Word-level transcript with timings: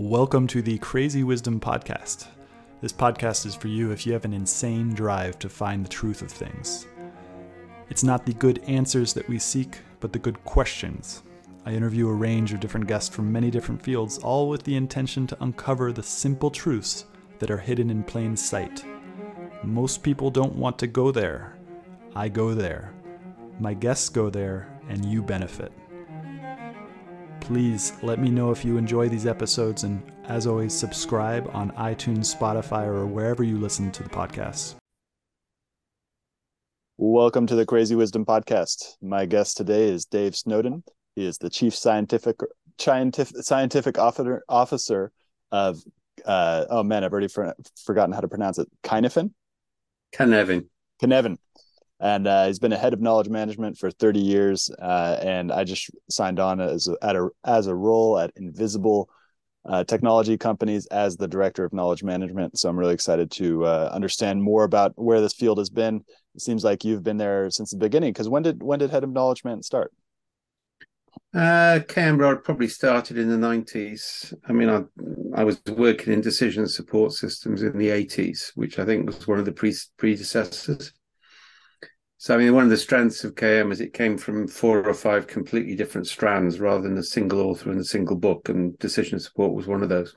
Welcome 0.00 0.46
to 0.46 0.62
the 0.62 0.78
Crazy 0.78 1.24
Wisdom 1.24 1.60
Podcast. 1.60 2.26
This 2.80 2.90
podcast 2.90 3.44
is 3.44 3.54
for 3.54 3.68
you 3.68 3.90
if 3.90 4.06
you 4.06 4.14
have 4.14 4.24
an 4.24 4.32
insane 4.32 4.94
drive 4.94 5.38
to 5.40 5.50
find 5.50 5.84
the 5.84 5.90
truth 5.90 6.22
of 6.22 6.30
things. 6.30 6.86
It's 7.90 8.02
not 8.02 8.24
the 8.24 8.32
good 8.32 8.64
answers 8.66 9.12
that 9.12 9.28
we 9.28 9.38
seek, 9.38 9.76
but 10.00 10.14
the 10.14 10.18
good 10.18 10.42
questions. 10.42 11.22
I 11.66 11.74
interview 11.74 12.08
a 12.08 12.14
range 12.14 12.54
of 12.54 12.60
different 12.60 12.86
guests 12.86 13.14
from 13.14 13.30
many 13.30 13.50
different 13.50 13.82
fields, 13.82 14.16
all 14.16 14.48
with 14.48 14.62
the 14.62 14.74
intention 14.74 15.26
to 15.26 15.42
uncover 15.42 15.92
the 15.92 16.02
simple 16.02 16.50
truths 16.50 17.04
that 17.38 17.50
are 17.50 17.58
hidden 17.58 17.90
in 17.90 18.02
plain 18.02 18.38
sight. 18.38 18.82
Most 19.62 20.02
people 20.02 20.30
don't 20.30 20.56
want 20.56 20.78
to 20.78 20.86
go 20.86 21.10
there. 21.10 21.58
I 22.16 22.30
go 22.30 22.54
there. 22.54 22.94
My 23.58 23.74
guests 23.74 24.08
go 24.08 24.30
there, 24.30 24.80
and 24.88 25.04
you 25.04 25.22
benefit. 25.22 25.72
Please 27.50 27.94
let 28.02 28.20
me 28.20 28.30
know 28.30 28.52
if 28.52 28.64
you 28.64 28.76
enjoy 28.76 29.08
these 29.08 29.26
episodes, 29.26 29.82
and 29.82 30.00
as 30.28 30.46
always, 30.46 30.72
subscribe 30.72 31.50
on 31.52 31.72
iTunes, 31.72 32.32
Spotify, 32.32 32.86
or 32.86 33.08
wherever 33.08 33.42
you 33.42 33.58
listen 33.58 33.90
to 33.90 34.04
the 34.04 34.08
podcast. 34.08 34.76
Welcome 36.96 37.48
to 37.48 37.56
the 37.56 37.66
Crazy 37.66 37.96
Wisdom 37.96 38.24
Podcast. 38.24 38.94
My 39.02 39.26
guest 39.26 39.56
today 39.56 39.88
is 39.88 40.04
Dave 40.04 40.36
Snowden. 40.36 40.84
He 41.16 41.26
is 41.26 41.38
the 41.38 41.50
Chief 41.50 41.74
Scientific 41.74 42.36
Scientific, 42.78 43.36
scientific 43.38 43.98
officer, 43.98 44.44
officer 44.48 45.10
of, 45.50 45.82
uh, 46.24 46.66
oh 46.70 46.84
man, 46.84 47.02
I've 47.02 47.10
already 47.10 47.26
for, 47.26 47.52
forgotten 47.84 48.12
how 48.12 48.20
to 48.20 48.28
pronounce 48.28 48.58
it, 48.60 48.68
Cynefin? 48.84 49.32
Cynefin. 50.14 50.66
Cynefin 51.02 51.36
and 52.00 52.26
uh, 52.26 52.46
he's 52.46 52.58
been 52.58 52.72
a 52.72 52.78
head 52.78 52.94
of 52.94 53.00
knowledge 53.00 53.28
management 53.28 53.76
for 53.76 53.90
30 53.90 54.20
years. 54.20 54.70
Uh, 54.80 55.18
and 55.22 55.52
I 55.52 55.64
just 55.64 55.90
signed 56.08 56.40
on 56.40 56.60
as 56.60 56.88
a, 56.88 56.96
at 57.02 57.14
a 57.14 57.28
as 57.44 57.66
a 57.66 57.74
role 57.74 58.18
at 58.18 58.32
Invisible 58.36 59.10
uh, 59.66 59.84
Technology 59.84 60.38
Companies 60.38 60.86
as 60.86 61.16
the 61.16 61.28
director 61.28 61.64
of 61.64 61.74
knowledge 61.74 62.02
management. 62.02 62.58
So 62.58 62.70
I'm 62.70 62.78
really 62.78 62.94
excited 62.94 63.30
to 63.32 63.66
uh, 63.66 63.90
understand 63.92 64.42
more 64.42 64.64
about 64.64 64.92
where 64.96 65.20
this 65.20 65.34
field 65.34 65.58
has 65.58 65.68
been. 65.68 66.02
It 66.34 66.40
seems 66.40 66.64
like 66.64 66.84
you've 66.84 67.02
been 67.02 67.18
there 67.18 67.50
since 67.50 67.70
the 67.70 67.76
beginning. 67.76 68.14
Because 68.14 68.28
when 68.28 68.42
did 68.42 68.62
when 68.62 68.78
did 68.78 68.90
head 68.90 69.04
of 69.04 69.10
knowledge 69.10 69.44
management 69.44 69.66
start? 69.66 69.92
Uh, 71.34 71.80
Canberra 71.86 72.38
probably 72.38 72.68
started 72.68 73.18
in 73.18 73.28
the 73.28 73.36
90s. 73.36 74.32
I 74.48 74.52
mean, 74.52 74.70
I 74.70 74.82
I 75.34 75.44
was 75.44 75.60
working 75.68 76.14
in 76.14 76.22
decision 76.22 76.66
support 76.66 77.12
systems 77.12 77.62
in 77.62 77.76
the 77.76 77.88
80s, 77.88 78.52
which 78.54 78.78
I 78.78 78.86
think 78.86 79.06
was 79.06 79.28
one 79.28 79.38
of 79.38 79.44
the 79.44 79.52
pre- 79.52 79.74
predecessors. 79.98 80.92
So 82.20 82.34
I 82.34 82.36
mean, 82.36 82.54
one 82.54 82.64
of 82.64 82.68
the 82.68 82.76
strengths 82.76 83.24
of 83.24 83.34
KM 83.34 83.72
is 83.72 83.80
it 83.80 83.94
came 83.94 84.18
from 84.18 84.46
four 84.46 84.86
or 84.86 84.92
five 84.92 85.26
completely 85.26 85.74
different 85.74 86.06
strands 86.06 86.60
rather 86.60 86.82
than 86.82 86.98
a 86.98 87.02
single 87.02 87.40
author 87.40 87.70
and 87.70 87.80
a 87.80 87.84
single 87.84 88.14
book, 88.14 88.50
and 88.50 88.78
decision 88.78 89.18
support 89.18 89.54
was 89.54 89.66
one 89.66 89.82
of 89.82 89.88
those. 89.88 90.14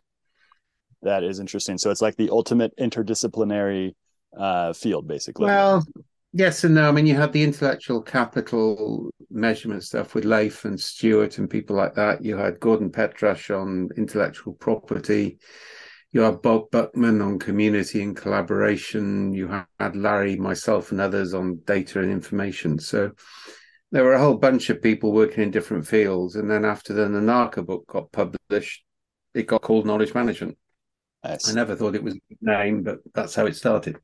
That 1.04 1.24
is 1.24 1.40
interesting. 1.40 1.78
So 1.78 1.92
it's 1.92 2.02
like 2.02 2.18
the 2.18 2.30
ultimate 2.30 2.76
interdisciplinary 2.78 3.94
uh, 4.38 4.74
field, 4.74 5.08
basically. 5.08 5.46
Well, 5.46 5.86
yes 6.34 6.66
and 6.66 6.76
no. 6.76 6.90
I 6.90 6.92
mean, 6.92 7.06
you 7.06 7.16
had 7.16 7.32
the 7.32 7.42
intellectual 7.42 8.02
capital 8.02 9.10
measurement 9.32 9.84
stuff 9.84 10.14
with 10.14 10.26
Leif 10.26 10.66
and 10.66 10.78
Stewart 10.78 11.38
and 11.38 11.50
people 11.50 11.78
like 11.78 11.96
that. 11.96 12.22
You 12.22 12.36
had 12.36 12.60
Gordon 12.60 12.90
Petrash 12.90 13.50
on 13.50 13.88
intellectual 13.96 14.56
property 14.56 15.40
you 16.14 16.22
had 16.22 16.44
Bob 16.44 16.70
Buckman 16.70 17.22
on 17.22 17.40
community 17.40 18.04
and 18.04 18.16
collaboration. 18.16 19.34
You 19.34 19.66
had 19.80 19.96
Larry, 19.96 20.36
myself, 20.36 20.92
and 20.92 21.02
others 21.02 21.34
on 21.34 21.60
data 21.66 22.02
and 22.02 22.12
information. 22.12 22.78
So 22.78 23.12
there 23.92 24.04
were 24.04 24.14
a 24.14 24.20
whole 24.20 24.38
bunch 24.38 24.70
of 24.70 24.82
people 24.82 25.12
working 25.12 25.44
in 25.44 25.50
different 25.50 25.88
fields. 25.88 26.36
And 26.36 26.50
then 26.50 26.66
after 26.66 26.94
the 26.94 27.08
Nonaka 27.08 27.66
book 27.66 27.88
got 27.88 28.12
published, 28.12 28.86
it 29.34 29.48
got 29.48 29.64
called 29.64 29.88
Knowledge 29.88 30.14
Management. 30.14 30.56
Nice. 31.24 31.50
I 31.50 31.54
never 31.54 31.76
thought 31.76 31.96
it 31.96 32.04
was 32.04 32.14
a 32.14 32.22
good 32.30 32.38
name, 32.42 32.84
but 32.84 33.00
that's 33.16 33.34
how 33.34 33.48
it 33.48 33.56
started. 33.56 33.98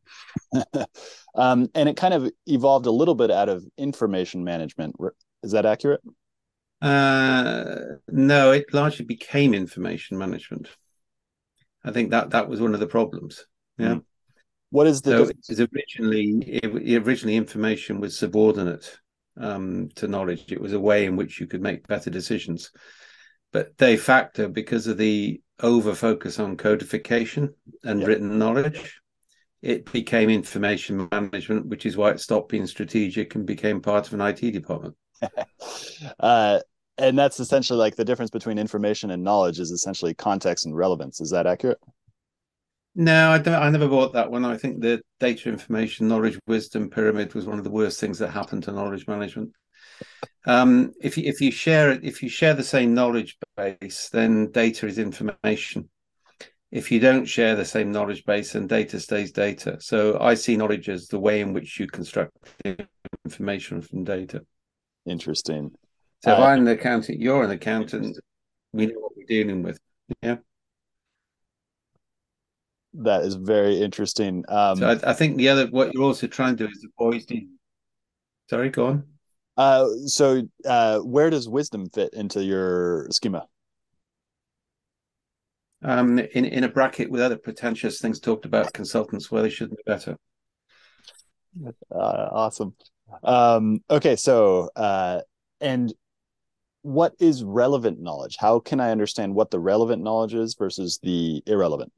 um, 1.35 1.69
and 1.75 1.89
it 1.89 1.95
kind 1.95 2.15
of 2.15 2.31
evolved 2.47 2.87
a 2.87 2.91
little 2.91 3.15
bit 3.15 3.29
out 3.29 3.49
of 3.49 3.63
information 3.77 4.43
management. 4.43 4.95
Is 5.43 5.51
that 5.51 5.67
accurate? 5.67 6.01
Uh, 6.81 7.75
no, 8.07 8.51
it 8.51 8.73
largely 8.73 9.05
became 9.05 9.53
information 9.53 10.17
management. 10.17 10.69
I 11.83 11.91
think 11.91 12.11
that 12.11 12.31
that 12.31 12.49
was 12.49 12.61
one 12.61 12.73
of 12.73 12.79
the 12.79 12.87
problems. 12.87 13.45
Yeah. 13.77 13.95
Mm. 13.95 14.03
What 14.71 14.87
is 14.87 15.01
the? 15.01 15.25
So 15.25 15.31
is 15.49 15.59
originally 15.61 16.43
it, 16.45 17.07
originally 17.07 17.37
information 17.37 17.99
was 17.99 18.17
subordinate 18.17 18.99
um, 19.37 19.89
to 19.95 20.07
knowledge. 20.07 20.51
It 20.51 20.61
was 20.61 20.73
a 20.73 20.79
way 20.79 21.05
in 21.05 21.15
which 21.15 21.39
you 21.39 21.47
could 21.47 21.61
make 21.61 21.87
better 21.87 22.09
decisions, 22.09 22.71
but 23.51 23.75
de 23.77 23.97
facto, 23.97 24.47
because 24.47 24.85
of 24.87 24.97
the 24.97 25.41
over 25.61 25.95
focus 25.95 26.39
on 26.39 26.57
codification 26.57 27.53
and 27.83 27.99
yep. 27.99 28.07
written 28.07 28.37
knowledge, 28.37 29.01
it 29.61 29.91
became 29.91 30.29
information 30.29 31.07
management, 31.11 31.67
which 31.67 31.85
is 31.85 31.97
why 31.97 32.11
it 32.11 32.19
stopped 32.19 32.49
being 32.49 32.67
strategic 32.67 33.35
and 33.35 33.45
became 33.45 33.81
part 33.81 34.07
of 34.07 34.13
an 34.13 34.21
IT 34.21 34.51
department. 34.51 34.95
uh, 36.19 36.59
and 36.99 37.17
that's 37.17 37.39
essentially 37.39 37.79
like 37.79 37.95
the 37.95 38.05
difference 38.05 38.29
between 38.29 38.57
information 38.57 39.11
and 39.11 39.23
knowledge 39.23 39.59
is 39.59 39.71
essentially 39.71 40.13
context 40.13 40.65
and 40.65 40.75
relevance. 40.75 41.21
Is 41.21 41.31
that 41.31 41.47
accurate? 41.47 41.79
No, 42.95 43.31
I 43.31 43.37
don't. 43.37 43.55
I 43.55 43.69
never 43.69 43.87
bought 43.87 44.13
that 44.13 44.29
one. 44.29 44.43
I 44.43 44.57
think 44.57 44.81
the 44.81 45.01
data, 45.19 45.49
information, 45.49 46.07
knowledge, 46.07 46.37
wisdom 46.47 46.89
pyramid 46.89 47.33
was 47.33 47.45
one 47.45 47.57
of 47.57 47.63
the 47.63 47.69
worst 47.69 47.99
things 47.99 48.19
that 48.19 48.31
happened 48.31 48.63
to 48.63 48.71
knowledge 48.71 49.07
management. 49.07 49.51
Um, 50.45 50.91
if 51.01 51.17
you 51.17 51.23
if 51.25 51.39
you 51.39 51.51
share 51.51 51.91
it, 51.91 52.03
if 52.03 52.21
you 52.21 52.29
share 52.29 52.53
the 52.53 52.63
same 52.63 52.93
knowledge 52.93 53.37
base, 53.55 54.09
then 54.09 54.51
data 54.51 54.87
is 54.87 54.97
information. 54.97 55.89
If 56.71 56.91
you 56.91 56.99
don't 56.99 57.25
share 57.25 57.55
the 57.55 57.65
same 57.65 57.91
knowledge 57.91 58.25
base, 58.25 58.53
then 58.53 58.67
data 58.67 58.99
stays 58.99 59.31
data. 59.31 59.77
So 59.79 60.19
I 60.19 60.33
see 60.33 60.55
knowledge 60.55 60.89
as 60.89 61.07
the 61.07 61.19
way 61.19 61.41
in 61.41 61.53
which 61.53 61.79
you 61.79 61.87
construct 61.87 62.31
information 63.25 63.81
from 63.81 64.03
data. 64.03 64.41
Interesting. 65.05 65.71
So 66.23 66.33
if 66.33 66.39
uh, 66.39 66.43
I'm 66.43 66.65
the 66.65 66.71
accountant, 66.71 67.19
you're 67.19 67.43
an 67.43 67.51
accountant, 67.51 68.17
we 68.73 68.87
know 68.87 68.99
what 68.99 69.11
we're 69.15 69.25
dealing 69.25 69.63
with. 69.63 69.79
Yeah. 70.21 70.37
That 72.93 73.23
is 73.23 73.35
very 73.35 73.81
interesting. 73.81 74.43
Um, 74.49 74.77
so 74.77 74.89
I, 74.89 75.11
I, 75.11 75.13
think 75.13 75.37
the 75.37 75.49
other 75.49 75.67
what 75.67 75.93
you're 75.93 76.03
also 76.03 76.27
trying 76.27 76.57
to 76.57 76.65
do 76.65 76.71
is 76.71 76.85
avoid. 76.97 77.23
Sorry, 78.49 78.69
go 78.69 78.87
on. 78.87 79.03
Uh, 79.55 79.87
so 80.05 80.41
uh, 80.65 80.99
where 80.99 81.29
does 81.29 81.47
wisdom 81.47 81.87
fit 81.89 82.13
into 82.13 82.43
your 82.43 83.07
schema? 83.11 83.45
Um, 85.83 86.19
in 86.19 86.45
in 86.45 86.63
a 86.63 86.69
bracket 86.69 87.11
with 87.11 87.21
other 87.21 87.37
pretentious 87.37 88.01
things 88.01 88.19
talked 88.19 88.45
about 88.45 88.73
consultants 88.73 89.31
where 89.31 89.43
they 89.43 89.49
should 89.49 89.69
be 89.69 89.77
better. 89.85 90.17
Uh, 91.91 92.29
awesome. 92.31 92.75
Um, 93.23 93.83
okay, 93.89 94.15
so 94.15 94.69
uh, 94.75 95.21
and 95.61 95.93
what 96.89 97.13
is 97.19 97.43
relevant 97.43 98.01
knowledge? 98.01 98.35
How 98.39 98.59
can 98.59 98.79
I 98.79 98.89
understand 98.89 99.35
what 99.35 99.51
the 99.51 99.59
relevant 99.59 100.01
knowledge 100.01 100.33
is 100.33 100.55
versus 100.55 100.99
the 101.03 101.43
irrelevant? 101.45 101.93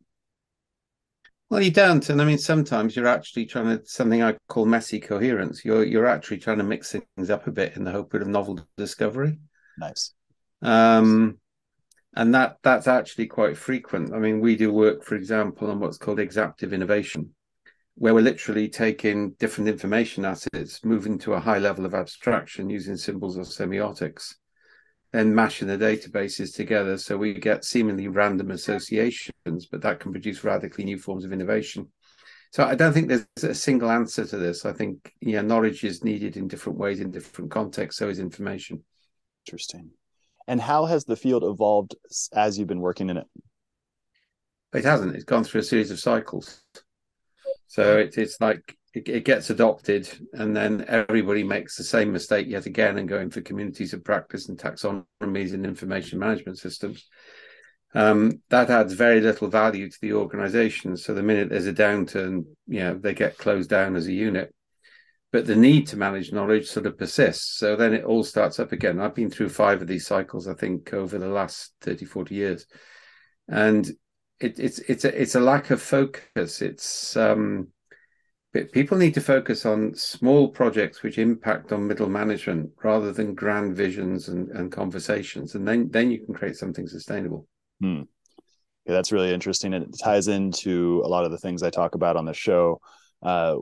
Well, 1.50 1.62
you 1.62 1.72
don't, 1.72 2.10
and 2.10 2.22
I 2.22 2.26
mean 2.26 2.38
sometimes 2.38 2.96
you're 2.96 3.08
actually 3.08 3.46
trying 3.46 3.78
to 3.78 3.86
something 3.86 4.22
I 4.22 4.36
call 4.50 4.66
messy 4.66 5.00
coherence. 5.00 5.64
You're 5.64 5.86
you're 5.86 6.08
actually 6.08 6.40
trying 6.40 6.58
to 6.58 6.66
mix 6.66 6.92
things 6.92 7.30
up 7.30 7.48
a 7.48 7.52
bit 7.52 7.78
in 7.78 7.86
the 7.86 7.92
hope 7.92 8.14
of 8.14 8.28
novel 8.28 8.60
discovery. 8.76 9.40
Nice. 9.78 10.14
Um, 10.62 11.40
and 12.16 12.36
that 12.36 12.58
that's 12.62 12.88
actually 12.88 13.28
quite 13.28 13.58
frequent. 13.58 14.14
I 14.14 14.20
mean, 14.20 14.42
we 14.42 14.58
do 14.58 14.74
work, 14.74 15.06
for 15.06 15.16
example, 15.16 15.72
on 15.72 15.80
what's 15.80 15.98
called 15.98 16.20
exaptive 16.20 16.74
innovation, 16.74 17.34
where 17.96 18.14
we're 18.14 18.22
literally 18.22 18.68
taking 18.68 19.32
different 19.32 19.70
information 19.70 20.26
assets, 20.26 20.84
moving 20.84 21.18
to 21.20 21.34
a 21.34 21.40
high 21.40 21.60
level 21.60 21.86
of 21.86 21.94
abstraction 21.94 22.70
using 22.70 22.98
symbols 22.98 23.38
or 23.38 23.44
semiotics, 23.44 24.36
then 25.12 25.36
mashing 25.36 25.68
the 25.68 25.78
databases 25.78 26.56
together 26.56 26.98
so 26.98 27.18
we 27.18 27.34
get 27.34 27.66
seemingly 27.66 28.08
random 28.08 28.52
associations, 28.52 29.66
but 29.66 29.82
that 29.82 30.00
can 30.00 30.12
produce 30.12 30.44
radically 30.44 30.86
new 30.86 30.98
forms 30.98 31.26
of 31.26 31.34
innovation. 31.34 31.88
So 32.52 32.66
I 32.66 32.76
don't 32.76 32.94
think 32.94 33.08
there's 33.08 33.26
a 33.44 33.54
single 33.54 33.90
answer 33.90 34.26
to 34.26 34.38
this. 34.38 34.66
I 34.66 34.74
think 34.74 35.14
yeah, 35.22 35.42
knowledge 35.42 35.84
is 35.84 36.04
needed 36.04 36.36
in 36.38 36.48
different 36.48 36.78
ways 36.78 37.00
in 37.00 37.12
different 37.12 37.52
contexts. 37.52 38.00
So 38.00 38.10
is 38.10 38.20
information. 38.20 38.84
Interesting. 39.46 39.92
And 40.48 40.60
how 40.60 40.86
has 40.86 41.06
the 41.06 41.16
field 41.16 41.44
evolved 41.44 41.96
as 42.34 42.58
you've 42.58 42.68
been 42.68 42.82
working 42.82 43.10
in 43.10 43.18
it? 43.18 43.28
It 44.74 44.84
hasn't. 44.84 45.16
It's 45.16 45.24
gone 45.24 45.44
through 45.44 45.62
a 45.62 45.64
series 45.64 45.92
of 45.92 46.00
cycles. 46.00 46.62
So 47.68 47.98
it, 47.98 48.18
it's 48.18 48.40
like 48.42 48.78
it, 48.94 49.08
it, 49.08 49.26
gets 49.26 49.50
adopted, 49.50 50.10
and 50.34 50.56
then 50.56 50.86
everybody 50.88 51.44
makes 51.44 51.76
the 51.76 51.84
same 51.84 52.12
mistake 52.12 52.48
yet 52.48 52.66
again 52.66 52.98
and 52.98 53.08
going 53.08 53.30
for 53.30 53.42
communities 53.42 53.94
of 53.94 54.04
practice 54.04 54.50
and 54.50 54.58
taxonomies 54.58 55.54
and 55.54 55.66
information 55.66 56.20
management 56.20 56.58
systems. 56.60 57.08
Um, 57.94 58.42
that 58.50 58.70
adds 58.70 58.94
very 58.94 59.22
little 59.22 59.50
value 59.50 59.90
to 59.90 59.98
the 60.02 60.14
organization. 60.14 60.96
So 60.98 61.14
the 61.14 61.24
minute 61.24 61.50
there's 61.50 61.68
a 61.68 61.74
downturn, 61.74 62.46
you 62.68 62.80
know, 62.80 62.94
they 62.94 63.14
get 63.14 63.38
closed 63.38 63.70
down 63.70 63.96
as 63.96 64.08
a 64.08 64.14
unit. 64.14 64.54
But 65.32 65.46
the 65.46 65.56
need 65.56 65.88
to 65.88 65.98
manage 65.98 66.34
knowledge 66.34 66.68
sort 66.68 66.86
of 66.86 66.98
persists. 66.98 67.58
So 67.58 67.78
then 67.78 67.94
it 67.94 68.04
all 68.04 68.24
starts 68.24 68.60
up 68.60 68.74
again. 68.74 69.00
I've 69.00 69.16
been 69.16 69.30
through 69.30 69.50
five 69.50 69.82
of 69.82 69.88
these 69.88 70.06
cycles, 70.06 70.48
I 70.48 70.54
think, 70.54 70.94
over 70.94 71.18
the 71.18 71.30
last 71.30 71.74
30, 71.82 72.06
40 72.06 72.36
years. 72.36 72.66
and 73.48 73.90
it, 74.42 74.60
it's 74.60 74.80
it's 74.80 75.06
a 75.06 75.22
it's 75.22 75.36
a 75.36 75.40
lack 75.40 75.70
of 75.70 75.82
focus. 75.82 76.62
It's 76.62 77.16
um, 77.16 77.68
people 78.54 78.98
need 78.98 79.14
to 79.14 79.22
focus 79.22 79.66
on 79.66 79.96
small 79.96 80.50
projects 80.50 81.04
which 81.04 81.18
impact 81.18 81.72
on 81.72 81.88
middle 81.88 82.10
management 82.10 82.72
rather 82.84 83.14
than 83.14 83.34
grand 83.34 83.76
visions 83.76 84.28
and, 84.28 84.50
and 84.50 84.72
conversations, 84.72 85.56
and 85.56 85.68
then 85.68 85.90
then 85.90 86.12
you 86.12 86.24
can 86.26 86.34
create 86.34 86.56
something 86.56 86.88
sustainable. 86.88 87.48
Hmm. 87.82 88.02
Yeah, 88.86 88.94
that's 88.94 89.12
really 89.12 89.34
interesting. 89.34 89.74
And 89.74 89.86
it 89.86 89.96
ties 90.04 90.28
into 90.28 91.02
a 91.06 91.08
lot 91.08 91.24
of 91.24 91.32
the 91.32 91.38
things 91.38 91.64
I 91.64 91.70
talk 91.70 91.96
about 91.96 92.18
on 92.18 92.26
the 92.26 92.34
show. 92.34 92.82
Uh, 93.22 93.56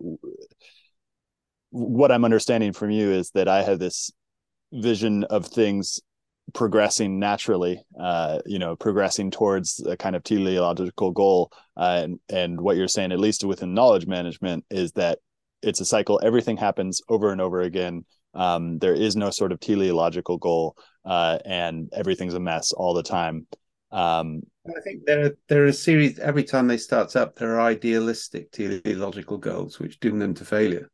what 1.71 2.11
I'm 2.11 2.25
understanding 2.25 2.73
from 2.73 2.89
you 2.89 3.11
is 3.11 3.31
that 3.31 3.47
I 3.47 3.61
have 3.63 3.79
this 3.79 4.11
vision 4.71 5.25
of 5.25 5.45
things 5.45 5.99
progressing 6.53 7.19
naturally, 7.19 7.81
uh, 7.99 8.39
you 8.45 8.59
know, 8.59 8.75
progressing 8.75 9.31
towards 9.31 9.85
a 9.85 9.97
kind 9.97 10.15
of 10.15 10.23
teleological 10.23 11.11
goal. 11.11 11.51
Uh, 11.77 12.01
and, 12.03 12.19
and 12.29 12.61
what 12.61 12.77
you're 12.77 12.87
saying, 12.87 13.11
at 13.11 13.19
least 13.19 13.43
within 13.43 13.73
knowledge 13.73 14.07
management, 14.07 14.65
is 14.69 14.91
that 14.93 15.19
it's 15.61 15.81
a 15.81 15.85
cycle. 15.85 16.19
Everything 16.23 16.57
happens 16.57 17.01
over 17.09 17.31
and 17.31 17.41
over 17.41 17.61
again. 17.61 18.05
Um, 18.33 18.77
there 18.79 18.93
is 18.93 19.15
no 19.15 19.29
sort 19.31 19.51
of 19.51 19.59
teleological 19.59 20.37
goal, 20.37 20.75
uh, 21.03 21.39
and 21.45 21.89
everything's 21.93 22.35
a 22.35 22.39
mess 22.39 22.71
all 22.71 22.93
the 22.93 23.03
time. 23.03 23.47
Um, 23.91 24.41
I 24.67 24.81
think 24.81 25.05
there 25.05 25.25
are, 25.25 25.37
there 25.47 25.63
are 25.63 25.67
a 25.67 25.73
series 25.73 26.19
every 26.19 26.43
time 26.43 26.67
they 26.67 26.77
start 26.77 27.15
up. 27.15 27.35
There 27.35 27.55
are 27.55 27.61
idealistic 27.61 28.51
teleological 28.51 29.37
goals 29.37 29.79
which 29.79 29.99
doom 29.99 30.19
them 30.19 30.35
to 30.35 30.45
failure 30.45 30.91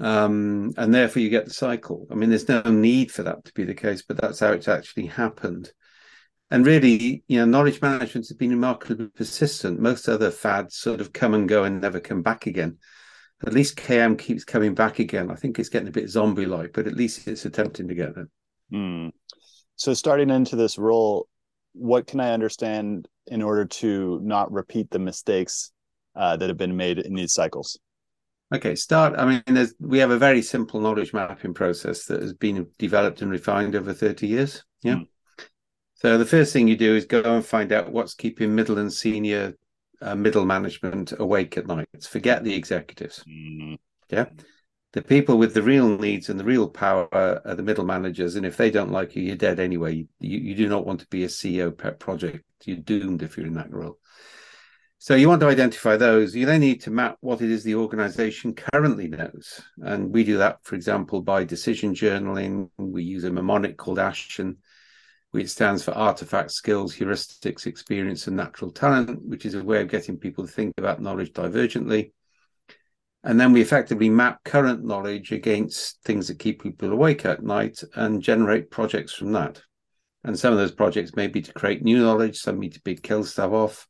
um, 0.00 0.72
and 0.76 0.92
therefore 0.92 1.22
you 1.22 1.30
get 1.30 1.44
the 1.44 1.52
cycle. 1.52 2.06
I 2.10 2.14
mean, 2.14 2.30
there's 2.30 2.48
no 2.48 2.62
need 2.62 3.12
for 3.12 3.22
that 3.22 3.44
to 3.44 3.52
be 3.54 3.64
the 3.64 3.74
case, 3.74 4.02
but 4.02 4.16
that's 4.20 4.40
how 4.40 4.52
it's 4.52 4.68
actually 4.68 5.06
happened. 5.06 5.72
And 6.50 6.66
really, 6.66 7.24
you 7.26 7.38
know, 7.38 7.46
knowledge 7.46 7.80
management 7.80 8.28
has 8.28 8.36
been 8.36 8.50
remarkably 8.50 9.08
persistent. 9.08 9.80
Most 9.80 10.08
other 10.08 10.30
fads 10.30 10.76
sort 10.76 11.00
of 11.00 11.12
come 11.12 11.34
and 11.34 11.48
go 11.48 11.64
and 11.64 11.80
never 11.80 12.00
come 12.00 12.22
back 12.22 12.46
again. 12.46 12.78
At 13.46 13.54
least 13.54 13.76
KM 13.76 14.18
keeps 14.18 14.44
coming 14.44 14.74
back 14.74 14.98
again. 14.98 15.30
I 15.30 15.34
think 15.34 15.58
it's 15.58 15.68
getting 15.68 15.88
a 15.88 15.92
bit 15.92 16.08
zombie-like, 16.08 16.72
but 16.72 16.86
at 16.86 16.94
least 16.94 17.26
it's 17.26 17.44
attempting 17.44 17.88
to 17.88 17.94
get 17.94 18.14
there. 18.14 18.28
Mm. 18.72 19.10
So, 19.76 19.92
starting 19.94 20.30
into 20.30 20.56
this 20.56 20.78
role, 20.78 21.28
what 21.72 22.06
can 22.06 22.20
I 22.20 22.32
understand 22.32 23.08
in 23.26 23.42
order 23.42 23.64
to 23.64 24.20
not 24.22 24.52
repeat 24.52 24.90
the 24.90 24.98
mistakes 24.98 25.72
uh, 26.14 26.36
that 26.36 26.48
have 26.48 26.56
been 26.56 26.76
made 26.76 26.98
in 26.98 27.14
these 27.14 27.34
cycles? 27.34 27.78
Okay, 28.54 28.76
start. 28.76 29.18
I 29.18 29.24
mean, 29.24 29.42
there's, 29.46 29.74
we 29.80 29.98
have 29.98 30.12
a 30.12 30.18
very 30.18 30.40
simple 30.40 30.80
knowledge 30.80 31.12
mapping 31.12 31.54
process 31.54 32.04
that 32.06 32.22
has 32.22 32.32
been 32.32 32.68
developed 32.78 33.20
and 33.20 33.30
refined 33.30 33.74
over 33.74 33.92
30 33.92 34.28
years. 34.28 34.62
Yeah. 34.82 34.94
Mm. 34.94 35.08
So 35.94 36.18
the 36.18 36.24
first 36.24 36.52
thing 36.52 36.68
you 36.68 36.76
do 36.76 36.94
is 36.94 37.04
go 37.04 37.22
and 37.24 37.44
find 37.44 37.72
out 37.72 37.90
what's 37.90 38.14
keeping 38.14 38.54
middle 38.54 38.78
and 38.78 38.92
senior 38.92 39.54
uh, 40.00 40.14
middle 40.14 40.44
management 40.44 41.12
awake 41.18 41.58
at 41.58 41.66
night. 41.66 41.88
Forget 42.08 42.44
the 42.44 42.54
executives. 42.54 43.24
Mm. 43.28 43.78
Yeah. 44.10 44.26
The 44.92 45.02
people 45.02 45.36
with 45.36 45.54
the 45.54 45.62
real 45.62 45.98
needs 45.98 46.28
and 46.28 46.38
the 46.38 46.44
real 46.44 46.68
power 46.68 47.08
are 47.12 47.56
the 47.56 47.62
middle 47.64 47.84
managers. 47.84 48.36
And 48.36 48.46
if 48.46 48.56
they 48.56 48.70
don't 48.70 48.92
like 48.92 49.16
you, 49.16 49.24
you're 49.24 49.34
dead 49.34 49.58
anyway. 49.58 50.06
You, 50.20 50.38
you 50.38 50.54
do 50.54 50.68
not 50.68 50.86
want 50.86 51.00
to 51.00 51.08
be 51.08 51.24
a 51.24 51.28
CEO 51.28 51.76
pet 51.76 51.98
project. 51.98 52.44
You're 52.64 52.76
doomed 52.76 53.24
if 53.24 53.36
you're 53.36 53.46
in 53.46 53.54
that 53.54 53.72
role. 53.72 53.98
So 55.04 55.14
you 55.14 55.28
want 55.28 55.42
to 55.42 55.48
identify 55.48 55.98
those. 55.98 56.34
You 56.34 56.46
then 56.46 56.62
need 56.62 56.80
to 56.84 56.90
map 56.90 57.18
what 57.20 57.42
it 57.42 57.50
is 57.50 57.62
the 57.62 57.74
organization 57.74 58.54
currently 58.54 59.06
knows. 59.06 59.60
And 59.82 60.10
we 60.10 60.24
do 60.24 60.38
that, 60.38 60.60
for 60.62 60.76
example, 60.76 61.20
by 61.20 61.44
decision 61.44 61.94
journaling. 61.94 62.70
We 62.78 63.02
use 63.02 63.24
a 63.24 63.30
mnemonic 63.30 63.76
called 63.76 63.98
ASHEN, 63.98 64.56
which 65.30 65.50
stands 65.50 65.84
for 65.84 65.90
artifact, 65.90 66.52
skills, 66.52 66.96
heuristics, 66.96 67.66
experience, 67.66 68.28
and 68.28 68.36
natural 68.38 68.70
talent, 68.70 69.20
which 69.22 69.44
is 69.44 69.54
a 69.54 69.62
way 69.62 69.82
of 69.82 69.90
getting 69.90 70.16
people 70.16 70.46
to 70.46 70.50
think 70.50 70.72
about 70.78 71.02
knowledge 71.02 71.34
divergently. 71.34 72.12
And 73.22 73.38
then 73.38 73.52
we 73.52 73.60
effectively 73.60 74.08
map 74.08 74.42
current 74.42 74.86
knowledge 74.86 75.32
against 75.32 76.02
things 76.04 76.28
that 76.28 76.38
keep 76.38 76.62
people 76.62 76.90
awake 76.90 77.26
at 77.26 77.42
night 77.42 77.84
and 77.94 78.22
generate 78.22 78.70
projects 78.70 79.12
from 79.12 79.32
that. 79.32 79.60
And 80.24 80.38
some 80.38 80.54
of 80.54 80.58
those 80.58 80.72
projects 80.72 81.14
may 81.14 81.26
be 81.26 81.42
to 81.42 81.52
create 81.52 81.82
new 81.82 81.98
knowledge, 81.98 82.38
some 82.38 82.58
be 82.58 82.70
to 82.70 82.94
kill 82.94 83.22
stuff 83.22 83.52
off 83.52 83.86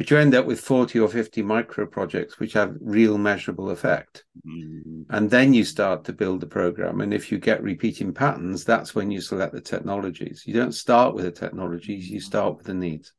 but 0.00 0.10
you 0.10 0.16
end 0.16 0.34
up 0.34 0.46
with 0.46 0.58
40 0.58 0.98
or 0.98 1.08
50 1.08 1.42
micro 1.42 1.84
projects 1.84 2.40
which 2.40 2.54
have 2.54 2.74
real 2.80 3.18
measurable 3.18 3.68
effect. 3.68 4.24
Mm-hmm. 4.48 5.02
and 5.14 5.28
then 5.28 5.52
you 5.52 5.62
start 5.62 6.04
to 6.04 6.14
build 6.14 6.40
the 6.40 6.46
program. 6.46 7.02
And 7.02 7.12
if 7.12 7.30
you 7.30 7.36
get 7.36 7.62
repeating 7.62 8.14
patterns 8.14 8.64
that's 8.64 8.94
when 8.94 9.10
you 9.10 9.20
select 9.20 9.52
the 9.52 9.60
technologies. 9.60 10.44
You 10.46 10.54
don't 10.54 10.72
start 10.72 11.14
with 11.14 11.26
the 11.26 11.30
technologies 11.30 12.08
you 12.08 12.18
start 12.18 12.56
with 12.56 12.64
the 12.64 12.72
needs. 12.72 13.12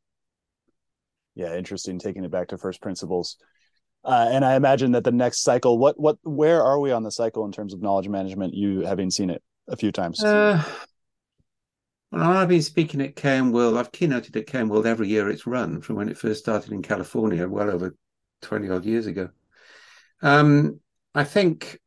Yeah 1.35 1.55
interesting 1.55 1.99
taking 1.99 2.23
it 2.23 2.31
back 2.31 2.47
to 2.47 2.57
first 2.57 2.81
principles. 2.81 3.37
Uh, 4.03 4.29
and 4.31 4.43
i 4.43 4.55
imagine 4.55 4.93
that 4.93 5.03
the 5.03 5.11
next 5.11 5.43
cycle 5.43 5.77
what 5.77 5.99
what 5.99 6.17
where 6.23 6.63
are 6.63 6.79
we 6.79 6.91
on 6.91 7.03
the 7.03 7.11
cycle 7.11 7.45
in 7.45 7.51
terms 7.51 7.75
of 7.75 7.83
knowledge 7.83 8.09
management? 8.09 8.55
You 8.55 8.81
having 8.81 9.11
seen 9.11 9.29
it 9.29 9.43
a 9.67 9.75
few 9.75 9.91
times. 9.91 10.23
Uh, 10.23 10.63
well, 12.11 12.37
I've 12.37 12.49
been 12.49 12.61
speaking 12.61 13.01
at 13.01 13.15
KM 13.15 13.51
World. 13.51 13.77
I've 13.77 13.91
keynoted 13.91 14.35
at 14.35 14.47
KM 14.47 14.67
World 14.67 14.85
every 14.85 15.07
year 15.07 15.29
it's 15.29 15.47
run 15.47 15.81
from 15.81 15.95
when 15.95 16.09
it 16.09 16.17
first 16.17 16.41
started 16.41 16.71
in 16.71 16.81
California, 16.81 17.47
well 17.47 17.69
over 17.69 17.95
20 18.41 18.69
odd 18.69 18.85
years 18.85 19.07
ago. 19.07 19.29
Um, 20.21 20.79
I 21.15 21.23
think 21.23 21.79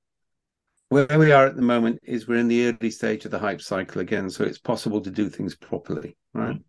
where 0.89 1.19
we 1.19 1.33
are 1.33 1.47
at 1.47 1.57
the 1.57 1.63
moment 1.63 2.01
is 2.05 2.27
we're 2.27 2.39
in 2.39 2.49
the 2.49 2.67
early 2.67 2.91
stage 2.91 3.25
of 3.25 3.31
the 3.31 3.39
hype 3.39 3.61
cycle 3.61 4.01
again, 4.01 4.31
so 4.31 4.45
it's 4.45 4.59
possible 4.59 5.01
to 5.03 5.11
do 5.11 5.29
things 5.29 5.55
properly, 5.55 6.17
right? 6.33 6.57
Mm. 6.57 6.63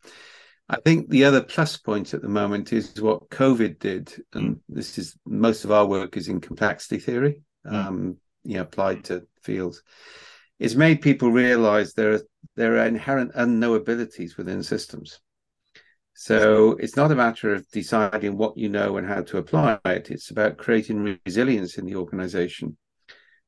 I 0.68 0.78
think 0.78 1.10
the 1.10 1.26
other 1.26 1.44
plus 1.44 1.78
point 1.78 2.14
at 2.14 2.24
the 2.24 2.28
moment 2.28 2.74
is 2.74 3.00
what 3.00 3.30
COVID 3.30 3.80
did, 3.80 4.14
and 4.34 4.60
this 4.68 4.98
is 4.98 5.16
most 5.26 5.64
of 5.64 5.72
our 5.72 5.86
work 5.86 6.18
is 6.18 6.28
in 6.28 6.42
complexity 6.42 6.98
theory, 6.98 7.44
mm. 7.66 7.74
um, 7.74 8.18
you 8.44 8.56
know, 8.56 8.62
applied 8.62 9.06
to 9.06 9.28
fields. 9.42 9.84
It's 10.60 10.76
made 10.76 11.02
people 11.02 11.32
realize 11.32 11.94
there 11.94 12.14
are 12.14 12.22
there 12.56 12.78
are 12.78 12.86
inherent 12.86 13.34
unknowabilities 13.34 14.38
within 14.38 14.64
systems. 14.64 15.20
So 16.14 16.78
it's 16.80 16.96
not 16.96 17.12
a 17.12 17.16
matter 17.16 17.54
of 17.54 17.70
deciding 17.72 18.38
what 18.38 18.58
you 18.58 18.70
know 18.70 18.96
and 18.96 19.06
how 19.06 19.22
to 19.24 19.38
apply 19.38 19.80
it. 19.84 20.10
It's 20.12 20.32
about 20.32 20.58
creating 20.58 21.20
resilience 21.26 21.78
in 21.78 21.86
the 21.86 21.98
organization 21.98 22.78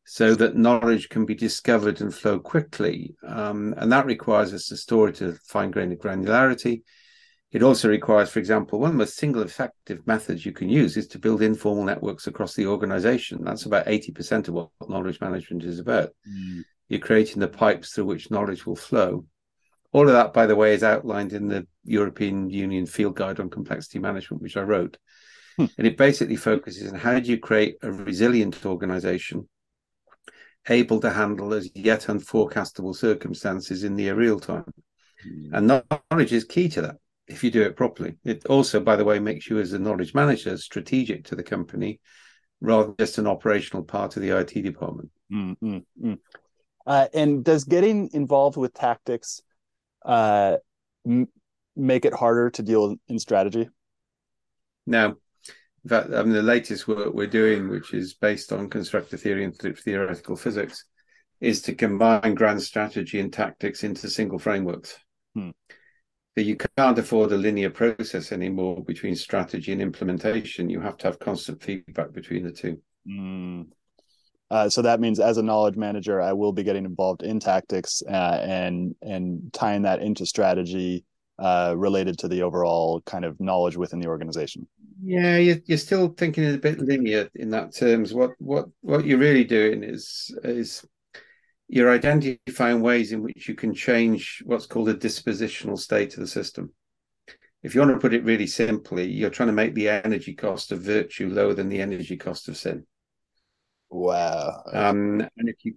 so 0.04 0.36
that 0.36 0.58
knowledge 0.58 1.08
can 1.08 1.26
be 1.26 1.36
discovered 1.36 2.02
and 2.02 2.14
flow 2.14 2.40
quickly. 2.40 3.16
Um, 3.26 3.74
and 3.78 3.90
that 3.94 4.06
requires 4.06 4.54
us 4.54 4.68
to 4.68 4.78
store 4.78 5.10
it 5.10 5.16
to 5.16 5.34
fine 5.46 5.72
grained 5.72 5.98
granularity. 5.98 6.82
It 7.52 7.64
also 7.64 7.88
requires, 7.88 8.30
for 8.30 8.40
example, 8.40 8.82
one 8.82 8.92
of 8.92 8.98
the 8.98 9.08
single 9.08 9.44
effective 9.44 10.06
methods 10.06 10.46
you 10.46 10.52
can 10.52 10.68
use 10.68 10.98
is 10.98 11.08
to 11.08 11.20
build 11.20 11.42
informal 11.42 11.86
networks 11.86 12.28
across 12.28 12.54
the 12.54 12.68
organization. 12.68 13.46
That's 13.46 13.66
about 13.66 13.86
80% 13.86 14.50
of 14.50 14.54
what 14.54 14.70
knowledge 14.90 15.22
management 15.22 15.64
is 15.64 15.80
about. 15.80 16.10
Mm 16.30 16.66
you're 16.90 17.00
creating 17.00 17.40
the 17.40 17.48
pipes 17.48 17.92
through 17.92 18.06
which 18.06 18.32
knowledge 18.32 18.66
will 18.66 18.76
flow. 18.76 19.26
All 19.92 20.08
of 20.08 20.14
that, 20.14 20.34
by 20.34 20.46
the 20.46 20.56
way, 20.56 20.74
is 20.74 20.84
outlined 20.84 21.34
in 21.34 21.48
the 21.48 21.66
European 21.84 22.50
Union 22.50 22.86
Field 22.86 23.16
Guide 23.16 23.40
on 23.40 23.50
Complexity 23.50 24.00
Management, 24.00 24.44
which 24.44 24.58
I 24.58 24.62
wrote. 24.62 24.98
Hmm. 25.58 25.66
And 25.78 25.88
it 25.88 25.98
basically 25.98 26.36
focuses 26.36 26.92
on 26.92 27.00
how 27.00 27.20
do 27.20 27.30
you 27.30 27.40
create 27.40 27.78
a 27.82 27.92
resilient 27.92 28.66
organization 28.66 29.48
able 30.70 31.00
to 31.00 31.10
handle 31.10 31.54
as 31.54 31.70
yet 31.74 32.02
unforecastable 32.02 32.96
circumstances 32.96 33.84
in 33.84 33.96
near 33.96 34.16
real 34.16 34.40
time. 34.40 34.66
Hmm. 35.24 35.56
And 35.56 35.84
knowledge 36.12 36.34
is 36.34 36.44
key 36.44 36.70
to 36.70 36.82
that 36.82 36.96
if 37.28 37.44
you 37.44 37.52
do 37.52 37.62
it 37.62 37.76
properly. 37.76 38.18
It 38.24 38.46
also, 38.46 38.80
by 38.80 38.96
the 38.96 39.06
way, 39.06 39.20
makes 39.20 39.50
you 39.50 39.60
as 39.60 39.74
a 39.74 39.80
knowledge 39.80 40.14
manager 40.14 40.58
strategic 40.58 41.26
to 41.26 41.36
the 41.36 41.44
company 41.44 42.00
rather 42.62 42.88
than 42.88 42.96
just 43.00 43.18
an 43.18 43.28
operational 43.28 43.84
part 43.84 44.16
of 44.16 44.22
the 44.22 44.38
IT 44.38 44.62
department. 44.62 45.10
Mm-hmm. 45.32 46.14
Uh, 46.88 47.08
and 47.14 47.44
does 47.44 47.66
getting 47.66 48.10
involved 48.14 48.56
with 48.56 48.74
tactics 48.74 49.42
uh, 50.06 50.56
m- 51.06 51.28
make 51.76 52.06
it 52.06 52.14
harder 52.14 52.50
to 52.50 52.64
deal 52.64 52.96
in 53.10 53.20
strategy? 53.20 53.68
No. 54.86 55.18
In 55.84 55.90
fact, 55.90 56.14
I 56.14 56.24
mean, 56.24 56.32
the 56.32 56.42
latest 56.42 56.88
work 56.88 57.14
we're 57.14 57.28
doing, 57.28 57.68
which 57.68 57.94
is 57.94 58.14
based 58.14 58.54
on 58.54 58.70
constructor 58.70 59.18
theory 59.18 59.44
and 59.44 59.54
theoretical 59.56 60.38
physics, 60.38 60.86
is 61.42 61.62
to 61.64 61.76
combine 61.76 62.36
grand 62.36 62.62
strategy 62.62 63.20
and 63.20 63.34
tactics 63.34 63.84
into 63.84 64.10
single 64.10 64.40
frameworks. 64.40 64.98
Hmm. 65.36 65.50
So 66.38 66.42
you 66.42 66.56
can't 66.56 66.98
afford 66.98 67.32
a 67.34 67.38
linear 67.38 67.70
process 67.70 68.32
anymore 68.32 68.84
between 68.84 69.16
strategy 69.16 69.72
and 69.74 69.82
implementation. 69.82 70.70
You 70.70 70.80
have 70.80 70.96
to 70.98 71.08
have 71.08 71.20
constant 71.20 71.62
feedback 71.62 72.14
between 72.14 72.44
the 72.44 72.52
two. 72.52 72.82
Mm. 73.08 73.68
Uh, 74.50 74.70
so 74.70 74.82
that 74.82 75.00
means 75.00 75.20
as 75.20 75.38
a 75.38 75.44
knowledge 75.44 75.76
manager, 75.76 76.22
I 76.22 76.34
will 76.34 76.54
be 76.54 76.64
getting 76.64 76.86
involved 76.86 77.24
in 77.24 77.40
tactics 77.40 78.02
uh, 78.10 78.40
and 78.42 78.96
and 79.02 79.52
tying 79.52 79.82
that 79.82 80.02
into 80.02 80.26
strategy 80.26 81.04
uh, 81.40 81.74
related 81.78 82.18
to 82.20 82.28
the 82.28 82.44
overall 82.44 83.02
kind 83.02 83.26
of 83.26 83.40
knowledge 83.40 83.76
within 83.76 84.00
the 84.00 84.08
organization. 84.08 84.68
Yeah, 85.04 85.38
you're, 85.38 85.58
you're 85.66 85.78
still 85.78 86.10
thinking 86.10 86.52
a 86.54 86.58
bit 86.58 86.80
linear 86.80 87.30
in 87.36 87.50
that 87.52 87.76
terms. 87.76 88.14
What 88.14 88.32
what 88.40 88.66
what 88.82 89.06
you're 89.06 89.20
really 89.20 89.44
doing 89.44 89.84
is 89.84 90.34
is 90.44 90.86
you're 91.68 91.92
identifying 91.92 92.82
ways 92.82 93.12
in 93.12 93.22
which 93.22 93.50
you 93.50 93.56
can 93.56 93.74
change 93.74 94.42
what's 94.46 94.66
called 94.66 94.90
a 94.90 94.94
dispositional 94.94 95.78
state 95.78 96.14
of 96.14 96.22
the 96.22 96.28
system. 96.28 96.74
if 97.64 97.76
you 97.76 97.82
want 97.82 97.92
to 97.92 98.00
put 98.00 98.14
it 98.14 98.24
really 98.24 98.48
simply, 98.48 99.12
you're 99.12 99.30
trying 99.30 99.48
to 99.48 99.54
make 99.54 99.74
the 99.74 99.90
energy 99.90 100.34
cost 100.34 100.72
of 100.72 100.80
virtue 100.80 101.30
lower 101.30 101.54
than 101.54 101.68
the 101.68 101.82
energy 101.82 102.16
cost 102.16 102.48
of 102.48 102.56
sin. 102.56 102.86
Wow. 103.90 104.64
Um, 104.72 105.22
and 105.38 105.50
if 105.50 105.64
you 105.64 105.76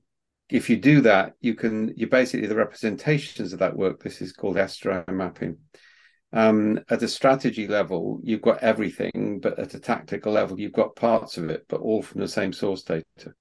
if 0.48 0.68
you 0.68 0.76
do 0.76 1.00
that, 1.02 1.34
you 1.40 1.54
can 1.54 1.94
you're 1.96 2.08
basically 2.08 2.48
the 2.48 2.56
representations 2.56 3.52
of 3.52 3.60
that 3.60 3.76
work. 3.76 4.02
This 4.02 4.20
is 4.20 4.32
called 4.32 4.56
estuarine 4.56 5.08
mapping. 5.08 5.58
Um, 6.32 6.80
at 6.88 7.02
a 7.02 7.08
strategy 7.08 7.66
level, 7.66 8.20
you've 8.22 8.42
got 8.42 8.62
everything, 8.62 9.40
but 9.42 9.58
at 9.58 9.74
a 9.74 9.80
tactical 9.80 10.32
level, 10.32 10.60
you've 10.60 10.72
got 10.72 10.94
parts 10.94 11.38
of 11.38 11.50
it, 11.50 11.64
but 11.68 11.80
all 11.80 12.02
from 12.02 12.20
the 12.20 12.28
same 12.28 12.52
source 12.52 12.82
data. 12.82 13.34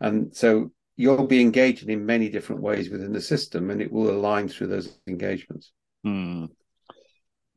And 0.00 0.34
so 0.34 0.70
you'll 0.96 1.26
be 1.26 1.40
engaging 1.40 1.88
in 1.88 2.04
many 2.04 2.28
different 2.28 2.60
ways 2.60 2.90
within 2.90 3.12
the 3.12 3.20
system, 3.20 3.70
and 3.70 3.80
it 3.80 3.90
will 3.90 4.10
align 4.10 4.48
through 4.48 4.66
those 4.66 4.98
engagements. 5.06 5.72
Hmm. 6.04 6.46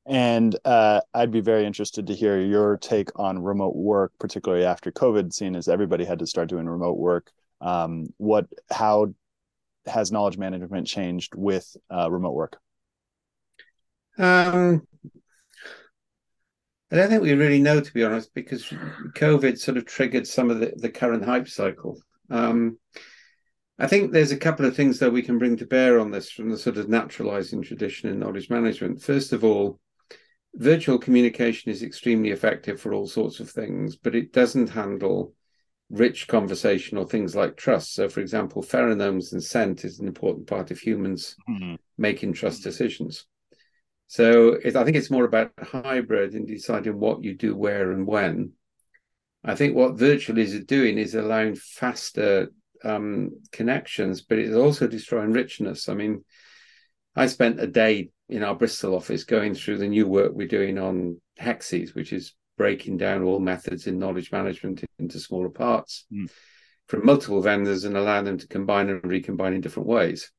And 0.05 0.57
uh, 0.65 1.01
I'd 1.13 1.31
be 1.31 1.41
very 1.41 1.65
interested 1.65 2.07
to 2.07 2.15
hear 2.15 2.39
your 2.39 2.77
take 2.77 3.17
on 3.19 3.41
remote 3.41 3.75
work, 3.75 4.13
particularly 4.19 4.65
after 4.65 4.91
COVID, 4.91 5.31
seeing 5.31 5.55
as 5.55 5.67
everybody 5.67 6.05
had 6.05 6.19
to 6.19 6.27
start 6.27 6.49
doing 6.49 6.67
remote 6.67 6.97
work. 6.97 7.31
Um, 7.61 8.07
what, 8.17 8.47
how 8.71 9.13
has 9.85 10.11
knowledge 10.11 10.37
management 10.37 10.87
changed 10.87 11.35
with 11.35 11.75
uh, 11.93 12.09
remote 12.09 12.33
work? 12.33 12.57
Um, 14.17 14.87
I 16.91 16.95
don't 16.95 17.09
think 17.09 17.21
we 17.21 17.33
really 17.33 17.61
know, 17.61 17.79
to 17.79 17.93
be 17.93 18.03
honest, 18.03 18.33
because 18.33 18.65
COVID 18.65 19.57
sort 19.57 19.77
of 19.77 19.85
triggered 19.85 20.27
some 20.27 20.49
of 20.49 20.59
the, 20.59 20.73
the 20.75 20.89
current 20.89 21.23
hype 21.23 21.47
cycle. 21.47 22.01
Um, 22.29 22.77
I 23.79 23.87
think 23.87 24.11
there's 24.11 24.31
a 24.31 24.37
couple 24.37 24.65
of 24.65 24.75
things 24.75 24.99
that 24.99 25.11
we 25.11 25.21
can 25.21 25.37
bring 25.37 25.57
to 25.57 25.65
bear 25.65 25.99
on 25.99 26.11
this 26.11 26.29
from 26.29 26.49
the 26.49 26.57
sort 26.57 26.77
of 26.77 26.89
naturalizing 26.89 27.61
tradition 27.61 28.09
in 28.09 28.19
knowledge 28.19 28.49
management. 28.49 29.01
First 29.01 29.31
of 29.31 29.43
all, 29.43 29.79
virtual 30.55 30.97
communication 30.97 31.71
is 31.71 31.83
extremely 31.83 32.31
effective 32.31 32.79
for 32.79 32.93
all 32.93 33.07
sorts 33.07 33.39
of 33.39 33.49
things, 33.49 33.95
but 33.95 34.15
it 34.15 34.33
doesn't 34.33 34.69
handle 34.69 35.33
rich 35.89 36.27
conversation 36.27 36.97
or 36.97 37.05
things 37.05 37.35
like 37.35 37.57
trust. 37.57 37.93
So, 37.93 38.09
for 38.09 38.21
example, 38.21 38.61
pheromones 38.61 39.33
and 39.33 39.43
scent 39.43 39.83
is 39.85 39.99
an 39.99 40.07
important 40.07 40.47
part 40.47 40.71
of 40.71 40.79
humans 40.79 41.35
mm-hmm. 41.49 41.75
making 41.97 42.33
trust 42.33 42.63
decisions. 42.63 43.25
So, 44.07 44.53
it, 44.63 44.75
I 44.75 44.83
think 44.83 44.97
it's 44.97 45.11
more 45.11 45.25
about 45.25 45.51
hybrid 45.61 46.35
in 46.35 46.45
deciding 46.45 46.99
what 46.99 47.23
you 47.23 47.35
do, 47.35 47.55
where, 47.55 47.91
and 47.91 48.05
when. 48.05 48.53
I 49.43 49.55
think 49.55 49.75
what 49.75 49.97
virtual 49.97 50.37
is 50.37 50.63
doing 50.65 50.97
is 50.97 51.15
allowing 51.15 51.55
faster 51.55 52.51
um, 52.83 53.31
connections, 53.51 54.21
but 54.21 54.37
it's 54.37 54.55
also 54.55 54.87
destroying 54.87 55.31
richness. 55.31 55.89
I 55.89 55.93
mean, 55.93 56.23
I 57.15 57.27
spent 57.27 57.59
a 57.59 57.67
day 57.67 58.11
in 58.31 58.43
our 58.43 58.55
Bristol 58.55 58.95
office 58.95 59.25
going 59.25 59.53
through 59.53 59.77
the 59.77 59.87
new 59.87 60.07
work 60.07 60.31
we're 60.33 60.47
doing 60.47 60.79
on 60.79 61.19
hexes, 61.39 61.93
which 61.93 62.13
is 62.13 62.33
breaking 62.57 62.97
down 62.97 63.23
all 63.23 63.39
methods 63.39 63.87
in 63.87 63.99
knowledge 63.99 64.31
management 64.31 64.83
into 64.99 65.19
smaller 65.19 65.49
parts 65.49 66.05
mm. 66.11 66.29
from 66.87 67.05
multiple 67.05 67.41
vendors 67.41 67.83
and 67.83 67.97
allowing 67.97 68.25
them 68.25 68.37
to 68.37 68.47
combine 68.47 68.89
and 68.89 69.03
recombine 69.03 69.53
in 69.53 69.61
different 69.61 69.89
ways. 69.89 70.31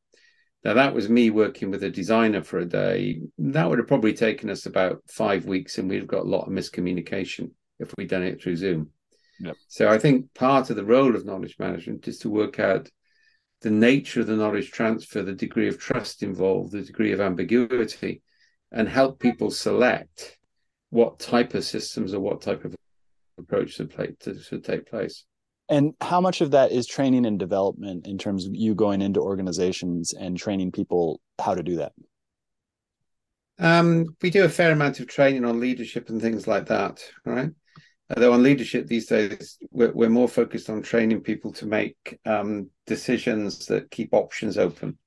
Now, 0.64 0.75
that 0.75 0.94
was 0.94 1.08
me 1.08 1.30
working 1.30 1.70
with 1.70 1.82
a 1.82 1.90
designer 1.90 2.42
for 2.42 2.61
a 2.61 2.64
day. 2.64 3.20
That 3.38 3.68
would 3.68 3.78
have 3.78 3.88
probably 3.88 4.14
taken 4.14 4.49
us 4.49 4.64
about 4.66 5.02
five 5.08 5.44
weeks, 5.44 5.78
and 5.78 5.90
we'd 5.90 6.06
got 6.06 6.25
a 6.25 6.28
lot 6.28 6.46
of 6.46 6.52
miscommunication 6.52 7.50
if 7.80 7.92
we'd 7.99 8.08
done 8.08 8.22
it 8.22 8.40
through 8.40 8.56
Zoom. 8.56 8.90
Yep. 9.40 9.56
So 9.66 9.88
I 9.88 9.99
think 9.99 10.32
part 10.34 10.70
of 10.70 10.76
the 10.76 10.84
role 10.84 11.16
of 11.16 11.26
knowledge 11.26 11.56
management 11.58 12.06
is 12.06 12.18
to 12.20 12.30
work 12.30 12.61
out 12.61 12.88
the 13.62 13.71
nature 13.71 14.21
of 14.21 14.26
the 14.26 14.37
knowledge 14.37 14.71
transfer, 14.71 15.23
the 15.23 15.33
degree 15.33 15.69
of 15.69 15.78
trust 15.78 16.23
involved, 16.23 16.73
the 16.73 16.83
degree 16.83 17.12
of 17.12 17.21
ambiguity, 17.21 18.23
and 18.71 18.88
help 18.88 19.19
people 19.19 19.50
select 19.50 20.38
what 20.90 21.19
type 21.19 21.54
of 21.54 21.64
systems 21.64 22.12
or 22.12 22.21
what 22.21 22.42
type 22.42 22.64
of 22.64 22.75
approach 23.38 23.71
should, 23.75 23.90
play, 23.90 24.14
to, 24.21 24.38
should 24.40 24.64
take 24.64 24.87
place. 24.87 25.25
And 25.69 25.95
how 26.00 26.21
much 26.21 26.40
of 26.40 26.50
that 26.50 26.73
is 26.73 26.87
training 26.87 27.25
and 27.25 27.38
development 27.38 28.07
in 28.07 28.19
terms 28.19 28.47
of 28.47 28.54
you 28.54 28.75
going 28.75 29.00
into 29.00 29.21
organizations 29.21 30.12
and 30.12 30.37
training 30.37 30.73
people 30.73 31.21
how 31.40 31.54
to 31.54 31.62
do 31.62 31.76
that? 31.76 31.92
Um, 33.59 34.16
we 34.21 34.31
do 34.31 34.45
a 34.45 34.49
fair 34.49 34.73
amount 34.73 35.00
of 35.00 35.07
training 35.07 35.45
on 35.45 35.61
leadership 35.61 36.09
and 36.09 36.21
things 36.21 36.47
like 36.47 36.66
that, 36.66 37.02
right? 37.25 37.50
Although 38.14 38.33
on 38.35 38.42
leadership 38.42 38.87
these 38.87 39.07
days, 39.07 39.59
we're, 39.71 39.92
we're 39.92 40.09
more 40.09 40.28
focused 40.28 40.69
on 40.69 40.83
training 40.83 41.23
people 41.23 41.52
to 41.54 41.66
make 41.66 42.19
um, 42.26 42.69
decisions 42.87 43.66
that 43.66 43.90
keep 43.90 44.12
options 44.12 44.59
open. 44.59 44.99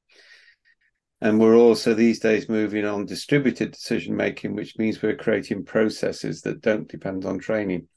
And 1.22 1.40
we're 1.40 1.56
also 1.56 1.94
these 1.94 2.20
days 2.20 2.50
moving 2.50 2.86
on 2.86 3.06
distributed 3.06 3.72
decision 3.72 4.16
making, 4.16 4.56
which 4.56 4.78
means 4.78 5.02
we're 5.02 5.16
creating 5.16 5.66
processes 5.66 6.42
that 6.42 6.62
don't 6.62 6.88
depend 6.88 7.26
on 7.26 7.40
training. 7.40 7.88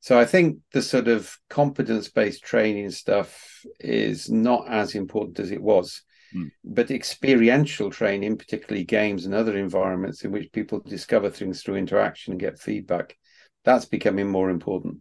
So 0.00 0.18
I 0.18 0.24
think 0.24 0.58
the 0.72 0.82
sort 0.82 1.08
of 1.08 1.38
competence 1.48 2.08
based 2.08 2.42
training 2.42 2.90
stuff 2.90 3.64
is 3.78 4.28
not 4.28 4.66
as 4.68 4.94
important 4.96 5.38
as 5.38 5.52
it 5.52 5.62
was. 5.62 6.02
Mm. 6.34 6.50
But 6.64 6.90
experiential 6.90 7.90
training, 7.90 8.38
particularly 8.38 8.84
games 8.84 9.26
and 9.26 9.34
other 9.34 9.56
environments 9.56 10.24
in 10.24 10.32
which 10.32 10.50
people 10.52 10.80
discover 10.80 11.30
things 11.30 11.62
through 11.62 11.76
interaction 11.76 12.32
and 12.32 12.40
get 12.40 12.58
feedback, 12.58 13.16
that's 13.64 13.84
becoming 13.84 14.28
more 14.28 14.50
important. 14.50 14.98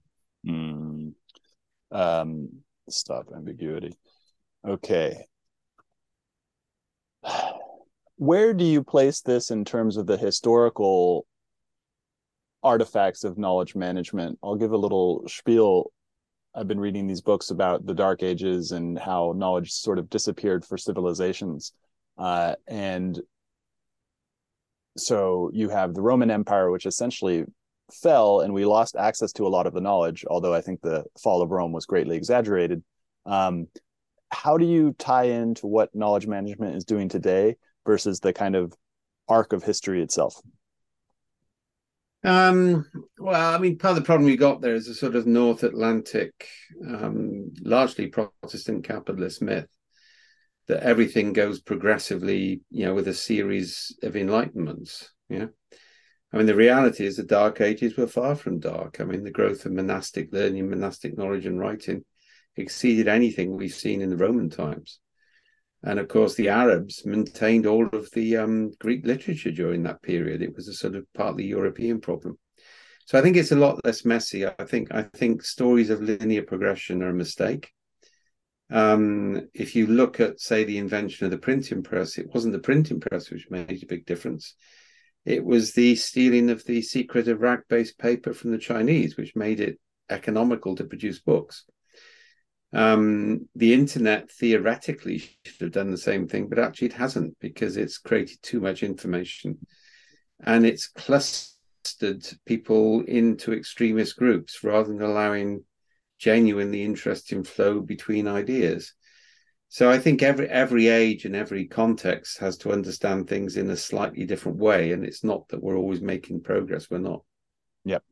Mm. 0.47 1.13
Um, 1.91 2.49
stop 2.89 3.27
ambiguity. 3.35 3.97
Okay. 4.65 5.25
Where 8.17 8.53
do 8.53 8.63
you 8.63 8.83
place 8.83 9.21
this 9.21 9.49
in 9.51 9.65
terms 9.65 9.97
of 9.97 10.05
the 10.05 10.17
historical 10.17 11.25
artifacts 12.61 13.23
of 13.23 13.37
knowledge 13.37 13.75
management? 13.75 14.37
I'll 14.43 14.55
give 14.55 14.71
a 14.71 14.77
little 14.77 15.23
spiel. 15.27 15.91
I've 16.53 16.67
been 16.67 16.79
reading 16.79 17.07
these 17.07 17.21
books 17.21 17.49
about 17.49 17.85
the 17.85 17.95
Dark 17.95 18.21
Ages 18.21 18.73
and 18.73 18.99
how 18.99 19.33
knowledge 19.35 19.71
sort 19.71 19.97
of 19.97 20.09
disappeared 20.09 20.65
for 20.65 20.77
civilizations. 20.77 21.73
Uh, 22.17 22.55
and 22.67 23.19
so 24.97 25.49
you 25.53 25.69
have 25.69 25.93
the 25.93 26.01
Roman 26.01 26.29
Empire, 26.29 26.69
which 26.69 26.85
essentially 26.85 27.45
fell 27.93 28.41
and 28.41 28.53
we 28.53 28.65
lost 28.65 28.95
access 28.95 29.31
to 29.33 29.45
a 29.45 29.49
lot 29.49 29.67
of 29.67 29.73
the 29.73 29.81
knowledge, 29.81 30.25
although 30.29 30.53
I 30.53 30.61
think 30.61 30.81
the 30.81 31.05
fall 31.21 31.41
of 31.41 31.51
Rome 31.51 31.71
was 31.71 31.85
greatly 31.85 32.15
exaggerated. 32.15 32.83
Um, 33.25 33.67
how 34.29 34.57
do 34.57 34.65
you 34.65 34.95
tie 34.97 35.25
into 35.25 35.67
what 35.67 35.93
knowledge 35.93 36.27
management 36.27 36.75
is 36.75 36.85
doing 36.85 37.09
today 37.09 37.55
versus 37.85 38.19
the 38.19 38.33
kind 38.33 38.55
of 38.55 38.73
arc 39.27 39.53
of 39.53 39.63
history 39.63 40.01
itself? 40.01 40.41
Um, 42.23 42.85
well, 43.17 43.55
I 43.55 43.57
mean, 43.57 43.77
part 43.77 43.97
of 43.97 44.03
the 44.03 44.05
problem 44.05 44.29
you 44.29 44.37
got 44.37 44.61
there 44.61 44.75
is 44.75 44.87
a 44.87 44.93
sort 44.93 45.15
of 45.15 45.25
North 45.25 45.63
Atlantic, 45.63 46.47
um, 46.87 47.51
largely 47.61 48.07
Protestant 48.07 48.83
capitalist 48.83 49.41
myth 49.41 49.67
that 50.67 50.83
everything 50.83 51.33
goes 51.33 51.59
progressively, 51.59 52.61
you 52.69 52.85
know, 52.85 52.93
with 52.93 53.07
a 53.07 53.13
series 53.13 53.97
of 54.03 54.13
enlightenments. 54.13 55.07
Yeah. 55.29 55.47
I 56.33 56.37
mean, 56.37 56.45
the 56.45 56.55
reality 56.55 57.05
is 57.05 57.17
the 57.17 57.23
Dark 57.23 57.59
Ages 57.59 57.97
were 57.97 58.07
far 58.07 58.35
from 58.35 58.59
dark. 58.59 59.01
I 59.01 59.03
mean, 59.03 59.23
the 59.23 59.31
growth 59.31 59.65
of 59.65 59.73
monastic 59.73 60.31
learning, 60.31 60.69
monastic 60.69 61.17
knowledge 61.17 61.45
and 61.45 61.59
writing 61.59 62.05
exceeded 62.55 63.07
anything 63.07 63.55
we've 63.55 63.73
seen 63.73 64.01
in 64.01 64.09
the 64.09 64.17
Roman 64.17 64.49
times. 64.49 64.99
And 65.83 65.99
of 65.99 66.07
course, 66.07 66.35
the 66.35 66.49
Arabs 66.49 67.05
maintained 67.05 67.65
all 67.65 67.87
of 67.87 68.09
the 68.11 68.37
um, 68.37 68.71
Greek 68.79 69.05
literature 69.05 69.51
during 69.51 69.83
that 69.83 70.01
period. 70.01 70.41
It 70.41 70.55
was 70.55 70.67
a 70.67 70.73
sort 70.73 70.95
of 70.95 71.05
partly 71.13 71.45
European 71.45 71.99
problem. 71.99 72.37
So 73.05 73.17
I 73.17 73.21
think 73.21 73.35
it's 73.35 73.51
a 73.51 73.57
lot 73.57 73.83
less 73.83 74.05
messy. 74.05 74.45
I 74.45 74.53
think 74.65 74.93
I 74.93 75.03
think 75.03 75.43
stories 75.43 75.89
of 75.89 76.01
linear 76.01 76.43
progression 76.43 77.01
are 77.01 77.09
a 77.09 77.13
mistake. 77.13 77.71
Um, 78.69 79.49
if 79.53 79.75
you 79.75 79.87
look 79.87 80.21
at, 80.21 80.39
say, 80.39 80.63
the 80.63 80.77
invention 80.77 81.25
of 81.25 81.31
the 81.31 81.37
printing 81.37 81.83
press, 81.83 82.17
it 82.17 82.27
wasn't 82.33 82.53
the 82.53 82.59
printing 82.59 83.01
press 83.01 83.29
which 83.29 83.49
made 83.49 83.83
a 83.83 83.85
big 83.85 84.05
difference. 84.05 84.55
It 85.25 85.43
was 85.45 85.73
the 85.73 85.95
stealing 85.95 86.49
of 86.49 86.63
the 86.65 86.81
secret 86.81 87.27
of 87.27 87.41
rag 87.41 87.61
based 87.69 87.97
paper 87.97 88.33
from 88.33 88.51
the 88.51 88.57
Chinese, 88.57 89.17
which 89.17 89.35
made 89.35 89.59
it 89.59 89.79
economical 90.09 90.75
to 90.75 90.83
produce 90.83 91.19
books. 91.19 91.65
Um, 92.73 93.49
the 93.55 93.73
internet 93.73 94.31
theoretically 94.31 95.19
should 95.45 95.61
have 95.61 95.71
done 95.71 95.91
the 95.91 95.97
same 95.97 96.27
thing, 96.27 96.47
but 96.47 96.59
actually 96.59 96.87
it 96.87 96.93
hasn't 96.93 97.37
because 97.39 97.77
it's 97.77 97.97
created 97.97 98.37
too 98.41 98.61
much 98.61 98.81
information 98.81 99.57
and 100.43 100.65
it's 100.65 100.87
clustered 100.87 102.25
people 102.45 103.01
into 103.01 103.53
extremist 103.53 104.15
groups 104.15 104.63
rather 104.63 104.87
than 104.87 105.01
allowing 105.01 105.63
genuinely 106.17 106.83
interesting 106.83 107.43
flow 107.43 107.81
between 107.81 108.27
ideas. 108.27 108.93
So 109.73 109.89
I 109.89 109.99
think 109.99 110.21
every 110.21 110.49
every 110.49 110.89
age 110.89 111.23
and 111.23 111.33
every 111.33 111.65
context 111.65 112.39
has 112.39 112.57
to 112.57 112.73
understand 112.73 113.29
things 113.29 113.55
in 113.55 113.69
a 113.69 113.77
slightly 113.77 114.25
different 114.25 114.57
way, 114.57 114.91
and 114.91 115.05
it's 115.05 115.23
not 115.23 115.47
that 115.47 115.63
we're 115.63 115.77
always 115.77 116.01
making 116.01 116.41
progress. 116.41 116.89
We're 116.89 116.97
not. 116.97 117.21
Yep. 117.85 118.03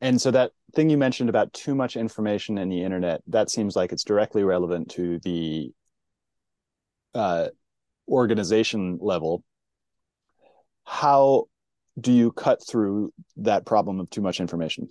And 0.00 0.20
so 0.20 0.32
that 0.32 0.50
thing 0.74 0.90
you 0.90 0.98
mentioned 0.98 1.30
about 1.30 1.52
too 1.52 1.76
much 1.76 1.96
information 1.96 2.58
in 2.58 2.68
the 2.68 2.82
internet, 2.82 3.22
that 3.28 3.48
seems 3.48 3.76
like 3.76 3.92
it's 3.92 4.02
directly 4.02 4.42
relevant 4.42 4.90
to 4.90 5.20
the 5.20 5.70
uh, 7.14 7.50
organization 8.08 8.98
level. 9.00 9.44
How 10.82 11.44
do 12.00 12.10
you 12.10 12.32
cut 12.32 12.60
through 12.66 13.12
that 13.36 13.64
problem 13.66 14.00
of 14.00 14.10
too 14.10 14.20
much 14.20 14.40
information? 14.40 14.88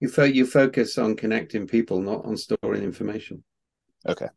You 0.00 0.08
fo- 0.10 0.24
you 0.24 0.44
focus 0.44 0.98
on 0.98 1.16
connecting 1.16 1.66
people, 1.66 2.02
not 2.02 2.26
on 2.26 2.36
storing 2.36 2.82
information. 2.82 3.42
Okay, 4.06 4.28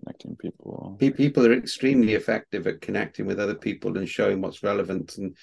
connecting 0.00 0.36
people. 0.36 0.96
People 0.98 1.46
are 1.46 1.52
extremely 1.52 2.14
effective 2.14 2.66
at 2.66 2.80
connecting 2.80 3.26
with 3.26 3.40
other 3.40 3.54
people 3.54 3.96
and 3.96 4.08
showing 4.08 4.40
what's 4.40 4.62
relevant. 4.62 5.16
And 5.18 5.36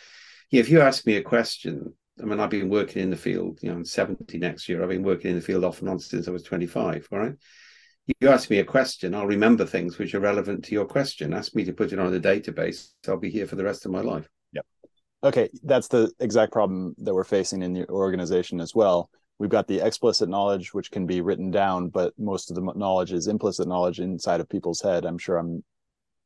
yeah, 0.49 0.59
if 0.59 0.69
you 0.69 0.81
ask 0.81 1.05
me 1.05 1.15
a 1.15 1.21
question, 1.21 1.93
I 2.21 2.25
mean, 2.25 2.39
I've 2.39 2.49
been 2.49 2.69
working 2.69 3.01
in 3.01 3.09
the 3.09 3.17
field. 3.17 3.59
You 3.61 3.69
know, 3.69 3.75
I'm 3.75 3.85
70 3.85 4.37
next 4.37 4.69
year. 4.69 4.83
I've 4.83 4.89
been 4.89 5.03
working 5.03 5.31
in 5.31 5.37
the 5.37 5.41
field 5.41 5.63
off 5.63 5.81
and 5.81 5.89
on 5.89 5.99
since 5.99 6.27
I 6.27 6.31
was 6.31 6.43
25. 6.43 7.07
All 7.11 7.19
right. 7.19 7.33
You 8.19 8.29
ask 8.29 8.49
me 8.49 8.59
a 8.59 8.65
question, 8.65 9.15
I'll 9.15 9.25
remember 9.25 9.65
things 9.65 9.97
which 9.97 10.13
are 10.13 10.19
relevant 10.19 10.65
to 10.65 10.73
your 10.73 10.85
question. 10.85 11.33
Ask 11.33 11.55
me 11.55 11.63
to 11.63 11.73
put 11.73 11.93
it 11.93 11.99
on 11.99 12.13
a 12.13 12.19
database. 12.19 12.89
I'll 13.07 13.17
be 13.17 13.29
here 13.29 13.47
for 13.47 13.55
the 13.55 13.63
rest 13.63 13.85
of 13.85 13.91
my 13.91 14.01
life. 14.01 14.27
Yep. 14.51 14.65
Okay, 15.23 15.49
that's 15.63 15.87
the 15.87 16.11
exact 16.19 16.51
problem 16.51 16.95
that 16.97 17.13
we're 17.13 17.23
facing 17.23 17.61
in 17.61 17.71
the 17.71 17.87
organization 17.87 18.59
as 18.59 18.75
well. 18.75 19.09
We've 19.39 19.49
got 19.49 19.67
the 19.67 19.85
explicit 19.85 20.29
knowledge, 20.29 20.73
which 20.73 20.91
can 20.91 21.05
be 21.05 21.21
written 21.21 21.51
down, 21.51 21.89
but 21.89 22.13
most 22.17 22.49
of 22.49 22.55
the 22.55 22.61
knowledge 22.75 23.11
is 23.11 23.27
implicit 23.27 23.67
knowledge 23.67 23.99
inside 23.99 24.39
of 24.39 24.47
people's 24.47 24.81
head. 24.81 25.05
I'm 25.05 25.17
sure 25.17 25.37
I'm 25.37 25.63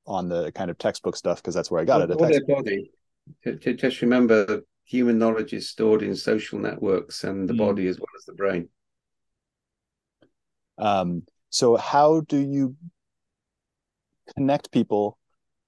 on 0.05 0.29
the 0.29 0.51
kind 0.51 0.69
of 0.69 0.77
textbook 0.77 1.15
stuff 1.15 1.41
because 1.41 1.55
that's 1.55 1.71
where 1.71 1.81
I 1.81 1.85
got 1.85 2.01
it. 2.01 2.11
Or 2.15 2.27
their 2.27 2.45
body. 2.45 2.91
Ju- 3.43 3.55
ju- 3.55 3.73
Just 3.73 4.01
remember, 4.01 4.61
human 4.83 5.17
knowledge 5.17 5.53
is 5.53 5.69
stored 5.69 6.01
in 6.01 6.15
social 6.15 6.59
networks 6.59 7.23
and 7.23 7.47
the 7.47 7.53
Mm. 7.53 7.57
body 7.57 7.87
as 7.87 7.99
well 7.99 8.07
as 8.17 8.25
the 8.25 8.33
brain. 8.33 8.69
Um, 10.77 11.23
so 11.49 11.75
how 11.75 12.21
do 12.21 12.37
you 12.37 12.75
connect 14.35 14.71
people 14.71 15.17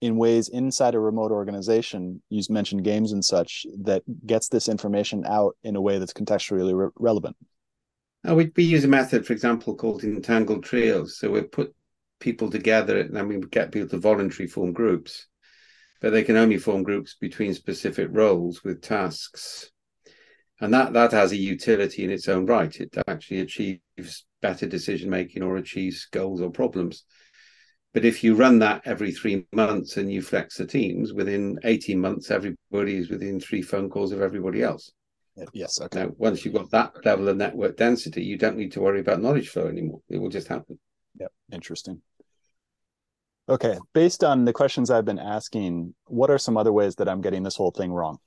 in 0.02 0.18
ways 0.18 0.50
inside 0.50 0.96
a 0.96 1.00
remote 1.00 1.32
organization? 1.32 2.22
You 2.30 2.42
mentioned 2.50 2.84
games 2.84 3.12
and 3.12 3.24
such 3.24 3.66
that 3.84 4.04
gets 4.26 4.50
this 4.50 4.70
information 4.70 5.26
out 5.26 5.56
in 5.64 5.76
a 5.76 5.82
way 5.82 6.00
that's 6.00 6.14
contextually 6.14 6.74
re- 6.74 6.92
relevant. 6.98 7.36
Uh, 8.28 8.36
we, 8.36 8.52
we 8.56 8.64
use 8.64 8.84
a 8.84 8.88
method, 8.88 9.26
for 9.26 9.34
example, 9.34 9.76
called 9.76 10.04
entangled 10.04 10.64
trios 10.64 11.18
So 11.18 11.32
we 11.32 11.42
put 11.42 11.74
people 12.20 12.50
together 12.52 13.00
and 13.00 13.16
then 13.16 13.28
we 13.28 13.40
get 13.50 13.72
people 13.72 13.90
to 13.90 13.98
voluntarily 13.98 14.48
form 14.48 14.74
groups, 14.74 15.28
but 16.02 16.12
they 16.12 16.24
can 16.24 16.36
only 16.36 16.58
form 16.58 16.84
groups 16.84 17.16
between 17.20 17.54
specific 17.54 18.10
roles 18.12 18.64
with 18.64 18.82
tasks. 18.82 19.72
And 20.62 20.74
that, 20.74 20.92
that 20.94 21.14
has 21.14 21.32
a 21.32 21.38
utility 21.38 22.04
in 22.04 22.12
its 22.12 22.28
own 22.28 22.46
right. 22.46 22.76
It 22.76 22.94
actually 23.08 23.40
achieves 23.40 24.26
better 24.42 24.68
decision 24.68 25.10
making 25.10 25.42
or 25.42 25.56
achieves 25.56 26.08
goals 26.12 26.42
or 26.42 26.50
problems. 26.50 27.06
But 27.94 28.06
if 28.06 28.24
you 28.24 28.36
run 28.36 28.60
that 28.60 28.82
every 28.86 29.12
three 29.12 29.48
months 29.52 29.98
and 29.98 30.12
you 30.12 30.22
flex 30.22 30.58
the 30.58 30.66
teams, 30.66 31.12
within 31.12 31.60
18 31.64 32.00
months, 32.00 32.30
everybody 32.30 32.98
is 32.98 33.10
within 33.10 33.40
three 33.40 33.64
phone 33.64 33.90
calls 33.90 34.12
of 34.12 34.22
everybody 34.22 34.62
else. 34.62 34.92
Yes. 35.54 35.80
Okay. 35.82 36.04
Now, 36.04 36.12
once 36.18 36.44
you've 36.44 36.54
got 36.54 36.70
that 36.72 37.06
level 37.06 37.30
of 37.30 37.38
network 37.38 37.78
density, 37.78 38.24
you 38.24 38.38
don't 38.38 38.58
need 38.58 38.74
to 38.74 38.82
worry 38.82 39.00
about 39.00 39.22
knowledge 39.22 39.50
flow 39.50 39.68
anymore. 39.68 40.02
It 40.10 40.18
will 40.18 40.30
just 40.30 40.48
happen. 40.48 40.78
Yep. 41.20 41.32
Interesting. 41.52 42.02
Okay. 43.48 43.78
Based 43.94 44.24
on 44.24 44.46
the 44.46 44.54
questions 44.54 44.92
I've 44.92 45.06
been 45.06 45.20
asking, 45.20 45.96
what 46.06 46.30
are 46.30 46.38
some 46.38 46.58
other 46.58 46.74
ways 46.74 46.96
that 46.96 47.10
I'm 47.10 47.22
getting 47.22 47.44
this 47.44 47.56
whole 47.56 47.72
thing 47.72 47.92
wrong? 47.92 48.20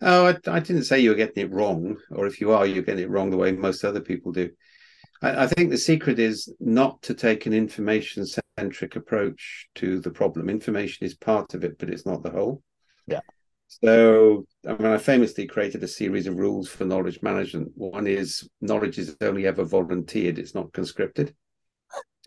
Oh, 0.00 0.26
I, 0.26 0.36
I 0.50 0.60
didn't 0.60 0.84
say 0.84 1.00
you 1.00 1.10
were 1.10 1.16
getting 1.16 1.44
it 1.44 1.52
wrong, 1.52 1.96
or 2.10 2.26
if 2.26 2.40
you 2.40 2.52
are, 2.52 2.64
you're 2.64 2.84
getting 2.84 3.04
it 3.04 3.10
wrong 3.10 3.30
the 3.30 3.36
way 3.36 3.52
most 3.52 3.84
other 3.84 4.00
people 4.00 4.32
do. 4.32 4.50
I, 5.22 5.44
I 5.44 5.46
think 5.46 5.70
the 5.70 5.78
secret 5.78 6.18
is 6.18 6.52
not 6.60 7.02
to 7.02 7.14
take 7.14 7.46
an 7.46 7.52
information 7.52 8.26
centric 8.58 8.96
approach 8.96 9.68
to 9.76 10.00
the 10.00 10.10
problem. 10.10 10.48
Information 10.48 11.06
is 11.06 11.14
part 11.14 11.54
of 11.54 11.64
it, 11.64 11.78
but 11.78 11.90
it's 11.90 12.06
not 12.06 12.22
the 12.22 12.30
whole. 12.30 12.62
Yeah. 13.06 13.20
So, 13.68 14.46
I 14.66 14.72
mean, 14.72 14.86
I 14.86 14.98
famously 14.98 15.46
created 15.46 15.82
a 15.82 15.88
series 15.88 16.26
of 16.26 16.38
rules 16.38 16.68
for 16.68 16.84
knowledge 16.84 17.20
management. 17.22 17.70
One 17.74 18.06
is 18.06 18.48
knowledge 18.60 18.98
is 18.98 19.16
only 19.20 19.46
ever 19.46 19.64
volunteered, 19.64 20.38
it's 20.38 20.54
not 20.54 20.72
conscripted. 20.72 21.34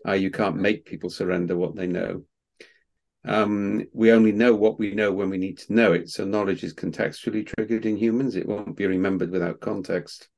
Uh, 0.06 0.12
you 0.12 0.30
can't 0.30 0.56
make 0.56 0.84
people 0.84 1.10
surrender 1.10 1.56
what 1.56 1.74
they 1.76 1.86
know. 1.86 2.22
Um, 3.24 3.84
we 3.92 4.10
only 4.10 4.32
know 4.32 4.54
what 4.54 4.78
we 4.78 4.94
know 4.94 5.12
when 5.12 5.30
we 5.30 5.38
need 5.38 5.58
to 5.58 5.72
know 5.72 5.92
it. 5.92 6.10
So 6.10 6.24
knowledge 6.24 6.64
is 6.64 6.74
contextually 6.74 7.46
triggered 7.46 7.86
in 7.86 7.96
humans. 7.96 8.34
It 8.34 8.48
won't 8.48 8.76
be 8.76 8.86
remembered 8.86 9.30
without 9.30 9.60
context. 9.60 10.28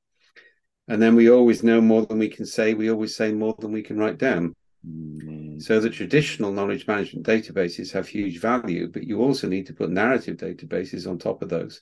And 0.87 1.01
then 1.01 1.15
we 1.15 1.29
always 1.29 1.63
know 1.63 1.81
more 1.81 2.05
than 2.05 2.19
we 2.19 2.29
can 2.29 2.45
say. 2.45 2.73
We 2.73 2.91
always 2.91 3.15
say 3.15 3.31
more 3.31 3.55
than 3.59 3.71
we 3.71 3.81
can 3.81 3.97
write 3.97 4.17
down. 4.17 4.55
Mm, 4.87 5.61
So 5.61 5.79
the 5.79 5.89
traditional 5.89 6.51
knowledge 6.51 6.85
management 6.87 7.25
databases 7.25 7.91
have 7.93 8.07
huge 8.07 8.39
value, 8.39 8.87
but 8.91 9.03
you 9.03 9.21
also 9.21 9.47
need 9.47 9.65
to 9.67 9.73
put 9.73 9.89
narrative 9.89 10.37
databases 10.37 11.09
on 11.09 11.17
top 11.17 11.41
of 11.41 11.49
those 11.49 11.81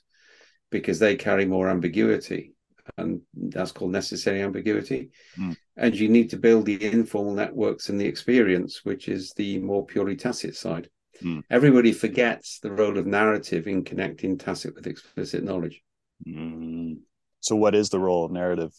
because 0.70 0.98
they 0.98 1.16
carry 1.16 1.44
more 1.44 1.68
ambiguity. 1.68 2.52
And 2.96 3.22
that's 3.34 3.72
called 3.72 3.92
necessary 3.92 4.42
ambiguity. 4.42 5.10
Mm. 5.38 5.56
And 5.76 5.94
you 5.94 6.08
need 6.08 6.30
to 6.30 6.36
build 6.36 6.66
the 6.66 6.82
informal 6.82 7.34
networks 7.34 7.88
and 7.88 8.00
the 8.00 8.06
experience, 8.06 8.84
which 8.84 9.08
is 9.08 9.32
the 9.32 9.58
more 9.58 9.84
purely 9.86 10.16
tacit 10.16 10.56
side. 10.56 10.88
Mm. 11.22 11.42
Everybody 11.50 11.92
forgets 11.92 12.58
the 12.60 12.72
role 12.72 12.98
of 12.98 13.06
narrative 13.06 13.66
in 13.66 13.84
connecting 13.84 14.36
tacit 14.36 14.74
with 14.74 14.86
explicit 14.86 15.44
knowledge. 15.44 15.82
mm. 16.26 16.98
So, 17.40 17.56
what 17.56 17.74
is 17.74 17.90
the 17.90 18.00
role 18.00 18.24
of 18.24 18.32
narrative? 18.32 18.72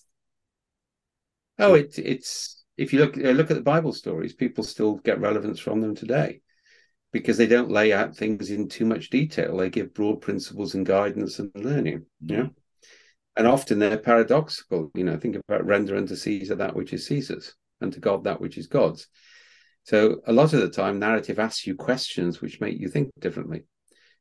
Oh, 1.58 1.74
it, 1.76 1.98
it's 1.98 2.64
if 2.78 2.92
you 2.92 3.00
look 3.00 3.18
uh, 3.18 3.32
look 3.32 3.52
at 3.52 3.58
the 3.58 3.64
Bible 3.64 3.94
stories, 3.94 4.34
people 4.34 4.64
still 4.64 4.96
get 4.96 5.20
relevance 5.20 5.60
from 5.60 5.82
them 5.82 5.96
today 5.96 6.42
because 7.12 7.38
they 7.38 7.48
don't 7.48 7.72
lay 7.72 7.94
out 7.94 8.16
things 8.16 8.52
in 8.52 8.68
too 8.68 8.86
much 8.86 9.10
detail. 9.10 9.58
They 9.58 9.70
give 9.70 9.94
broad 9.94 10.22
principles 10.22 10.76
and 10.76 10.86
guidance 10.86 11.40
and 11.40 11.52
learning. 11.56 12.06
Yeah, 12.22 12.48
and 13.36 13.48
often 13.48 13.80
they're 13.80 13.98
paradoxical. 13.98 14.92
You 14.94 15.06
know, 15.06 15.18
think 15.18 15.38
about 15.38 15.66
render 15.66 15.96
unto 15.96 16.16
Caesar 16.16 16.56
that 16.56 16.76
which 16.76 16.94
is 16.94 17.08
Caesar's, 17.08 17.56
and 17.82 17.94
to 17.94 18.00
God 18.00 18.26
that 18.26 18.42
which 18.42 18.58
is 18.58 18.68
God's. 18.68 19.08
So 19.84 20.22
a 20.26 20.34
lot 20.34 20.54
of 20.54 20.62
the 20.62 20.70
time, 20.70 20.98
narrative 20.98 21.38
asks 21.38 21.68
you 21.68 21.76
questions 21.76 22.42
which 22.42 22.60
make 22.60 22.80
you 22.80 22.90
think 22.90 23.12
differently. 23.20 23.66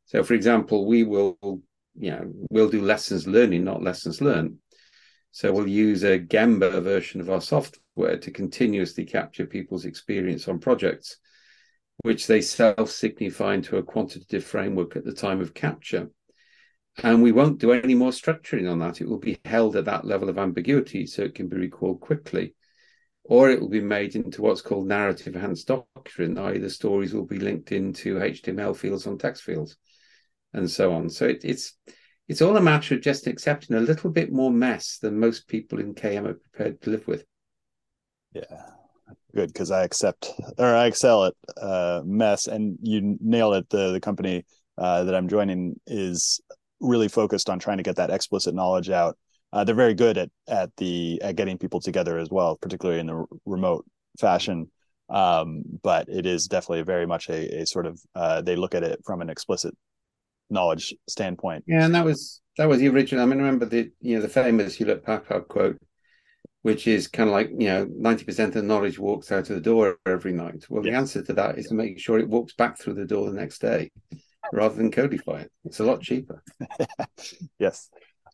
So, 0.05 0.23
for 0.23 0.35
example, 0.35 0.87
we 0.87 1.03
will, 1.03 1.38
you 1.42 2.11
know, 2.11 2.31
we'll 2.51 2.68
do 2.68 2.83
lessons 2.83 3.27
learning, 3.27 3.64
not 3.64 3.83
lessons 3.83 4.20
learned. 4.20 4.59
So 5.35 5.53
we'll 5.53 5.66
use 5.66 6.05
a 6.05 6.20
Gemba 6.20 6.81
version 6.81 7.20
of 7.20 7.29
our 7.29 7.40
software 7.40 8.18
to 8.18 8.31
continuously 8.31 9.05
capture 9.05 9.47
people's 9.47 9.85
experience 9.85 10.47
on 10.47 10.61
projects, 10.61 11.16
which 12.05 12.29
they 12.29 12.40
self-signify 12.40 13.55
into 13.55 13.77
a 13.77 13.83
quantitative 13.83 14.44
framework 14.44 14.94
at 14.94 15.05
the 15.05 15.12
time 15.12 15.40
of 15.40 15.53
capture. 15.53 16.09
And 17.03 17.20
we 17.20 17.33
won't 17.33 17.59
do 17.59 17.73
any 17.73 17.97
more 17.97 18.12
structuring 18.12 18.70
on 18.70 18.79
that. 18.79 19.01
It 19.01 19.09
will 19.09 19.18
be 19.18 19.40
held 19.44 19.75
at 19.75 19.87
that 19.87 20.05
level 20.05 20.29
of 20.29 20.38
ambiguity 20.38 21.05
so 21.05 21.23
it 21.23 21.35
can 21.35 21.49
be 21.49 21.57
recalled 21.57 22.01
quickly. 22.01 22.55
Or 23.25 23.51
it 23.51 23.61
will 23.61 23.68
be 23.68 23.81
made 23.81 24.14
into 24.14 24.40
what's 24.40 24.62
called 24.62 24.87
narrative 24.87 25.35
enhanced 25.35 25.66
doctrine, 25.66 26.38
i.e., 26.38 26.59
the 26.59 26.70
stories 26.70 27.12
will 27.12 27.27
be 27.27 27.40
linked 27.40 27.73
into 27.73 28.18
HTML 28.18 28.77
fields 28.77 29.09
on 29.09 29.18
text 29.18 29.42
fields 29.42 29.77
and 30.53 30.70
so 30.70 30.92
on. 30.92 31.11
So 31.11 31.27
it, 31.27 31.40
it's 31.42 31.77
it's 32.29 32.43
all 32.43 32.57
a 32.57 32.61
matter 32.61 32.95
of 32.95 33.03
just 33.03 33.27
accepting 33.27 33.77
a 33.77 33.81
little 33.81 34.11
bit 34.11 34.33
more 34.33 34.51
mess 34.51 34.99
than 34.99 35.19
most 35.19 35.47
people 35.47 35.79
in 35.79 35.95
KM 35.95 36.27
are 36.27 36.35
prepared 36.35 36.81
to 36.83 36.91
live 36.91 37.07
with. 37.07 37.25
Yeah, 38.33 38.63
good 39.35 39.53
because 39.53 39.71
I 39.71 39.85
accept 39.85 40.33
or 40.59 40.75
I 40.75 40.87
excel 40.87 41.27
at 41.27 41.35
uh, 41.61 42.03
mess, 42.05 42.47
and 42.47 42.79
you 42.83 43.17
nailed 43.21 43.57
it. 43.57 43.69
The 43.69 43.93
the 43.93 44.01
company 44.01 44.45
uh, 44.79 45.05
that 45.05 45.15
I'm 45.15 45.29
joining 45.29 45.79
is 45.87 46.41
really 46.81 47.09
focused 47.09 47.51
on 47.51 47.59
trying 47.59 47.77
to 47.77 47.83
get 47.83 47.97
that 47.97 48.11
explicit 48.11 48.55
knowledge 48.55 48.91
out. 48.91 49.17
Uh, 49.53 49.63
they're 49.65 49.75
very 49.75 49.95
good 49.95 50.19
at 50.19 50.31
at 50.49 50.71
the 50.79 51.21
at 51.23 51.37
getting 51.37 51.59
people 51.59 51.81
together 51.81 52.19
as 52.19 52.31
well, 52.31 52.57
particularly 52.57 53.01
in 53.01 53.07
the 53.07 53.25
remote 53.45 53.85
fashion. 54.19 54.71
Um, 55.11 55.63
but 55.83 56.09
it 56.09 56.25
is 56.25 56.49
definitely 56.49 56.83
very 56.83 57.07
much 57.07 57.29
a, 57.29 57.61
a 57.61 57.67
sort 57.67 57.85
of 57.85 58.01
uh, 58.15 58.41
they 58.41 58.57
look 58.57 58.75
at 58.75 58.83
it 58.83 59.01
from 59.05 59.21
an 59.21 59.29
explicit 59.29 59.77
knowledge 60.50 60.94
standpoint. 61.09 61.64
Yeah, 61.66 61.85
and 61.85 61.94
that 61.94 62.04
was 62.04 62.40
that 62.57 62.68
was 62.68 62.78
the 62.78 62.88
original. 62.88 63.22
I 63.22 63.26
mean, 63.26 63.38
remember 63.38 63.66
the 63.66 63.90
you 64.00 64.16
know 64.16 64.22
the 64.22 64.28
famous 64.28 64.74
Hewlett 64.74 65.04
Packard 65.04 65.48
quote, 65.48 65.78
which 66.62 66.87
is 66.87 67.09
kind 67.09 67.28
of 67.28 67.35
like 67.35 67.50
you 67.50 67.68
know 67.68 67.88
ninety 67.90 68.24
percent 68.24 68.57
of 68.57 68.64
knowledge 68.64 68.98
walks 68.98 69.33
out 69.33 69.50
of 69.50 69.57
the 69.57 69.61
door 69.61 69.98
every 70.07 70.33
night. 70.33 70.64
Well, 70.68 70.83
the 70.83 70.92
answer 70.92 71.22
to 71.22 71.33
that 71.35 71.59
is 71.59 71.66
to 71.68 71.74
make 71.74 71.98
sure 71.98 72.18
it 72.18 72.28
walks 72.28 72.54
back 72.54 72.78
through 72.78 72.94
the 72.94 73.07
door 73.07 73.30
the 73.30 73.40
next 73.40 73.61
day, 73.61 73.90
rather 74.52 74.74
than 74.74 74.90
codify 74.90 75.40
it. 75.40 75.52
It's 75.64 75.80
a 75.80 75.85
lot 75.85 76.02
cheaper. 76.02 76.42
yes. 77.59 77.90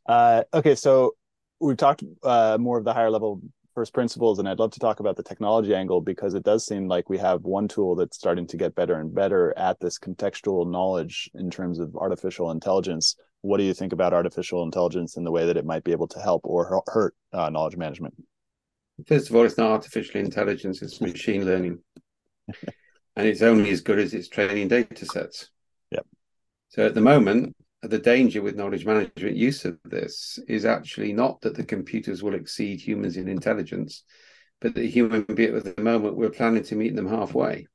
Uh, 0.07 0.43
okay, 0.53 0.75
so 0.75 1.15
we've 1.61 1.77
talked 1.77 2.03
uh, 2.23 2.57
more 2.59 2.79
of 2.79 2.85
the 2.85 2.95
higher 2.95 3.11
level 3.11 3.41
first 3.75 3.95
principles, 3.95 4.39
and 4.39 4.49
I'd 4.49 4.59
love 4.59 4.73
to 4.73 4.81
talk 4.81 5.01
about 5.01 5.17
the 5.17 5.23
technology 5.23 5.75
angle 5.75 6.01
because 6.01 6.35
it 6.35 6.43
does 6.43 6.67
seem 6.67 6.89
like 6.89 7.09
we 7.09 7.19
have 7.19 7.43
one 7.43 7.69
tool 7.69 7.95
that's 7.95 8.17
starting 8.17 8.47
to 8.49 8.57
get 8.57 8.75
better 8.75 8.95
and 8.95 9.15
better 9.15 9.57
at 9.57 9.81
this 9.81 9.99
contextual 9.99 10.71
knowledge 10.71 11.31
in 11.35 11.51
terms 11.51 11.79
of 11.79 11.97
artificial 11.97 12.51
intelligence. 12.51 13.17
What 13.43 13.59
do 13.59 13.65
you 13.65 13.75
think 13.75 13.93
about 13.93 14.13
artificial 14.13 14.63
intelligence 14.63 15.17
and 15.17 15.27
the 15.27 15.31
way 15.31 15.47
that 15.47 15.57
it 15.57 15.65
might 15.65 15.85
be 15.85 15.93
able 15.93 16.09
to 16.09 16.21
help 16.21 16.43
or 16.45 16.83
hurt 16.89 17.15
uh, 17.33 17.51
knowledge 17.51 17.77
management? 17.77 18.15
First 19.07 19.31
of 19.31 19.37
all, 19.37 19.45
it's 19.45 19.57
not 19.57 19.71
artificial 19.71 20.21
intelligence; 20.21 20.83
it's 20.83 21.01
machine 21.01 21.47
learning, 21.47 21.79
and 23.17 23.27
it's 23.27 23.43
only 23.43 23.71
as 23.71 23.81
good 23.81 23.99
as 23.99 24.13
its 24.13 24.29
training 24.29 24.69
data 24.69 25.07
sets. 25.07 25.49
Yep. 25.91 26.07
So 26.69 26.87
at 26.87 26.95
the 26.95 27.01
moment, 27.01 27.57
the 27.83 27.99
danger 27.99 28.43
with 28.43 28.57
knowledge 28.57 28.85
management 28.85 29.37
use 29.37 29.65
of 29.65 29.79
this 29.85 30.39
is 30.49 30.65
actually 30.65 31.13
not 31.13 31.41
that 31.41 31.55
the 31.55 31.65
computers 31.65 32.23
will 32.23 32.35
exceed 32.35 32.81
humans 32.81 33.17
in 33.17 33.29
intelligence, 33.29 34.05
but 34.61 34.75
that 34.75 34.85
human 34.85 35.23
being 35.23 35.57
at 35.57 35.77
the 35.77 35.83
moment 35.83 36.17
we're 36.17 36.31
planning 36.31 36.63
to 36.65 36.77
meet 36.77 36.95
them 36.95 37.09
halfway. 37.09 37.67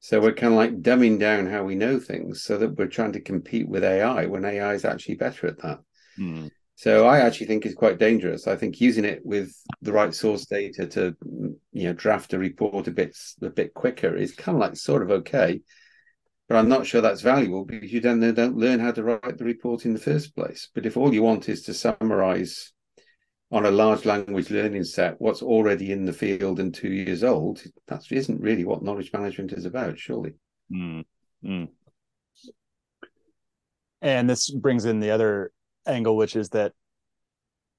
So 0.00 0.20
we're 0.20 0.34
kind 0.34 0.52
of 0.52 0.58
like 0.58 0.82
dumbing 0.82 1.18
down 1.18 1.46
how 1.46 1.64
we 1.64 1.76
know 1.76 1.98
things 1.98 2.42
so 2.42 2.58
that 2.58 2.76
we're 2.76 2.88
trying 2.88 3.12
to 3.12 3.20
compete 3.20 3.68
with 3.68 3.84
AI 3.84 4.26
when 4.26 4.44
AI 4.44 4.74
is 4.74 4.84
actually 4.84 5.14
better 5.14 5.46
at 5.46 5.62
that. 5.62 5.78
Mm. 6.18 6.50
So 6.76 7.06
I 7.06 7.20
actually 7.20 7.46
think 7.46 7.64
it's 7.64 7.74
quite 7.74 7.98
dangerous. 7.98 8.46
I 8.46 8.56
think 8.56 8.80
using 8.80 9.04
it 9.04 9.24
with 9.24 9.54
the 9.80 9.92
right 9.92 10.12
source 10.12 10.44
data 10.44 10.86
to 10.88 11.16
you 11.72 11.84
know 11.84 11.92
draft 11.92 12.32
a 12.32 12.38
report 12.38 12.88
a 12.88 12.90
bit 12.90 13.16
a 13.40 13.48
bit 13.48 13.74
quicker 13.74 14.14
is 14.16 14.34
kind 14.34 14.56
of 14.56 14.60
like 14.60 14.76
sort 14.76 15.02
of 15.02 15.10
okay, 15.10 15.60
but 16.48 16.56
I'm 16.56 16.68
not 16.68 16.86
sure 16.86 17.00
that's 17.00 17.22
valuable 17.22 17.64
because 17.64 17.92
you 17.92 18.00
then 18.00 18.20
don't 18.34 18.56
learn 18.56 18.80
how 18.80 18.92
to 18.92 19.02
write 19.02 19.38
the 19.38 19.44
report 19.44 19.86
in 19.86 19.94
the 19.94 20.00
first 20.00 20.34
place. 20.34 20.68
But 20.74 20.84
if 20.84 20.96
all 20.96 21.14
you 21.14 21.22
want 21.22 21.48
is 21.48 21.62
to 21.62 21.74
summarize 21.74 22.72
on 23.50 23.64
a 23.64 23.70
large 23.70 24.04
language 24.04 24.50
learning 24.50 24.84
set 24.84 25.20
what's 25.20 25.42
already 25.42 25.92
in 25.92 26.04
the 26.04 26.12
field 26.12 26.60
and 26.60 26.74
two 26.74 26.92
years 26.92 27.24
old, 27.24 27.62
that 27.88 28.02
isn't 28.10 28.40
really 28.40 28.64
what 28.64 28.82
knowledge 28.82 29.12
management 29.12 29.52
is 29.52 29.64
about, 29.64 29.98
surely. 29.98 30.34
Mm. 30.70 31.04
Mm. 31.44 31.68
And 34.02 34.28
this 34.28 34.50
brings 34.50 34.84
in 34.84 35.00
the 35.00 35.10
other 35.12 35.50
angle, 35.86 36.16
which 36.16 36.36
is 36.36 36.50
that 36.50 36.72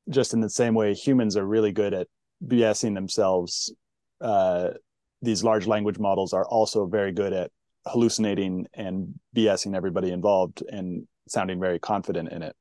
just 0.10 0.34
in 0.34 0.40
the 0.40 0.50
same 0.50 0.74
way 0.74 0.94
humans 0.94 1.38
are 1.38 1.46
really 1.46 1.72
good 1.72 1.94
at 1.94 2.08
BSing 2.46 2.96
themselves, 2.96 3.74
uh, 4.22 4.70
these 5.22 5.44
large 5.44 5.68
language 5.68 6.00
models 6.00 6.34
are 6.34 6.46
also 6.46 6.88
very 6.88 7.12
good 7.12 7.34
at 7.34 7.52
hallucinating 7.88 8.68
and 8.74 9.20
BSing 9.36 9.76
everybody 9.76 10.12
involved 10.12 10.64
and 10.68 11.08
sounding 11.28 11.60
very 11.60 11.80
confident 11.80 12.32
in 12.32 12.44
it. 12.44 12.56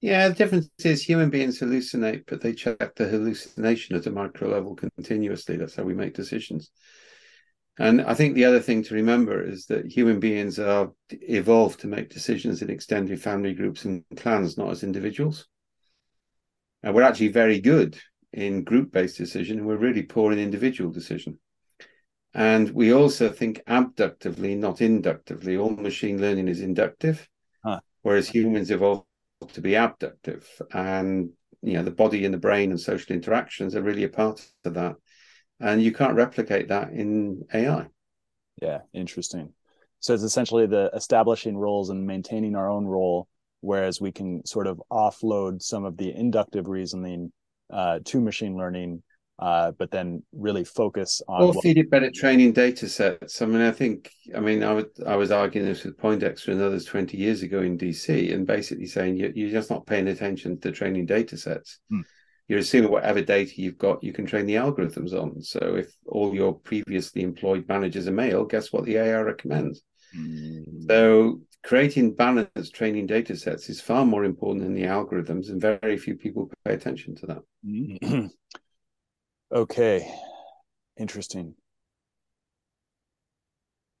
Yeah, 0.00 0.28
the 0.28 0.34
difference 0.34 0.70
is 0.84 1.02
human 1.02 1.28
beings 1.28 1.58
hallucinate, 1.58 2.24
but 2.26 2.40
they 2.40 2.52
check 2.52 2.94
the 2.94 3.08
hallucination 3.08 3.96
at 3.96 4.06
a 4.06 4.10
micro 4.10 4.48
level 4.48 4.76
continuously. 4.76 5.56
That's 5.56 5.74
how 5.74 5.82
we 5.82 5.94
make 5.94 6.14
decisions. 6.14 6.70
And 7.80 8.02
I 8.02 8.14
think 8.14 8.34
the 8.34 8.44
other 8.44 8.60
thing 8.60 8.82
to 8.84 8.94
remember 8.94 9.42
is 9.42 9.66
that 9.66 9.90
human 9.90 10.20
beings 10.20 10.58
are 10.58 10.92
evolved 11.10 11.80
to 11.80 11.86
make 11.86 12.10
decisions 12.10 12.62
in 12.62 12.70
extended 12.70 13.20
family 13.20 13.54
groups 13.54 13.84
and 13.84 14.04
clans, 14.16 14.58
not 14.58 14.70
as 14.70 14.82
individuals. 14.82 15.46
And 16.82 16.94
we're 16.94 17.02
actually 17.02 17.28
very 17.28 17.60
good 17.60 17.98
in 18.32 18.64
group 18.64 18.92
based 18.92 19.16
decision, 19.16 19.58
and 19.58 19.66
we're 19.66 19.76
really 19.76 20.02
poor 20.02 20.32
in 20.32 20.38
individual 20.38 20.90
decision. 20.90 21.38
And 22.34 22.70
we 22.70 22.92
also 22.92 23.30
think 23.30 23.62
abductively, 23.66 24.54
not 24.54 24.80
inductively. 24.80 25.56
All 25.56 25.70
machine 25.70 26.20
learning 26.20 26.48
is 26.48 26.60
inductive, 26.60 27.28
huh. 27.64 27.80
whereas 28.02 28.28
humans 28.28 28.70
evolved 28.70 29.06
to 29.52 29.60
be 29.60 29.74
abductive. 29.74 30.46
And 30.72 31.30
you 31.62 31.74
know, 31.74 31.82
the 31.82 31.90
body 31.90 32.24
and 32.24 32.32
the 32.32 32.38
brain 32.38 32.70
and 32.70 32.80
social 32.80 33.14
interactions 33.14 33.74
are 33.74 33.82
really 33.82 34.04
a 34.04 34.08
part 34.08 34.46
of 34.64 34.74
that 34.74 34.96
and 35.60 35.82
you 35.82 35.92
can't 35.92 36.14
replicate 36.14 36.68
that 36.68 36.92
in 36.92 37.44
AI. 37.52 37.86
Yeah, 38.62 38.80
interesting. 38.92 39.52
So 40.00 40.14
it's 40.14 40.22
essentially 40.22 40.66
the 40.66 40.90
establishing 40.94 41.56
roles 41.56 41.90
and 41.90 42.06
maintaining 42.06 42.54
our 42.54 42.70
own 42.70 42.86
role, 42.86 43.28
whereas 43.60 44.00
we 44.00 44.12
can 44.12 44.44
sort 44.46 44.66
of 44.66 44.80
offload 44.92 45.62
some 45.62 45.84
of 45.84 45.96
the 45.96 46.14
inductive 46.14 46.68
reasoning 46.68 47.32
uh, 47.72 47.98
to 48.04 48.20
machine 48.20 48.56
learning, 48.56 49.02
uh, 49.38 49.72
but 49.78 49.90
then 49.90 50.22
really 50.32 50.64
focus 50.64 51.22
on 51.28 51.42
or 51.42 51.54
feed 51.62 51.78
it 51.78 51.90
better 51.90 52.10
training 52.10 52.52
data 52.52 52.88
sets. 52.88 53.40
I 53.40 53.46
mean, 53.46 53.62
I 53.62 53.70
think, 53.70 54.10
I 54.36 54.40
mean, 54.40 54.62
I, 54.62 54.72
would, 54.72 54.90
I 55.06 55.16
was 55.16 55.30
arguing 55.30 55.66
this 55.66 55.84
with 55.84 55.98
Poindexter 55.98 56.52
and 56.52 56.60
others 56.60 56.84
20 56.84 57.16
years 57.16 57.42
ago 57.42 57.60
in 57.60 57.78
DC, 57.78 58.32
and 58.32 58.46
basically 58.46 58.86
saying 58.86 59.16
you're, 59.16 59.30
you're 59.30 59.50
just 59.50 59.70
not 59.70 59.86
paying 59.86 60.08
attention 60.08 60.58
to 60.60 60.72
training 60.72 61.06
data 61.06 61.36
sets. 61.36 61.78
Hmm 61.90 62.00
you're 62.48 62.58
assuming 62.58 62.90
whatever 62.90 63.20
data 63.20 63.60
you've 63.60 63.78
got, 63.78 64.02
you 64.02 64.12
can 64.12 64.24
train 64.24 64.46
the 64.46 64.54
algorithms 64.54 65.12
on. 65.12 65.42
So 65.42 65.76
if 65.76 65.92
all 66.06 66.34
your 66.34 66.54
previously 66.54 67.22
employed 67.22 67.68
managers 67.68 68.08
are 68.08 68.12
male, 68.12 68.44
guess 68.44 68.72
what 68.72 68.86
the 68.86 68.96
AI 68.96 69.20
recommends? 69.20 69.82
Mm. 70.16 70.88
So 70.88 71.42
creating 71.62 72.14
balanced 72.14 72.74
training 72.74 73.06
data 73.06 73.36
sets 73.36 73.68
is 73.68 73.82
far 73.82 74.06
more 74.06 74.24
important 74.24 74.64
than 74.64 74.74
the 74.74 74.84
algorithms, 74.84 75.50
and 75.50 75.60
very 75.60 75.98
few 75.98 76.16
people 76.16 76.50
pay 76.64 76.72
attention 76.72 77.14
to 77.16 77.26
that. 77.26 78.30
Okay, 79.50 80.14
interesting. 80.98 81.54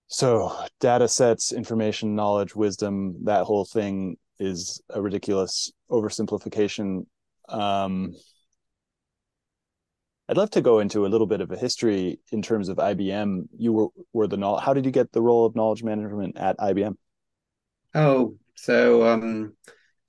So 0.08 0.54
data 0.80 1.06
sets, 1.06 1.52
information, 1.52 2.14
knowledge, 2.14 2.54
wisdom, 2.56 3.24
that 3.24 3.44
whole 3.44 3.64
thing 3.64 4.16
is 4.38 4.80
a 4.90 5.02
ridiculous 5.02 5.70
oversimplification. 5.90 7.06
Um, 7.48 8.14
I'd 10.28 10.36
love 10.36 10.50
to 10.50 10.60
go 10.60 10.80
into 10.80 11.06
a 11.06 11.08
little 11.08 11.26
bit 11.26 11.40
of 11.40 11.50
a 11.50 11.56
history 11.56 12.20
in 12.32 12.42
terms 12.42 12.68
of 12.68 12.78
IBM. 12.78 13.48
You 13.56 13.72
were 13.72 13.88
were 14.12 14.26
the 14.26 14.58
how 14.58 14.74
did 14.74 14.84
you 14.84 14.90
get 14.90 15.12
the 15.12 15.22
role 15.22 15.46
of 15.46 15.56
knowledge 15.56 15.82
management 15.82 16.36
at 16.38 16.58
IBM? 16.58 16.96
Oh, 17.94 18.36
so 18.54 19.06
um, 19.06 19.56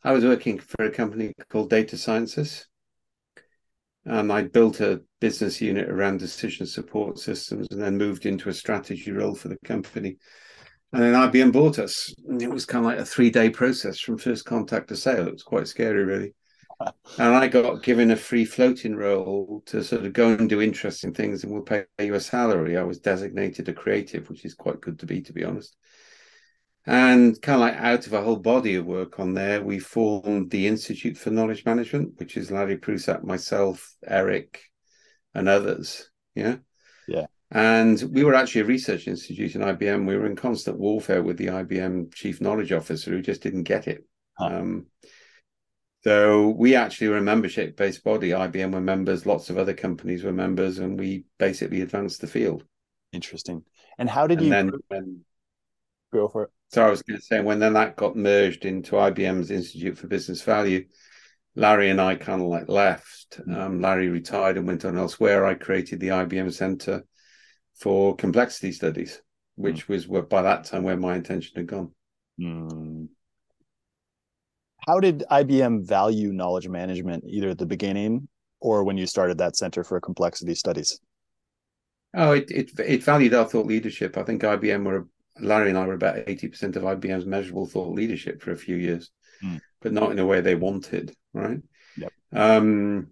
I 0.03 0.11
was 0.13 0.23
working 0.23 0.59
for 0.59 0.85
a 0.85 0.91
company 0.91 1.33
called 1.49 1.69
Data 1.69 1.97
Sciences. 1.97 2.68
Um, 4.09 4.31
I 4.31 4.43
built 4.43 4.79
a 4.79 5.01
business 5.21 5.61
unit 5.61 5.89
around 5.89 6.17
decision 6.17 6.65
support 6.65 7.19
systems 7.19 7.67
and 7.71 7.81
then 7.81 7.97
moved 7.97 8.25
into 8.25 8.49
a 8.49 8.53
strategy 8.53 9.11
role 9.11 9.35
for 9.35 9.49
the 9.49 9.57
company. 9.63 10.17
And 10.91 11.03
then 11.03 11.13
IBM 11.13 11.51
bought 11.51 11.77
us. 11.77 12.13
And 12.27 12.41
it 12.41 12.49
was 12.49 12.65
kind 12.65 12.83
of 12.83 12.91
like 12.91 12.99
a 12.99 13.05
three 13.05 13.29
day 13.29 13.49
process 13.49 13.99
from 13.99 14.17
first 14.17 14.45
contact 14.45 14.89
to 14.89 14.95
sale. 14.95 15.27
It 15.27 15.33
was 15.33 15.43
quite 15.43 15.67
scary, 15.67 16.03
really 16.03 16.33
and 17.19 17.35
I 17.35 17.47
got 17.47 17.83
given 17.83 18.11
a 18.11 18.15
free 18.15 18.45
floating 18.45 18.95
role 18.95 19.61
to 19.67 19.83
sort 19.83 20.05
of 20.05 20.13
go 20.13 20.29
and 20.29 20.49
do 20.49 20.61
interesting 20.61 21.13
things, 21.13 21.43
and 21.43 21.51
we'll 21.51 21.61
pay 21.61 21.85
you 21.99 22.13
a 22.13 22.19
salary. 22.19 22.77
I 22.77 22.83
was 22.83 22.99
designated 22.99 23.67
a 23.69 23.73
creative, 23.73 24.29
which 24.29 24.45
is 24.45 24.53
quite 24.53 24.81
good 24.81 24.99
to 24.99 25.05
be, 25.05 25.21
to 25.21 25.33
be 25.33 25.43
honest. 25.43 25.75
And 26.85 27.39
kind 27.41 27.55
of 27.55 27.61
like 27.61 27.75
out 27.75 28.07
of 28.07 28.13
a 28.13 28.21
whole 28.21 28.37
body 28.37 28.75
of 28.75 28.85
work 28.85 29.19
on 29.19 29.33
there, 29.33 29.61
we 29.61 29.79
formed 29.79 30.49
the 30.49 30.67
Institute 30.67 31.17
for 31.17 31.29
Knowledge 31.29 31.65
Management, 31.65 32.13
which 32.17 32.35
is 32.37 32.51
Larry 32.51 32.77
Prusak, 32.77 33.23
myself, 33.23 33.95
Eric, 34.05 34.61
and 35.35 35.47
others. 35.47 36.09
Yeah. 36.35 36.57
Yeah. 37.07 37.27
And 37.51 38.01
we 38.11 38.23
were 38.23 38.35
actually 38.35 38.61
a 38.61 38.65
research 38.65 39.07
institute 39.07 39.55
in 39.55 39.61
IBM. 39.61 40.07
We 40.07 40.15
were 40.15 40.27
in 40.27 40.35
constant 40.35 40.77
warfare 40.77 41.23
with 41.23 41.37
the 41.37 41.47
IBM 41.47 42.13
chief 42.13 42.41
knowledge 42.41 42.71
officer 42.71 43.11
who 43.11 43.21
just 43.21 43.41
didn't 43.41 43.63
get 43.63 43.87
it. 43.87 44.05
Huh. 44.37 44.45
Um, 44.45 44.85
so 46.03 46.49
we 46.49 46.75
actually 46.75 47.09
were 47.09 47.17
a 47.17 47.21
membership 47.21 47.75
based 47.75 48.03
body. 48.03 48.29
IBM 48.29 48.71
were 48.71 48.81
members, 48.81 49.25
lots 49.25 49.49
of 49.49 49.57
other 49.57 49.73
companies 49.73 50.23
were 50.23 50.31
members, 50.31 50.79
and 50.79 50.97
we 50.97 51.25
basically 51.37 51.81
advanced 51.81 52.21
the 52.21 52.27
field. 52.27 52.63
Interesting. 53.11 53.63
And 53.97 54.09
how 54.09 54.27
did 54.27 54.37
and 54.37 54.47
you 54.47 54.53
then, 54.89 55.25
go 56.11 56.27
for 56.27 56.43
it? 56.43 56.49
So 56.69 56.85
I 56.85 56.89
was 56.89 57.01
going 57.01 57.19
to 57.19 57.25
say 57.25 57.41
when 57.41 57.59
then 57.59 57.73
that 57.73 57.95
got 57.95 58.15
merged 58.15 58.65
into 58.65 58.95
IBM's 58.95 59.51
Institute 59.51 59.97
for 59.97 60.07
Business 60.07 60.41
Value, 60.41 60.85
Larry 61.55 61.89
and 61.89 61.99
I 61.99 62.15
kind 62.15 62.41
of 62.41 62.47
like 62.47 62.69
left. 62.69 63.39
Mm-hmm. 63.39 63.55
Um, 63.55 63.81
Larry 63.81 64.09
retired 64.09 64.57
and 64.57 64.67
went 64.67 64.85
on 64.85 64.97
elsewhere. 64.97 65.45
I 65.45 65.55
created 65.55 65.99
the 65.99 66.09
IBM 66.09 66.53
Center 66.53 67.03
for 67.79 68.15
Complexity 68.15 68.71
Studies, 68.71 69.21
which 69.55 69.87
mm-hmm. 69.87 70.11
was 70.11 70.25
by 70.25 70.43
that 70.43 70.65
time 70.65 70.83
where 70.83 70.97
my 70.97 71.15
intention 71.15 71.53
had 71.55 71.67
gone. 71.67 71.91
Mm 72.39 73.09
how 74.87 74.99
did 74.99 75.23
IBM 75.29 75.85
value 75.85 76.31
knowledge 76.31 76.67
management 76.67 77.23
either 77.27 77.49
at 77.49 77.57
the 77.57 77.65
beginning 77.65 78.27
or 78.59 78.83
when 78.83 78.97
you 78.97 79.05
started 79.05 79.37
that 79.37 79.55
Center 79.55 79.83
for 79.83 79.99
Complexity 79.99 80.55
Studies? 80.55 80.99
Oh, 82.15 82.31
it 82.31 82.49
it, 82.49 82.71
it 82.79 83.03
valued 83.03 83.33
our 83.33 83.45
thought 83.45 83.67
leadership. 83.67 84.17
I 84.17 84.23
think 84.23 84.41
IBM 84.41 84.83
were 84.85 85.07
Larry 85.41 85.69
and 85.69 85.77
I 85.77 85.85
were 85.85 85.93
about 85.93 86.27
eighty 86.27 86.47
percent 86.47 86.75
of 86.75 86.83
IBM's 86.83 87.25
measurable 87.25 87.67
thought 87.67 87.93
leadership 87.93 88.41
for 88.41 88.51
a 88.51 88.57
few 88.57 88.75
years, 88.75 89.11
mm. 89.43 89.59
but 89.81 89.93
not 89.93 90.11
in 90.11 90.19
a 90.19 90.25
way 90.25 90.41
they 90.41 90.55
wanted. 90.55 91.13
Right. 91.33 91.59
Yep. 91.97 92.11
Um, 92.33 93.07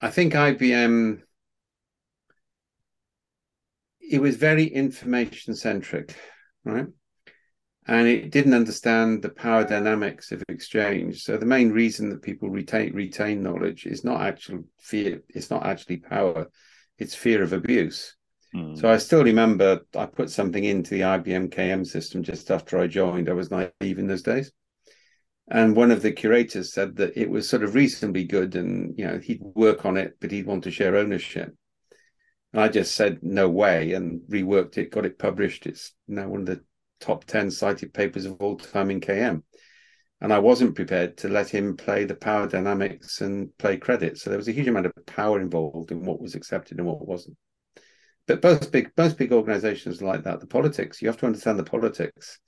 I 0.00 0.10
think 0.10 0.34
IBM. 0.34 1.22
It 4.00 4.20
was 4.20 4.36
very 4.36 4.66
information 4.66 5.54
centric, 5.54 6.14
right? 6.64 6.86
and 7.86 8.06
it 8.06 8.30
didn't 8.30 8.54
understand 8.54 9.22
the 9.22 9.28
power 9.28 9.64
dynamics 9.64 10.30
of 10.30 10.42
exchange. 10.48 11.24
So 11.24 11.36
the 11.36 11.46
main 11.46 11.72
reason 11.72 12.10
that 12.10 12.22
people 12.22 12.48
retain 12.48 12.94
retain 12.94 13.42
knowledge 13.42 13.86
is 13.86 14.04
not 14.04 14.22
actual 14.22 14.64
fear. 14.78 15.22
It's 15.28 15.50
not 15.50 15.66
actually 15.66 15.96
power. 15.96 16.46
It's 16.98 17.14
fear 17.14 17.42
of 17.42 17.52
abuse. 17.52 18.14
Mm. 18.54 18.78
So 18.78 18.90
I 18.90 18.98
still 18.98 19.24
remember 19.24 19.80
I 19.96 20.06
put 20.06 20.30
something 20.30 20.62
into 20.62 20.90
the 20.90 21.00
IBM 21.00 21.48
KM 21.50 21.86
system 21.86 22.22
just 22.22 22.50
after 22.50 22.78
I 22.78 22.86
joined. 22.86 23.28
I 23.28 23.32
was 23.32 23.50
naive 23.50 23.98
in 23.98 24.06
those 24.06 24.22
days. 24.22 24.52
And 25.48 25.74
one 25.74 25.90
of 25.90 26.02
the 26.02 26.12
curators 26.12 26.72
said 26.72 26.96
that 26.96 27.16
it 27.16 27.28
was 27.28 27.48
sort 27.48 27.62
of 27.62 27.74
reasonably 27.74 28.24
good 28.24 28.54
and 28.54 28.96
you 28.98 29.06
know 29.06 29.18
he'd 29.18 29.40
work 29.42 29.84
on 29.84 29.96
it, 29.96 30.16
but 30.20 30.30
he'd 30.30 30.46
want 30.46 30.64
to 30.64 30.70
share 30.70 30.96
ownership. 30.96 31.54
And 32.52 32.62
I 32.62 32.68
just 32.68 32.94
said 32.94 33.20
no 33.22 33.48
way 33.48 33.92
and 33.92 34.20
reworked 34.28 34.78
it, 34.78 34.90
got 34.90 35.06
it 35.06 35.18
published. 35.18 35.66
It's 35.66 35.94
now 36.06 36.28
one 36.28 36.40
of 36.40 36.46
the 36.46 36.62
top 37.00 37.24
10 37.24 37.50
cited 37.50 37.94
papers 37.94 38.26
of 38.26 38.40
all 38.40 38.56
time 38.56 38.90
in 38.90 39.00
KM. 39.00 39.42
And 40.20 40.32
I 40.32 40.38
wasn't 40.38 40.76
prepared 40.76 41.16
to 41.18 41.28
let 41.28 41.48
him 41.48 41.76
play 41.76 42.04
the 42.04 42.14
power 42.14 42.46
dynamics 42.46 43.22
and 43.22 43.56
play 43.58 43.76
credit. 43.76 44.18
So 44.18 44.30
there 44.30 44.36
was 44.36 44.48
a 44.48 44.52
huge 44.52 44.68
amount 44.68 44.86
of 44.86 44.92
power 45.06 45.40
involved 45.40 45.90
in 45.90 46.04
what 46.04 46.20
was 46.20 46.34
accepted 46.34 46.78
and 46.78 46.86
what 46.86 47.06
wasn't. 47.06 47.36
But 48.32 48.40
both 48.40 48.72
big, 48.72 48.90
most 48.96 49.18
big 49.18 49.30
organizations 49.30 50.00
like 50.00 50.24
that, 50.24 50.40
the 50.40 50.46
politics, 50.46 51.02
you 51.02 51.08
have 51.08 51.18
to 51.18 51.26
understand 51.26 51.58
the 51.58 51.64
politics 51.64 52.38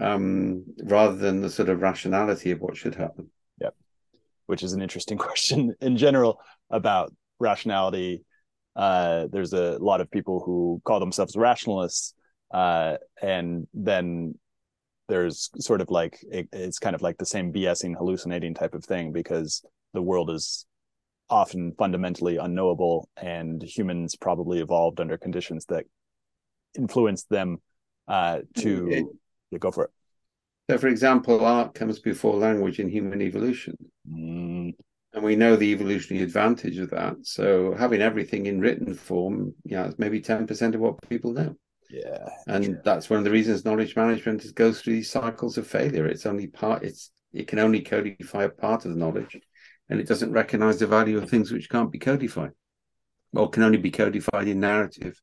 um, 0.00 0.64
rather 0.84 1.16
than 1.16 1.40
the 1.40 1.50
sort 1.50 1.68
of 1.68 1.82
rationality 1.82 2.52
of 2.52 2.60
what 2.60 2.76
should 2.76 2.94
happen. 2.94 3.28
Yep. 3.60 3.74
Which 4.46 4.62
is 4.62 4.74
an 4.74 4.80
interesting 4.80 5.18
question 5.28 5.74
in 5.80 5.96
general 5.96 6.40
about 6.70 7.12
rationality. 7.40 8.24
Uh, 8.76 9.26
there's 9.32 9.52
a 9.52 9.76
lot 9.78 10.00
of 10.00 10.08
people 10.08 10.40
who 10.46 10.80
call 10.84 11.00
themselves 11.00 11.34
rationalists, 11.34 12.14
uh, 12.54 12.96
and 13.20 13.66
then 13.74 14.38
there's 15.08 15.50
sort 15.58 15.80
of 15.80 15.90
like 15.90 16.24
it, 16.30 16.48
it's 16.52 16.78
kind 16.78 16.94
of 16.94 17.02
like 17.02 17.18
the 17.18 17.26
same 17.26 17.52
BSing, 17.52 17.96
hallucinating 17.96 18.54
type 18.54 18.74
of 18.74 18.84
thing 18.84 19.10
because 19.10 19.64
the 19.94 20.00
world 20.00 20.30
is 20.30 20.64
often 21.32 21.72
fundamentally 21.78 22.36
unknowable, 22.36 23.08
and 23.16 23.62
humans 23.62 24.14
probably 24.16 24.60
evolved 24.60 25.00
under 25.00 25.16
conditions 25.16 25.64
that 25.66 25.84
influenced 26.76 27.28
them 27.30 27.58
uh, 28.06 28.40
to 28.58 29.08
yeah, 29.50 29.58
go 29.58 29.70
for 29.70 29.84
it. 29.84 29.90
So, 30.70 30.78
for 30.78 30.88
example, 30.88 31.44
art 31.44 31.74
comes 31.74 31.98
before 31.98 32.36
language 32.36 32.78
in 32.78 32.88
human 32.88 33.22
evolution. 33.22 33.76
Mm. 34.08 34.74
And 35.14 35.24
we 35.24 35.36
know 35.36 35.56
the 35.56 35.72
evolutionary 35.72 36.24
advantage 36.24 36.78
of 36.78 36.90
that. 36.90 37.16
So, 37.22 37.74
having 37.74 38.00
everything 38.00 38.46
in 38.46 38.60
written 38.60 38.94
form, 38.94 39.54
yeah, 39.64 39.86
it's 39.86 39.98
maybe 39.98 40.20
10% 40.20 40.74
of 40.74 40.80
what 40.80 41.08
people 41.08 41.32
know. 41.32 41.54
Yeah. 41.90 42.28
And 42.46 42.64
true. 42.64 42.78
that's 42.84 43.10
one 43.10 43.18
of 43.18 43.24
the 43.24 43.30
reasons 43.30 43.64
knowledge 43.64 43.96
management 43.96 44.44
is, 44.44 44.52
goes 44.52 44.80
through 44.80 44.94
these 44.94 45.10
cycles 45.10 45.58
of 45.58 45.66
failure. 45.66 46.06
It's 46.06 46.26
only 46.26 46.46
part, 46.46 46.84
it's 46.84 47.10
it 47.32 47.48
can 47.48 47.58
only 47.58 47.80
codify 47.80 48.44
a 48.44 48.48
part 48.48 48.84
of 48.84 48.92
the 48.92 48.98
knowledge 48.98 49.38
and 49.92 50.00
it 50.00 50.08
doesn't 50.08 50.32
recognize 50.32 50.78
the 50.78 50.86
value 50.86 51.18
of 51.18 51.28
things 51.28 51.52
which 51.52 51.68
can't 51.68 51.92
be 51.92 51.98
codified 51.98 52.52
or 53.34 53.50
can 53.50 53.62
only 53.62 53.76
be 53.76 53.90
codified 53.90 54.48
in 54.48 54.58
narrative 54.58 55.20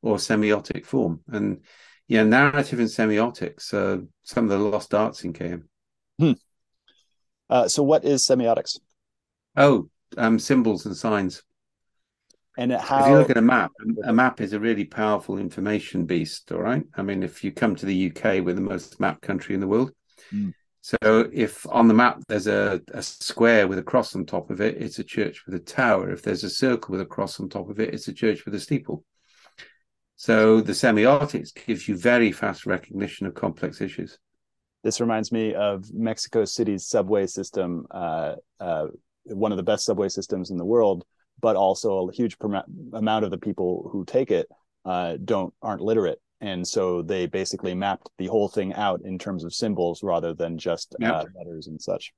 or 0.00 0.16
semiotic 0.16 0.86
form. 0.86 1.20
And 1.26 1.62
yeah, 2.06 2.22
narrative 2.22 2.78
and 2.78 2.88
semiotics 2.88 3.74
are 3.74 4.04
some 4.22 4.44
of 4.44 4.50
the 4.50 4.58
lost 4.58 4.94
arts 4.94 5.24
in 5.24 5.32
KM. 5.32 5.64
Hmm. 6.20 6.32
Uh, 7.50 7.66
so, 7.66 7.82
what 7.82 8.04
is 8.04 8.24
semiotics? 8.24 8.78
Oh, 9.56 9.88
um, 10.16 10.38
symbols 10.38 10.86
and 10.86 10.96
signs. 10.96 11.42
And 12.56 12.70
how? 12.70 13.00
If 13.00 13.08
you 13.08 13.18
look 13.18 13.30
at 13.30 13.38
a 13.38 13.42
map, 13.42 13.72
a 14.04 14.12
map 14.12 14.40
is 14.40 14.52
a 14.52 14.60
really 14.60 14.84
powerful 14.84 15.36
information 15.36 16.06
beast. 16.06 16.52
All 16.52 16.60
right. 16.60 16.84
I 16.94 17.02
mean, 17.02 17.24
if 17.24 17.42
you 17.42 17.50
come 17.50 17.74
to 17.74 17.86
the 17.86 18.12
UK, 18.12 18.44
we're 18.44 18.54
the 18.54 18.60
most 18.60 19.00
mapped 19.00 19.22
country 19.22 19.56
in 19.56 19.60
the 19.60 19.66
world. 19.66 19.90
Mm. 20.32 20.54
So, 20.84 21.30
if 21.32 21.64
on 21.68 21.86
the 21.86 21.94
map 21.94 22.20
there's 22.26 22.48
a, 22.48 22.80
a 22.92 23.02
square 23.02 23.68
with 23.68 23.78
a 23.78 23.84
cross 23.84 24.16
on 24.16 24.26
top 24.26 24.50
of 24.50 24.60
it, 24.60 24.82
it's 24.82 24.98
a 24.98 25.04
church 25.04 25.46
with 25.46 25.54
a 25.54 25.60
tower. 25.60 26.10
If 26.10 26.22
there's 26.22 26.42
a 26.42 26.50
circle 26.50 26.90
with 26.90 27.00
a 27.00 27.06
cross 27.06 27.38
on 27.38 27.48
top 27.48 27.70
of 27.70 27.78
it, 27.78 27.94
it's 27.94 28.08
a 28.08 28.12
church 28.12 28.44
with 28.44 28.54
a 28.56 28.60
steeple. 28.60 29.04
So 30.16 30.60
the 30.60 30.72
semiotics 30.72 31.54
gives 31.66 31.86
you 31.86 31.96
very 31.96 32.32
fast 32.32 32.66
recognition 32.66 33.28
of 33.28 33.34
complex 33.34 33.80
issues. 33.80 34.18
This 34.82 35.00
reminds 35.00 35.30
me 35.30 35.54
of 35.54 35.92
Mexico 35.92 36.44
City's 36.44 36.88
subway 36.88 37.28
system, 37.28 37.86
uh, 37.92 38.34
uh, 38.58 38.86
one 39.26 39.52
of 39.52 39.58
the 39.58 39.62
best 39.62 39.84
subway 39.84 40.08
systems 40.08 40.50
in 40.50 40.56
the 40.56 40.64
world, 40.64 41.04
but 41.40 41.54
also 41.54 42.08
a 42.08 42.12
huge 42.12 42.36
amount 42.92 43.24
of 43.24 43.30
the 43.30 43.38
people 43.38 43.88
who 43.92 44.04
take 44.04 44.32
it 44.32 44.48
uh, 44.84 45.16
don't 45.24 45.54
aren't 45.62 45.80
literate, 45.80 46.20
and 46.42 46.66
so 46.66 47.02
they 47.02 47.26
basically 47.26 47.72
mapped 47.72 48.10
the 48.18 48.26
whole 48.26 48.48
thing 48.48 48.74
out 48.74 49.00
in 49.04 49.16
terms 49.16 49.44
of 49.44 49.54
symbols 49.54 50.02
rather 50.02 50.34
than 50.34 50.58
just 50.58 50.94
yep. 50.98 51.14
Uh, 51.14 51.24
letters 51.38 51.68
and 51.68 51.80
such. 51.80 52.12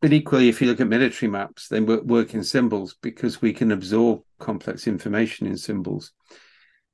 But 0.00 0.12
equally, 0.12 0.48
if 0.48 0.60
you 0.60 0.66
look 0.66 0.80
at 0.80 0.88
military 0.88 1.30
maps, 1.30 1.68
they 1.68 1.78
work 1.78 2.34
in 2.34 2.42
symbols 2.42 2.96
because 3.02 3.40
we 3.40 3.52
can 3.52 3.70
absorb 3.70 4.22
complex 4.40 4.88
information 4.88 5.46
in 5.46 5.56
symbols. 5.56 6.12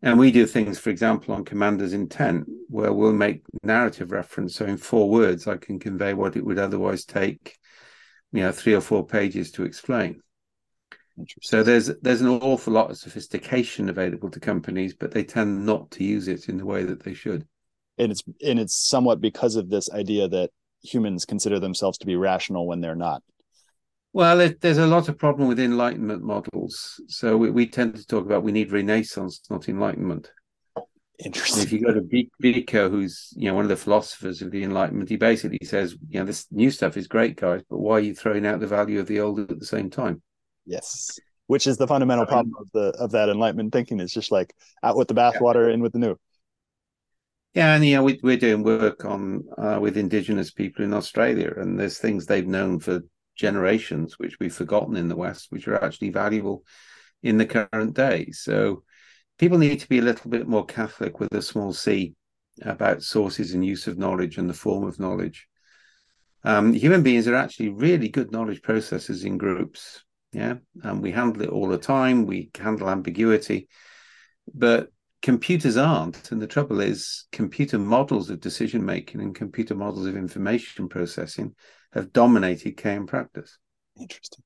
And 0.02 0.18
we 0.18 0.30
do 0.30 0.46
things, 0.46 0.78
for 0.78 0.90
example, 0.90 1.34
on 1.34 1.44
commander's 1.44 1.92
intent, 1.92 2.46
where 2.68 2.92
we'll 2.92 3.12
make 3.12 3.42
narrative 3.62 4.10
reference. 4.10 4.56
So 4.56 4.66
in 4.66 4.76
four 4.76 5.08
words, 5.08 5.46
I 5.46 5.56
can 5.56 5.78
convey 5.78 6.12
what 6.12 6.36
it 6.36 6.44
would 6.44 6.58
otherwise 6.58 7.04
take, 7.04 7.56
you 8.32 8.42
know, 8.42 8.52
three 8.52 8.74
or 8.74 8.80
four 8.80 9.06
pages 9.06 9.52
to 9.52 9.64
explain. 9.64 10.20
So 11.42 11.62
there's 11.62 11.86
there's 12.02 12.20
an 12.20 12.28
awful 12.28 12.72
lot 12.72 12.90
of 12.90 12.98
sophistication 12.98 13.88
available 13.88 14.30
to 14.30 14.40
companies, 14.40 14.94
but 14.94 15.12
they 15.12 15.24
tend 15.24 15.66
not 15.66 15.90
to 15.92 16.04
use 16.04 16.28
it 16.28 16.48
in 16.48 16.58
the 16.58 16.66
way 16.66 16.84
that 16.84 17.02
they 17.02 17.14
should. 17.14 17.46
And 17.98 18.12
it's 18.12 18.22
and 18.44 18.58
it's 18.58 18.74
somewhat 18.74 19.20
because 19.20 19.56
of 19.56 19.70
this 19.70 19.90
idea 19.90 20.28
that 20.28 20.50
humans 20.82 21.24
consider 21.24 21.58
themselves 21.58 21.98
to 21.98 22.06
be 22.06 22.16
rational 22.16 22.66
when 22.66 22.80
they're 22.80 22.94
not. 22.94 23.22
Well, 24.12 24.50
there's 24.60 24.78
a 24.78 24.86
lot 24.86 25.08
of 25.08 25.18
problem 25.18 25.48
with 25.48 25.60
Enlightenment 25.60 26.22
models. 26.22 27.00
So 27.08 27.36
we, 27.36 27.50
we 27.50 27.66
tend 27.66 27.96
to 27.96 28.06
talk 28.06 28.24
about 28.24 28.42
we 28.42 28.52
need 28.52 28.72
Renaissance, 28.72 29.42
not 29.50 29.68
Enlightenment. 29.68 30.30
Interesting. 31.24 31.64
if 31.64 31.72
you 31.72 31.80
go 31.80 31.92
to 31.92 32.28
Vico, 32.40 32.88
who's 32.88 33.32
you 33.36 33.48
know 33.48 33.54
one 33.54 33.64
of 33.64 33.68
the 33.68 33.76
philosophers 33.76 34.40
of 34.40 34.52
the 34.52 34.62
Enlightenment, 34.62 35.08
he 35.08 35.16
basically 35.16 35.58
says, 35.64 35.96
you 36.08 36.20
know, 36.20 36.24
this 36.24 36.46
new 36.52 36.70
stuff 36.70 36.96
is 36.96 37.08
great, 37.08 37.36
guys, 37.36 37.62
but 37.68 37.78
why 37.78 37.94
are 37.94 38.00
you 38.00 38.14
throwing 38.14 38.46
out 38.46 38.60
the 38.60 38.68
value 38.68 39.00
of 39.00 39.08
the 39.08 39.20
old 39.20 39.40
at 39.40 39.58
the 39.58 39.66
same 39.66 39.90
time? 39.90 40.22
Yes, 40.68 41.18
which 41.46 41.66
is 41.66 41.78
the 41.78 41.86
fundamental 41.86 42.26
problem 42.26 42.54
of 42.60 42.68
the 42.72 42.90
of 42.98 43.10
that 43.12 43.30
Enlightenment 43.30 43.72
thinking. 43.72 44.00
It's 44.00 44.12
just 44.12 44.30
like 44.30 44.54
out 44.82 44.96
with 44.96 45.08
the 45.08 45.14
bathwater, 45.14 45.66
yeah. 45.66 45.74
in 45.74 45.80
with 45.80 45.92
the 45.92 45.98
new. 45.98 46.16
Yeah, 47.54 47.74
and 47.74 47.84
you 47.84 47.96
know 47.96 48.04
we, 48.04 48.20
we're 48.22 48.36
doing 48.36 48.62
work 48.62 49.06
on 49.06 49.44
uh, 49.56 49.78
with 49.80 49.96
Indigenous 49.96 50.50
people 50.50 50.84
in 50.84 50.92
Australia, 50.92 51.54
and 51.56 51.80
there's 51.80 51.98
things 51.98 52.26
they've 52.26 52.46
known 52.46 52.80
for 52.80 53.00
generations, 53.34 54.18
which 54.18 54.38
we've 54.38 54.54
forgotten 54.54 54.96
in 54.96 55.08
the 55.08 55.16
West, 55.16 55.46
which 55.48 55.66
are 55.66 55.82
actually 55.82 56.10
valuable 56.10 56.64
in 57.22 57.38
the 57.38 57.46
current 57.46 57.94
day. 57.94 58.30
So 58.32 58.82
people 59.38 59.56
need 59.56 59.80
to 59.80 59.88
be 59.88 60.00
a 60.00 60.02
little 60.02 60.30
bit 60.30 60.46
more 60.46 60.66
Catholic 60.66 61.18
with 61.18 61.32
a 61.32 61.40
small 61.40 61.72
c 61.72 62.14
about 62.60 63.02
sources 63.02 63.54
and 63.54 63.64
use 63.64 63.86
of 63.86 63.96
knowledge 63.96 64.36
and 64.36 64.50
the 64.50 64.54
form 64.54 64.84
of 64.84 65.00
knowledge. 65.00 65.48
Um, 66.44 66.74
human 66.74 67.02
beings 67.02 67.26
are 67.26 67.34
actually 67.34 67.70
really 67.70 68.08
good 68.08 68.32
knowledge 68.32 68.60
processors 68.60 69.24
in 69.24 69.38
groups. 69.38 70.04
Yeah, 70.32 70.56
and 70.82 71.02
we 71.02 71.10
handle 71.10 71.42
it 71.42 71.48
all 71.48 71.68
the 71.68 71.78
time. 71.78 72.26
We 72.26 72.50
handle 72.58 72.90
ambiguity, 72.90 73.68
but 74.54 74.90
computers 75.22 75.76
aren't. 75.76 76.30
And 76.30 76.40
the 76.40 76.46
trouble 76.46 76.80
is, 76.80 77.26
computer 77.32 77.78
models 77.78 78.30
of 78.30 78.40
decision 78.40 78.84
making 78.84 79.20
and 79.20 79.34
computer 79.34 79.74
models 79.74 80.06
of 80.06 80.16
information 80.16 80.88
processing 80.88 81.54
have 81.92 82.12
dominated 82.12 82.76
KM 82.76 83.06
practice. 83.06 83.58
Interesting. 83.98 84.44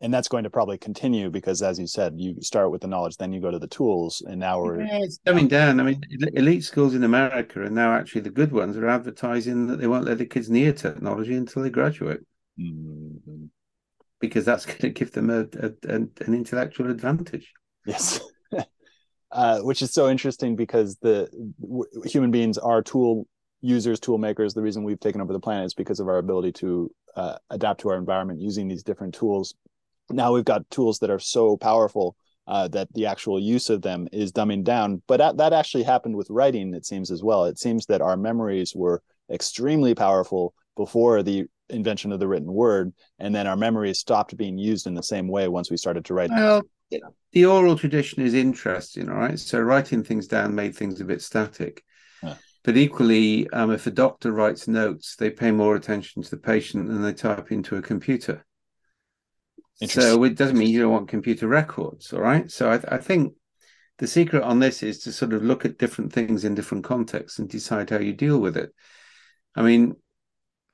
And 0.00 0.12
that's 0.12 0.28
going 0.28 0.44
to 0.44 0.50
probably 0.50 0.76
continue 0.76 1.30
because, 1.30 1.62
as 1.62 1.78
you 1.78 1.86
said, 1.86 2.14
you 2.16 2.36
start 2.42 2.70
with 2.70 2.82
the 2.82 2.86
knowledge, 2.86 3.16
then 3.16 3.32
you 3.32 3.40
go 3.40 3.50
to 3.50 3.58
the 3.58 3.66
tools, 3.66 4.22
and 4.26 4.38
now 4.38 4.62
we're 4.62 4.82
yeah, 4.82 4.98
it's 4.98 5.18
coming 5.24 5.48
down. 5.48 5.80
I 5.80 5.84
mean, 5.84 6.02
elite 6.34 6.64
schools 6.64 6.94
in 6.94 7.02
America, 7.02 7.62
and 7.62 7.74
now 7.74 7.94
actually 7.94 8.20
the 8.20 8.30
good 8.30 8.52
ones 8.52 8.76
are 8.76 8.88
advertising 8.88 9.68
that 9.68 9.78
they 9.78 9.86
won't 9.86 10.04
let 10.04 10.18
the 10.18 10.26
kids 10.26 10.50
near 10.50 10.74
technology 10.74 11.34
until 11.34 11.62
they 11.62 11.70
graduate, 11.70 12.20
mm-hmm. 12.60 13.46
Because 14.26 14.44
that's 14.44 14.66
going 14.66 14.78
to 14.78 14.90
give 14.90 15.12
them 15.12 15.30
a, 15.30 15.40
a, 15.40 15.70
a 15.88 15.94
an 15.94 16.34
intellectual 16.34 16.90
advantage. 16.90 17.52
Yes. 17.86 18.20
Uh, 19.32 19.58
which 19.60 19.82
is 19.82 19.92
so 19.92 20.08
interesting 20.08 20.54
because 20.54 20.96
the 21.02 21.28
w- 21.60 21.84
human 22.04 22.30
beings 22.30 22.56
are 22.58 22.80
tool 22.80 23.26
users, 23.60 23.98
tool 23.98 24.18
makers. 24.18 24.54
The 24.54 24.62
reason 24.62 24.84
we've 24.84 25.00
taken 25.00 25.20
over 25.20 25.32
the 25.32 25.40
planet 25.40 25.66
is 25.66 25.74
because 25.74 25.98
of 25.98 26.06
our 26.06 26.18
ability 26.18 26.52
to 26.52 26.90
uh, 27.16 27.36
adapt 27.50 27.80
to 27.80 27.90
our 27.90 27.96
environment 27.96 28.40
using 28.40 28.68
these 28.68 28.84
different 28.84 29.14
tools. 29.14 29.54
Now 30.10 30.32
we've 30.32 30.44
got 30.44 30.70
tools 30.70 31.00
that 31.00 31.10
are 31.10 31.18
so 31.18 31.56
powerful 31.56 32.16
uh, 32.46 32.68
that 32.68 32.92
the 32.94 33.06
actual 33.06 33.40
use 33.40 33.68
of 33.68 33.82
them 33.82 34.06
is 34.12 34.32
dumbing 34.32 34.62
down. 34.62 35.02
But 35.08 35.36
that 35.36 35.52
actually 35.52 35.82
happened 35.82 36.16
with 36.16 36.30
writing, 36.30 36.72
it 36.72 36.86
seems 36.86 37.10
as 37.10 37.22
well. 37.22 37.44
It 37.44 37.58
seems 37.58 37.86
that 37.86 38.00
our 38.00 38.16
memories 38.16 38.74
were 38.74 39.02
extremely 39.30 39.94
powerful 39.94 40.54
before 40.76 41.22
the 41.22 41.46
invention 41.68 42.12
of 42.12 42.20
the 42.20 42.28
written 42.28 42.52
word, 42.52 42.92
and 43.18 43.34
then 43.34 43.46
our 43.46 43.56
memories 43.56 43.98
stopped 43.98 44.36
being 44.36 44.58
used 44.58 44.86
in 44.86 44.94
the 44.94 45.02
same 45.02 45.28
way 45.28 45.48
once 45.48 45.70
we 45.70 45.76
started 45.76 46.04
to 46.06 46.14
write. 46.14 46.30
Well, 46.30 46.62
the 47.32 47.46
oral 47.46 47.76
tradition 47.76 48.22
is 48.22 48.34
interesting, 48.34 49.08
all 49.08 49.16
right. 49.16 49.38
So 49.38 49.60
writing 49.60 50.04
things 50.04 50.26
down 50.26 50.54
made 50.54 50.74
things 50.76 51.00
a 51.00 51.04
bit 51.04 51.22
static. 51.22 51.82
But 52.64 52.76
equally, 52.76 53.48
um, 53.50 53.70
if 53.70 53.86
a 53.86 53.92
doctor 53.92 54.32
writes 54.32 54.66
notes, 54.66 55.14
they 55.14 55.30
pay 55.30 55.52
more 55.52 55.76
attention 55.76 56.22
to 56.22 56.30
the 56.30 56.36
patient 56.36 56.88
than 56.88 57.00
they 57.00 57.12
type 57.12 57.52
into 57.52 57.76
a 57.76 57.82
computer. 57.82 58.44
So 59.84 60.24
it 60.24 60.36
doesn't 60.36 60.58
mean 60.58 60.70
you 60.70 60.80
don't 60.80 60.90
want 60.90 61.08
computer 61.08 61.46
records, 61.46 62.12
all 62.12 62.22
right? 62.22 62.50
So 62.50 62.68
I, 62.68 62.78
th- 62.78 62.92
I 62.92 62.98
think 62.98 63.34
the 63.98 64.08
secret 64.08 64.42
on 64.42 64.58
this 64.58 64.82
is 64.82 64.98
to 65.00 65.12
sort 65.12 65.32
of 65.32 65.44
look 65.44 65.64
at 65.64 65.78
different 65.78 66.12
things 66.12 66.44
in 66.44 66.56
different 66.56 66.82
contexts 66.82 67.38
and 67.38 67.48
decide 67.48 67.90
how 67.90 67.98
you 67.98 68.12
deal 68.12 68.40
with 68.40 68.56
it. 68.56 68.74
I 69.54 69.62
mean, 69.62 69.94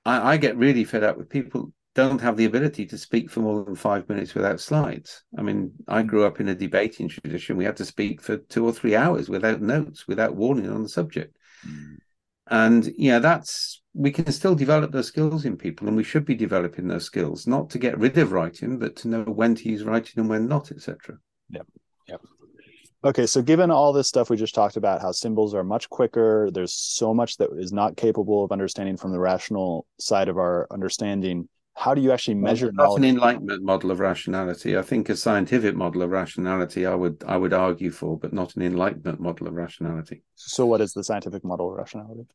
I, 0.04 0.32
I, 0.32 0.36
get 0.36 0.56
really 0.56 0.84
fed 0.84 1.04
up 1.04 1.16
with 1.16 1.28
people 1.28 1.72
don't 1.94 2.20
have 2.20 2.36
the 2.36 2.46
ability 2.46 2.86
to 2.86 2.98
speak 2.98 3.30
for 3.30 3.40
more 3.40 3.64
than 3.64 3.74
five 3.74 4.08
minutes 4.08 4.34
without 4.34 4.60
slides. 4.60 5.24
I 5.36 5.42
mean, 5.42 5.72
I 5.86 6.02
grew 6.02 6.24
up 6.24 6.40
in 6.40 6.48
a 6.48 6.54
debating 6.54 7.08
tradition. 7.08 7.56
We 7.56 7.64
had 7.64 7.76
to 7.76 7.84
speak 7.84 8.22
for 8.22 8.38
two 8.38 8.64
or 8.64 8.72
three 8.72 8.96
hours 8.96 9.28
without 9.28 9.60
notes, 9.60 10.08
without 10.08 10.34
warning 10.34 10.70
on 10.70 10.82
the 10.82 10.88
subject. 10.88 11.36
Mm. 11.66 11.96
And 12.48 12.92
yeah, 12.96 13.18
that's 13.18 13.82
we 13.94 14.10
can 14.10 14.30
still 14.32 14.54
develop 14.54 14.90
those 14.90 15.06
skills 15.06 15.44
in 15.44 15.56
people, 15.56 15.86
and 15.86 15.96
we 15.96 16.04
should 16.04 16.24
be 16.24 16.34
developing 16.34 16.88
those 16.88 17.04
skills, 17.04 17.46
not 17.46 17.70
to 17.70 17.78
get 17.78 17.98
rid 17.98 18.16
of 18.18 18.32
writing, 18.32 18.78
but 18.78 18.96
to 18.96 19.08
know 19.08 19.22
when 19.22 19.54
to 19.54 19.68
use 19.68 19.84
writing 19.84 20.14
and 20.16 20.28
when 20.28 20.48
not, 20.48 20.72
etc. 20.72 21.18
Yep. 21.50 21.66
Yep. 22.08 22.20
Okay, 23.04 23.26
so 23.26 23.42
given 23.42 23.70
all 23.72 23.92
this 23.92 24.06
stuff 24.06 24.30
we 24.30 24.36
just 24.36 24.54
talked 24.54 24.76
about, 24.76 25.02
how 25.02 25.10
symbols 25.10 25.54
are 25.54 25.64
much 25.64 25.90
quicker, 25.90 26.50
there's 26.52 26.72
so 26.72 27.12
much 27.12 27.36
that 27.38 27.50
is 27.58 27.72
not 27.72 27.96
capable 27.96 28.44
of 28.44 28.52
understanding 28.52 28.96
from 28.96 29.10
the 29.10 29.18
rational 29.18 29.86
side 29.98 30.28
of 30.28 30.38
our 30.38 30.68
understanding. 30.70 31.48
How 31.74 31.94
do 31.94 32.00
you 32.00 32.12
actually 32.12 32.34
measure 32.34 32.70
well, 32.76 32.86
knowledge? 32.86 33.02
an 33.02 33.08
enlightenment 33.08 33.64
model 33.64 33.90
of 33.90 33.98
rationality. 33.98 34.78
I 34.78 34.82
think 34.82 35.08
a 35.08 35.16
scientific 35.16 35.74
model 35.74 36.02
of 36.02 36.10
rationality, 36.10 36.86
I 36.86 36.94
would 36.94 37.24
I 37.26 37.36
would 37.36 37.52
argue 37.52 37.90
for, 37.90 38.16
but 38.18 38.32
not 38.32 38.54
an 38.54 38.62
enlightenment 38.62 39.18
model 39.18 39.48
of 39.48 39.54
rationality. 39.54 40.22
So, 40.36 40.66
what 40.66 40.80
is 40.80 40.92
the 40.92 41.02
scientific 41.02 41.44
model 41.44 41.72
of 41.72 41.78
rationality? 41.78 42.26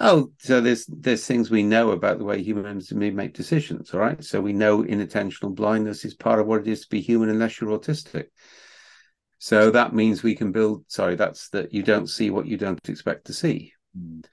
Oh, 0.00 0.32
so 0.38 0.60
there's 0.60 0.86
there's 0.86 1.24
things 1.24 1.50
we 1.50 1.62
know 1.62 1.90
about 1.92 2.18
the 2.18 2.24
way 2.24 2.42
humans 2.42 2.92
make 2.92 3.34
decisions. 3.34 3.94
All 3.94 4.00
right, 4.00 4.24
so 4.24 4.40
we 4.40 4.52
know 4.52 4.82
inattentional 4.82 5.54
blindness 5.54 6.04
is 6.04 6.14
part 6.14 6.40
of 6.40 6.48
what 6.48 6.62
it 6.62 6.68
is 6.68 6.80
to 6.80 6.88
be 6.88 7.00
human, 7.00 7.28
unless 7.28 7.60
you're 7.60 7.78
autistic. 7.78 8.26
So 9.44 9.70
that 9.72 9.92
means 9.92 10.22
we 10.22 10.34
can 10.34 10.52
build. 10.52 10.86
Sorry, 10.88 11.16
that's 11.16 11.50
that 11.50 11.74
you 11.74 11.82
don't 11.82 12.08
see 12.08 12.30
what 12.30 12.46
you 12.46 12.56
don't 12.56 12.80
expect 12.88 13.26
to 13.26 13.34
see. 13.34 13.74
Mm. 13.94 14.24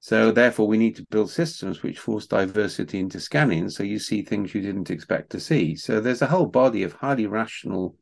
So 0.00 0.32
therefore, 0.32 0.66
we 0.66 0.76
need 0.76 0.96
to 0.96 1.06
build 1.08 1.30
systems 1.30 1.84
which 1.84 2.00
force 2.00 2.26
diversity 2.26 2.98
into 2.98 3.20
scanning, 3.20 3.70
so 3.70 3.84
you 3.84 4.00
see 4.00 4.22
things 4.22 4.52
you 4.52 4.60
didn't 4.60 4.90
expect 4.90 5.30
to 5.30 5.38
see. 5.38 5.76
So 5.76 6.00
there's 6.00 6.22
a 6.22 6.26
whole 6.26 6.46
body 6.46 6.82
of 6.82 6.94
highly 6.94 7.26
rational, 7.26 7.94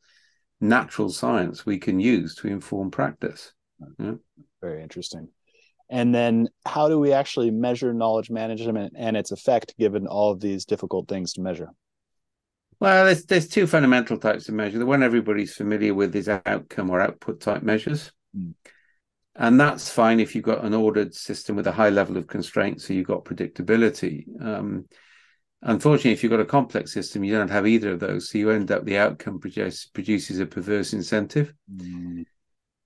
natural 0.59 1.09
science 1.09 1.67
we 1.67 1.77
can 1.77 1.99
use 1.99 2.33
to 2.37 2.47
inform 2.47 2.89
practice. 2.89 3.53
Yeah? 3.99 4.13
Very 4.59 4.81
interesting. 4.81 5.27
And 5.91 6.15
then, 6.15 6.47
how 6.65 6.89
do 6.89 6.99
we 6.99 7.13
actually 7.13 7.51
measure 7.51 7.93
knowledge 7.93 8.31
management 8.31 8.93
and 8.97 9.15
its 9.15 9.31
effect, 9.31 9.77
given 9.77 10.07
all 10.07 10.31
of 10.31 10.39
these 10.39 10.65
difficult 10.65 11.07
things 11.07 11.33
to 11.33 11.41
measure? 11.41 11.69
Well, 12.79 13.05
there's 13.05 13.25
there's 13.25 13.47
two 13.47 13.67
fundamental 13.67 14.17
types 14.17 14.47
of 14.47 14.55
measure. 14.55 14.79
The 14.79 14.85
one 14.85 15.03
everybody's 15.03 15.53
familiar 15.53 15.93
with 15.93 16.15
is 16.15 16.29
outcome 16.29 16.89
or 16.89 17.01
output 17.01 17.41
type 17.41 17.61
measures. 17.61 18.11
Mm. 18.35 18.53
And 19.35 19.59
that's 19.59 19.89
fine 19.89 20.19
if 20.19 20.35
you've 20.35 20.43
got 20.43 20.65
an 20.65 20.73
ordered 20.73 21.13
system 21.13 21.55
with 21.55 21.67
a 21.67 21.71
high 21.71 21.89
level 21.89 22.17
of 22.17 22.27
constraint, 22.27 22.81
so 22.81 22.93
you've 22.93 23.07
got 23.07 23.23
predictability. 23.23 24.25
Um, 24.41 24.85
unfortunately, 25.61 26.11
if 26.11 26.23
you've 26.23 26.31
got 26.31 26.41
a 26.41 26.45
complex 26.45 26.91
system, 26.91 27.23
you 27.23 27.33
don't 27.33 27.49
have 27.49 27.65
either 27.65 27.93
of 27.93 27.99
those. 27.99 28.29
So 28.29 28.37
you 28.37 28.49
end 28.49 28.69
up 28.71 28.83
the 28.83 28.97
outcome 28.97 29.39
produce, 29.39 29.85
produces 29.85 30.39
a 30.39 30.45
perverse 30.45 30.91
incentive. 30.91 31.53
Mm. 31.73 32.25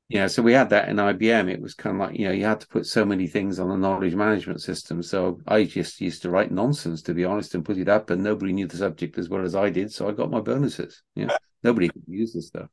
Yeah, 0.09 0.27
so 0.27 0.43
we 0.43 0.53
had 0.53 0.69
that 0.69 0.89
in 0.89 0.97
IBM. 0.97 1.49
It 1.49 1.61
was 1.61 1.73
kind 1.73 1.95
of 1.95 2.07
like, 2.07 2.19
you 2.19 2.25
know, 2.25 2.33
you 2.33 2.45
had 2.45 2.59
to 2.59 2.67
put 2.67 2.85
so 2.85 3.05
many 3.05 3.25
things 3.25 3.59
on 3.59 3.69
the 3.69 3.77
knowledge 3.77 4.15
management 4.15 4.61
system. 4.61 5.01
So 5.01 5.39
I 5.47 5.63
just 5.63 6.01
used 6.01 6.21
to 6.23 6.29
write 6.29 6.51
nonsense, 6.51 7.01
to 7.03 7.13
be 7.13 7.25
honest, 7.25 7.55
and 7.55 7.65
put 7.65 7.77
it 7.77 7.89
up, 7.89 8.09
and 8.09 8.21
nobody 8.21 8.53
knew 8.53 8.67
the 8.67 8.77
subject 8.77 9.17
as 9.17 9.29
well 9.29 9.43
as 9.43 9.55
I 9.55 9.69
did. 9.69 9.91
So 9.91 10.07
I 10.07 10.11
got 10.11 10.29
my 10.29 10.41
bonuses. 10.41 11.01
Yeah, 11.15 11.35
nobody 11.63 11.89
could 11.89 12.03
use 12.07 12.33
this 12.33 12.47
stuff. 12.47 12.69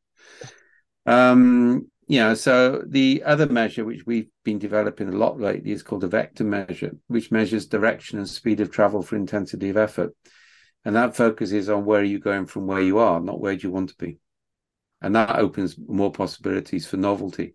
Um, 1.07 1.91
yeah, 2.09 2.35
so 2.35 2.83
the 2.87 3.23
other 3.25 3.47
measure 3.47 3.85
which 3.85 4.05
we've 4.05 4.29
been 4.45 4.59
developing 4.59 5.09
a 5.09 5.17
lot 5.17 5.41
lately 5.41 5.71
is 5.71 5.85
called 5.85 6.05
a 6.05 6.09
vector 6.09 6.45
measure, 6.45 6.97
which 7.07 7.31
measures 7.31 7.67
direction 7.67 8.19
and 8.19 8.29
speed 8.29 8.61
of 8.61 8.73
travel 8.73 9.01
for 9.03 9.15
intensity 9.17 9.71
of 9.71 9.77
effort. 9.77 10.15
And 10.85 10.97
that 10.97 11.15
focuses 11.15 11.69
on 11.71 11.85
where 11.85 12.01
are 12.01 12.05
you 12.05 12.19
going 12.19 12.47
from 12.47 12.67
where 12.67 12.81
you 12.81 12.99
are, 12.99 13.21
not 13.21 13.41
where 13.41 13.55
do 13.55 13.69
you 13.69 13.73
want 13.73 13.91
to 13.91 13.97
be. 13.97 14.19
And 15.03 15.15
that 15.15 15.39
opens 15.39 15.77
more 15.79 16.13
possibilities 16.13 16.87
for 16.87 16.97
novelty. 16.97 17.55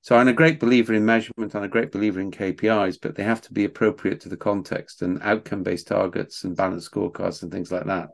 So 0.00 0.16
I'm 0.16 0.28
a 0.28 0.32
great 0.32 0.60
believer 0.60 0.94
in 0.94 1.04
measurement, 1.04 1.54
I'm 1.54 1.64
a 1.64 1.68
great 1.68 1.90
believer 1.90 2.20
in 2.20 2.30
KPIs, 2.30 2.98
but 3.02 3.16
they 3.16 3.24
have 3.24 3.40
to 3.42 3.52
be 3.52 3.64
appropriate 3.64 4.20
to 4.20 4.28
the 4.28 4.36
context 4.36 5.02
and 5.02 5.20
outcome-based 5.22 5.88
targets 5.88 6.44
and 6.44 6.56
balanced 6.56 6.90
scorecards 6.90 7.42
and 7.42 7.50
things 7.50 7.72
like 7.72 7.84
that 7.86 8.10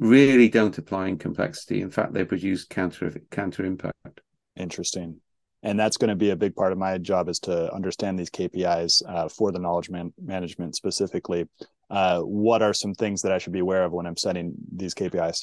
really 0.00 0.48
don't 0.48 0.76
apply 0.78 1.08
in 1.08 1.18
complexity. 1.18 1.82
In 1.82 1.90
fact, 1.90 2.12
they 2.14 2.24
produce 2.24 2.64
counter 2.64 3.12
counter 3.30 3.64
impact. 3.64 4.20
Interesting. 4.56 5.20
And 5.62 5.78
that's 5.78 5.98
going 5.98 6.08
to 6.08 6.16
be 6.16 6.30
a 6.30 6.36
big 6.36 6.54
part 6.56 6.72
of 6.72 6.78
my 6.78 6.96
job 6.96 7.28
is 7.28 7.38
to 7.40 7.72
understand 7.72 8.18
these 8.18 8.30
KPIs 8.30 9.02
uh, 9.06 9.28
for 9.28 9.52
the 9.52 9.58
knowledge 9.58 9.90
man- 9.90 10.14
management 10.18 10.74
specifically. 10.74 11.46
Uh, 11.90 12.20
what 12.20 12.62
are 12.62 12.72
some 12.72 12.94
things 12.94 13.20
that 13.22 13.32
I 13.32 13.38
should 13.38 13.52
be 13.52 13.58
aware 13.58 13.84
of 13.84 13.92
when 13.92 14.06
I'm 14.06 14.16
setting 14.16 14.54
these 14.72 14.94
KPIs? 14.94 15.42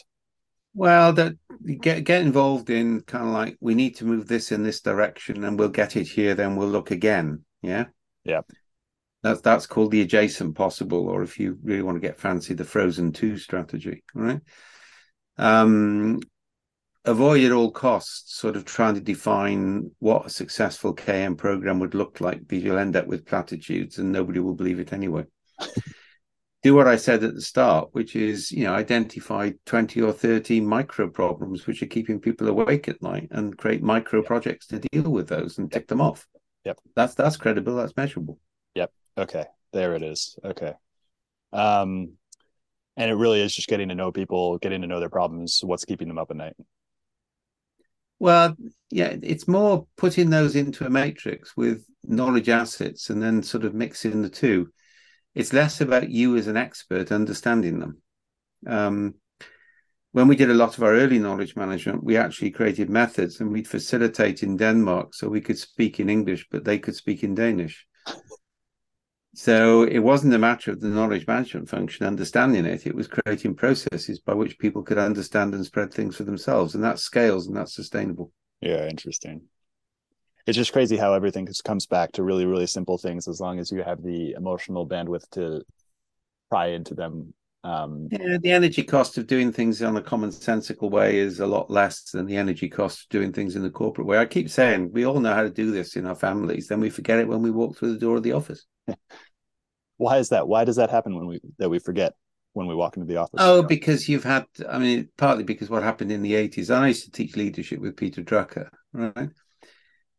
Well, 0.78 1.12
that 1.14 1.34
get 1.82 2.04
get 2.04 2.22
involved 2.22 2.70
in 2.70 3.02
kind 3.02 3.26
of 3.26 3.32
like 3.32 3.58
we 3.60 3.74
need 3.74 3.96
to 3.96 4.06
move 4.06 4.28
this 4.28 4.52
in 4.52 4.62
this 4.62 4.80
direction, 4.80 5.44
and 5.44 5.58
we'll 5.58 5.70
get 5.70 5.96
it 5.96 6.08
here. 6.08 6.36
Then 6.36 6.56
we'll 6.56 6.68
look 6.68 6.92
again. 6.92 7.44
Yeah, 7.64 7.86
yeah. 8.24 8.42
That's 9.24 9.42
that's 9.42 9.66
called 9.66 9.90
the 9.90 10.02
adjacent 10.02 10.56
possible, 10.56 11.10
or 11.10 11.24
if 11.24 11.40
you 11.40 11.58
really 11.64 11.82
want 11.82 11.96
to 11.96 12.08
get 12.08 12.20
fancy, 12.20 12.54
the 12.54 12.64
frozen 12.64 13.12
two 13.12 13.40
strategy. 13.40 14.04
Right. 14.14 14.40
Um, 15.38 16.20
avoid 17.06 17.44
at 17.44 17.52
all 17.52 17.72
costs 17.72 18.36
sort 18.36 18.56
of 18.56 18.64
trying 18.64 18.94
to 18.94 19.02
define 19.02 19.90
what 19.98 20.28
a 20.28 20.30
successful 20.30 20.94
KM 20.94 21.40
program 21.40 21.80
would 21.80 21.96
look 21.96 22.22
like 22.22 22.48
because 22.48 22.64
you'll 22.64 22.78
end 22.78 22.96
up 22.96 23.08
with 23.08 23.26
platitudes 23.26 23.98
and 23.98 24.12
nobody 24.12 24.40
will 24.40 24.54
believe 24.54 24.80
it 24.80 24.94
anyway. 24.94 25.26
Do 26.68 26.76
what 26.76 26.86
I 26.86 26.98
said 26.98 27.24
at 27.24 27.34
the 27.34 27.40
start, 27.40 27.88
which 27.94 28.14
is, 28.14 28.52
you 28.52 28.66
know, 28.66 28.74
identify 28.74 29.52
20 29.68 30.02
or 30.02 30.12
30 30.12 30.60
micro 30.60 31.10
problems 31.10 31.66
which 31.66 31.82
are 31.82 31.88
keeping 31.88 32.20
people 32.20 32.46
awake 32.50 32.90
at 32.90 33.02
night 33.02 33.30
and 33.32 33.58
create 33.58 33.82
micro 33.82 34.22
projects 34.22 34.68
to 34.68 34.80
deal 34.80 35.10
with 35.10 35.30
those 35.30 35.60
and 35.60 35.72
tick 35.72 35.88
them 35.88 36.02
off. 36.02 36.28
Yep. 36.66 36.82
That's 36.94 37.16
that's 37.16 37.38
credible, 37.38 37.78
that's 37.78 37.96
measurable. 37.96 38.38
Yep. 38.76 38.92
Okay. 39.18 39.46
There 39.72 39.96
it 39.96 40.04
is. 40.04 40.38
Okay. 40.44 40.74
Um 41.54 42.18
and 42.98 43.10
it 43.10 43.16
really 43.16 43.40
is 43.40 43.56
just 43.56 43.70
getting 43.70 43.88
to 43.88 43.96
know 43.96 44.12
people, 44.12 44.58
getting 44.58 44.82
to 44.82 44.88
know 44.88 45.00
their 45.00 45.08
problems, 45.08 45.62
what's 45.64 45.86
keeping 45.86 46.10
them 46.10 46.18
up 46.18 46.32
at 46.32 46.36
night. 46.36 46.58
Well, 48.20 48.58
yeah, 48.92 49.16
it's 49.24 49.48
more 49.48 49.88
putting 49.96 50.32
those 50.32 50.58
into 50.58 50.86
a 50.86 50.90
matrix 50.90 51.56
with 51.56 51.86
knowledge 52.04 52.50
assets 52.50 53.10
and 53.10 53.24
then 53.24 53.42
sort 53.42 53.64
of 53.64 53.74
mixing 53.74 54.22
the 54.22 54.30
two. 54.30 54.70
It's 55.38 55.54
less 55.54 55.82
about 55.82 56.10
you 56.10 56.36
as 56.36 56.48
an 56.48 56.58
expert 56.58 57.12
understanding 57.12 57.78
them. 57.78 58.02
Um, 58.66 59.14
when 60.12 60.28
we 60.28 60.36
did 60.36 60.50
a 60.50 60.56
lot 60.56 60.76
of 60.76 60.84
our 60.84 60.94
early 60.94 61.20
knowledge 61.20 61.56
management, 61.56 62.04
we 62.04 62.18
actually 62.18 62.50
created 62.50 62.90
methods 62.90 63.40
and 63.40 63.52
we'd 63.52 63.68
facilitate 63.68 64.42
in 64.42 64.58
Denmark 64.58 65.14
so 65.14 65.30
we 65.30 65.42
could 65.42 65.60
speak 65.60 66.00
in 66.00 66.10
English, 66.10 66.48
but 66.50 66.64
they 66.64 66.80
could 66.80 66.96
speak 66.96 67.24
in 67.24 67.36
Danish. 67.36 67.86
So 69.36 69.84
it 69.84 70.00
wasn't 70.00 70.34
a 70.34 70.40
matter 70.40 70.72
of 70.72 70.82
the 70.82 70.88
knowledge 70.88 71.28
management 71.28 71.70
function 71.70 72.08
understanding 72.08 72.66
it. 72.66 72.88
It 72.88 72.96
was 72.96 73.08
creating 73.08 73.54
processes 73.58 74.20
by 74.20 74.34
which 74.34 74.58
people 74.58 74.82
could 74.82 74.98
understand 74.98 75.54
and 75.54 75.64
spread 75.64 75.94
things 75.94 76.16
for 76.16 76.24
themselves. 76.24 76.74
And 76.74 76.84
that 76.84 76.98
scales 76.98 77.46
and 77.46 77.56
that's 77.56 77.76
sustainable. 77.76 78.32
Yeah, 78.60 78.88
interesting. 78.88 79.44
It's 80.48 80.58
just 80.58 80.72
crazy 80.74 80.98
how 80.98 81.14
everything 81.14 81.46
just 81.46 81.66
comes 81.66 81.86
back 81.86 82.14
to 82.14 82.24
really, 82.24 82.46
really 82.46 82.68
simple 82.68 82.98
things 82.98 83.28
as 83.28 83.42
long 83.42 83.60
as 83.60 83.72
you 83.72 83.84
have 83.84 84.02
the 84.02 84.32
emotional 84.32 84.88
bandwidth 84.88 85.30
to 85.32 85.62
pry 86.50 86.68
into 86.68 86.96
them. 86.96 87.34
Um, 87.64 88.08
yeah, 88.10 88.38
the 88.42 88.52
energy 88.52 88.82
cost 88.84 89.18
of 89.18 89.28
doing 89.28 89.52
things 89.52 89.84
on 89.84 89.98
a 89.98 90.02
commonsensical 90.02 90.90
way 90.90 91.18
is 91.18 91.42
a 91.42 91.48
lot 91.48 91.70
less 91.70 92.12
than 92.12 92.26
the 92.26 92.38
energy 92.38 92.70
cost 92.70 93.02
of 93.02 93.10
doing 93.10 93.34
things 93.34 93.58
in 93.58 93.62
the 93.62 93.70
corporate 93.70 94.08
way. 94.08 94.18
I 94.18 94.26
keep 94.26 94.50
saying 94.50 94.92
we 94.94 95.06
all 95.06 95.20
know 95.20 95.34
how 95.34 95.44
to 95.44 95.50
do 95.50 95.72
this 95.72 95.98
in 95.98 96.06
our 96.06 96.16
families, 96.16 96.68
then 96.68 96.80
we 96.80 96.90
forget 96.90 97.20
it 97.20 97.28
when 97.28 97.42
we 97.42 97.52
walk 97.52 97.78
through 97.78 97.92
the 97.92 98.00
door 98.00 98.16
of 98.16 98.24
the 98.24 98.32
office. 98.32 98.66
why 99.98 100.18
is 100.18 100.30
that 100.30 100.48
why 100.48 100.64
does 100.64 100.78
that 100.78 100.90
happen 100.90 101.16
when 101.16 101.28
we 101.28 101.42
that 101.58 101.70
we 101.70 101.80
forget 101.80 102.14
when 102.54 102.68
we 102.68 102.76
walk 102.76 102.96
into 102.98 103.08
the 103.08 103.18
office 103.18 103.40
oh 103.40 103.62
because 103.62 104.08
you've 104.08 104.24
had 104.24 104.46
i 104.70 104.78
mean 104.78 105.10
partly 105.18 105.44
because 105.44 105.70
what 105.70 105.84
happened 105.84 106.12
in 106.12 106.22
the 106.22 106.34
80s 106.34 106.74
i 106.74 106.88
used 106.88 107.04
to 107.04 107.12
teach 107.12 107.36
leadership 107.36 107.80
with 107.80 107.98
peter 107.98 108.22
drucker 108.22 108.70
right 108.94 109.30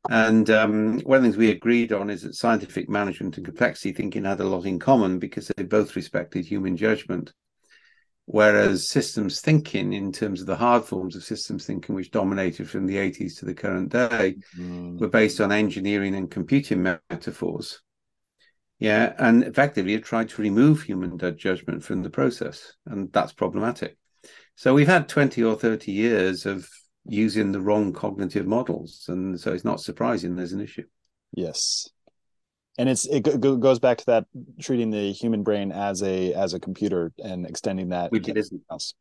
and 0.09 0.49
um, 0.51 1.01
one 1.01 1.17
of 1.17 1.23
the 1.23 1.29
things 1.29 1.37
we 1.37 1.51
agreed 1.51 1.93
on 1.93 2.11
is 2.11 2.23
that 2.23 2.35
scientific 2.35 2.89
management 2.89 3.37
and 3.37 3.47
complexity 3.47 3.93
thinking 3.93 4.25
had 4.25 4.41
a 4.41 4.45
lot 4.45 4.65
in 4.65 4.79
common 4.79 5.19
because 5.19 5.49
they 5.49 5.65
both 5.65 5.97
respected 5.97 6.45
human 6.45 6.77
judgment 6.77 7.33
whereas 8.27 8.89
systems 8.89 9.41
thinking 9.41 9.95
in 9.95 10.13
terms 10.13 10.41
of 10.41 10.47
the 10.47 10.57
hard 10.57 10.85
forms 10.85 11.17
of 11.17 11.25
systems 11.25 11.65
thinking 11.65 11.95
which 11.95 12.11
dominated 12.11 12.69
from 12.69 12.87
the 12.87 12.97
80s 12.97 13.39
to 13.39 13.47
the 13.47 13.55
current 13.55 13.91
day 13.91 14.37
mm. 14.57 14.99
were 15.01 15.09
based 15.09 15.41
on 15.41 15.51
engineering 15.51 16.15
and 16.15 16.31
computing 16.31 16.83
metaphors 16.83 17.81
yeah, 18.79 19.15
and 19.19 19.43
effectively 19.43 19.95
it 19.95 20.05
tried 20.05 20.29
to 20.31 20.43
remove 20.43 20.83
human 20.83 21.19
judgment 21.37 21.83
from 21.83 22.03
the 22.03 22.11
process, 22.11 22.75
and 22.87 23.13
that's 23.13 23.33
problematic. 23.33 23.97
So 24.55 24.73
we've 24.73 24.87
had 24.87 25.09
20 25.09 25.43
or 25.43 25.57
30 25.57 25.91
years 25.91 26.47
of 26.47 26.69
using 27.09 27.53
the 27.53 27.61
wrong 27.61 27.93
cognitive 27.93 28.47
models, 28.47 29.07
and 29.09 29.41
so 29.41 29.53
it's 29.53 29.65
not 29.65 29.81
surprising 29.81 30.37
there's 30.37 30.53
an 30.53 30.61
issue. 30.61 30.85
Yes, 31.33 31.89
and 32.79 32.89
it's 32.89 33.07
it 33.07 33.23
goes 33.41 33.79
back 33.79 33.99
to 33.99 34.07
that 34.07 34.27
treating 34.61 34.91
the 34.91 35.13
human 35.13 35.43
brain 35.43 35.73
as 35.73 36.03
a 36.03 36.35
as 36.35 36.55
a 36.55 36.61
computer 36.61 37.13
and 37.23 37.47
extending 37.47 37.91
that 37.91 38.13
which 38.13 38.29
it 38.29 38.37
isn't 38.37 38.63
else. 38.71 38.95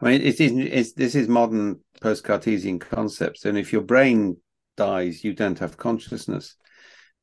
I 0.00 0.04
mean, 0.04 0.20
it 0.22 0.40
isn't. 0.40 0.60
It's, 0.60 0.92
this 0.92 1.14
is 1.14 1.26
modern 1.28 1.80
post-Cartesian 2.00 2.78
concepts, 2.78 3.44
and 3.44 3.58
if 3.58 3.72
your 3.72 3.82
brain 3.82 4.36
dies, 4.76 5.24
you 5.24 5.34
don't 5.34 5.58
have 5.58 5.76
consciousness. 5.76 6.54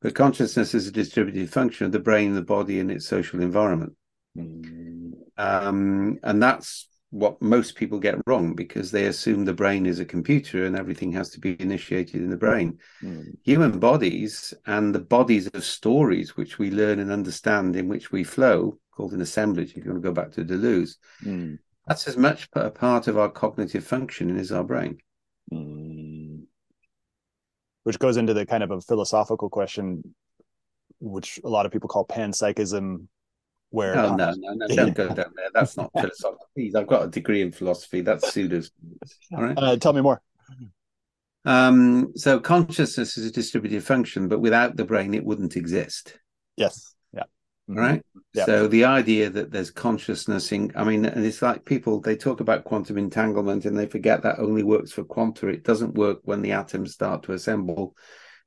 But 0.02 0.14
consciousness 0.14 0.76
is 0.76 0.88
a 0.88 0.92
distributed 0.92 1.50
function 1.50 1.86
of 1.86 1.92
the 1.92 2.00
brain, 2.00 2.36
the 2.36 2.42
body, 2.44 2.80
and 2.80 2.92
its 2.92 3.08
social 3.08 3.42
environment. 3.42 3.94
Mm. 4.38 5.14
Um, 5.38 6.20
and 6.22 6.44
that's 6.44 6.90
what 7.16 7.42
most 7.42 7.76
people 7.76 7.98
get 7.98 8.22
wrong 8.28 8.54
because 8.54 8.92
they 8.92 9.06
assume 9.06 9.46
the 9.46 9.54
brain 9.54 9.86
is 9.86 10.02
a 10.02 10.06
computer 10.06 10.66
and 10.66 10.78
everything 10.78 11.14
has 11.14 11.30
to 11.30 11.40
be 11.40 11.56
initiated 11.62 12.22
in 12.22 12.30
the 12.30 12.36
brain. 12.36 12.78
Mm. 13.02 13.38
Human 13.46 13.80
bodies 13.80 14.54
and 14.66 14.94
the 14.94 15.00
bodies 15.00 15.48
of 15.48 15.64
stories 15.64 16.36
which 16.36 16.60
we 16.60 16.72
learn 16.72 17.00
and 17.00 17.14
understand 17.14 17.78
in 17.78 17.88
which 17.88 18.12
we 18.12 18.26
flow, 18.26 18.78
called 18.92 19.14
an 19.14 19.22
assemblage, 19.22 19.70
if 19.78 19.86
you 19.86 19.92
want 19.92 20.04
to 20.04 20.10
go 20.10 20.14
back 20.14 20.32
to 20.32 20.44
Deleuze, 20.44 20.98
Mm. 21.24 21.60
that's 21.88 22.06
as 22.10 22.18
much 22.18 22.50
a 22.52 22.70
part 22.70 23.08
of 23.08 23.18
our 23.18 23.30
cognitive 23.30 23.86
functioning 23.88 24.38
as 24.38 24.52
our 24.52 24.66
brain. 24.66 24.98
Mm. 25.54 26.42
Which 27.84 27.98
goes 27.98 28.18
into 28.18 28.34
the 28.34 28.46
kind 28.46 28.62
of 28.62 28.72
a 28.72 28.82
philosophical 28.82 29.50
question, 29.50 30.16
which 31.00 31.40
a 31.46 31.48
lot 31.48 31.66
of 31.66 31.72
people 31.72 31.88
call 31.88 32.06
panpsychism, 32.06 33.08
where 33.76 33.98
Oh, 33.98 34.16
no, 34.16 34.34
no, 34.38 34.54
no, 34.54 34.68
don't 34.68 34.96
go 34.96 35.08
down 35.08 35.34
there. 35.36 35.50
That's 35.54 35.78
not 35.78 35.92
philosophical. 36.00 36.48
Please, 36.56 36.74
I've 36.74 36.88
got 36.88 37.04
a 37.04 37.08
degree 37.10 37.42
in 37.42 37.52
philosophy. 37.52 38.02
That's 38.02 38.32
pseudo. 38.32 38.62
All 39.34 39.44
right. 39.44 39.58
uh, 39.58 39.78
tell 39.78 39.94
me 39.94 40.02
more. 40.02 40.22
Um, 41.44 42.14
so 42.16 42.40
consciousness 42.40 43.18
is 43.18 43.28
a 43.28 43.32
distributed 43.32 43.84
function, 43.84 44.28
but 44.28 44.40
without 44.40 44.76
the 44.78 44.86
brain, 44.86 45.14
it 45.14 45.24
wouldn't 45.24 45.56
exist. 45.56 46.18
Yes. 46.56 46.96
Yeah. 47.14 47.24
Right. 47.68 48.02
Yeah. 48.34 48.46
So 48.46 48.68
the 48.68 48.86
idea 48.86 49.30
that 49.30 49.52
there's 49.52 49.70
consciousness 49.70 50.52
in, 50.52 50.72
I 50.76 50.84
mean, 50.84 51.06
and 51.06 51.24
it's 51.24 51.42
like 51.42 51.66
people, 51.66 52.02
they 52.02 52.16
talk 52.16 52.40
about 52.40 52.64
quantum 52.64 52.98
entanglement 52.98 53.66
and 53.66 53.78
they 53.78 53.86
forget 53.86 54.24
that 54.24 54.40
only 54.40 54.64
works 54.64 54.92
for 54.92 55.04
quanta. 55.04 55.48
It 55.50 55.64
doesn't 55.64 55.94
work 55.94 56.20
when 56.24 56.42
the 56.42 56.54
atoms 56.54 56.94
start 56.94 57.24
to 57.24 57.34
assemble 57.34 57.96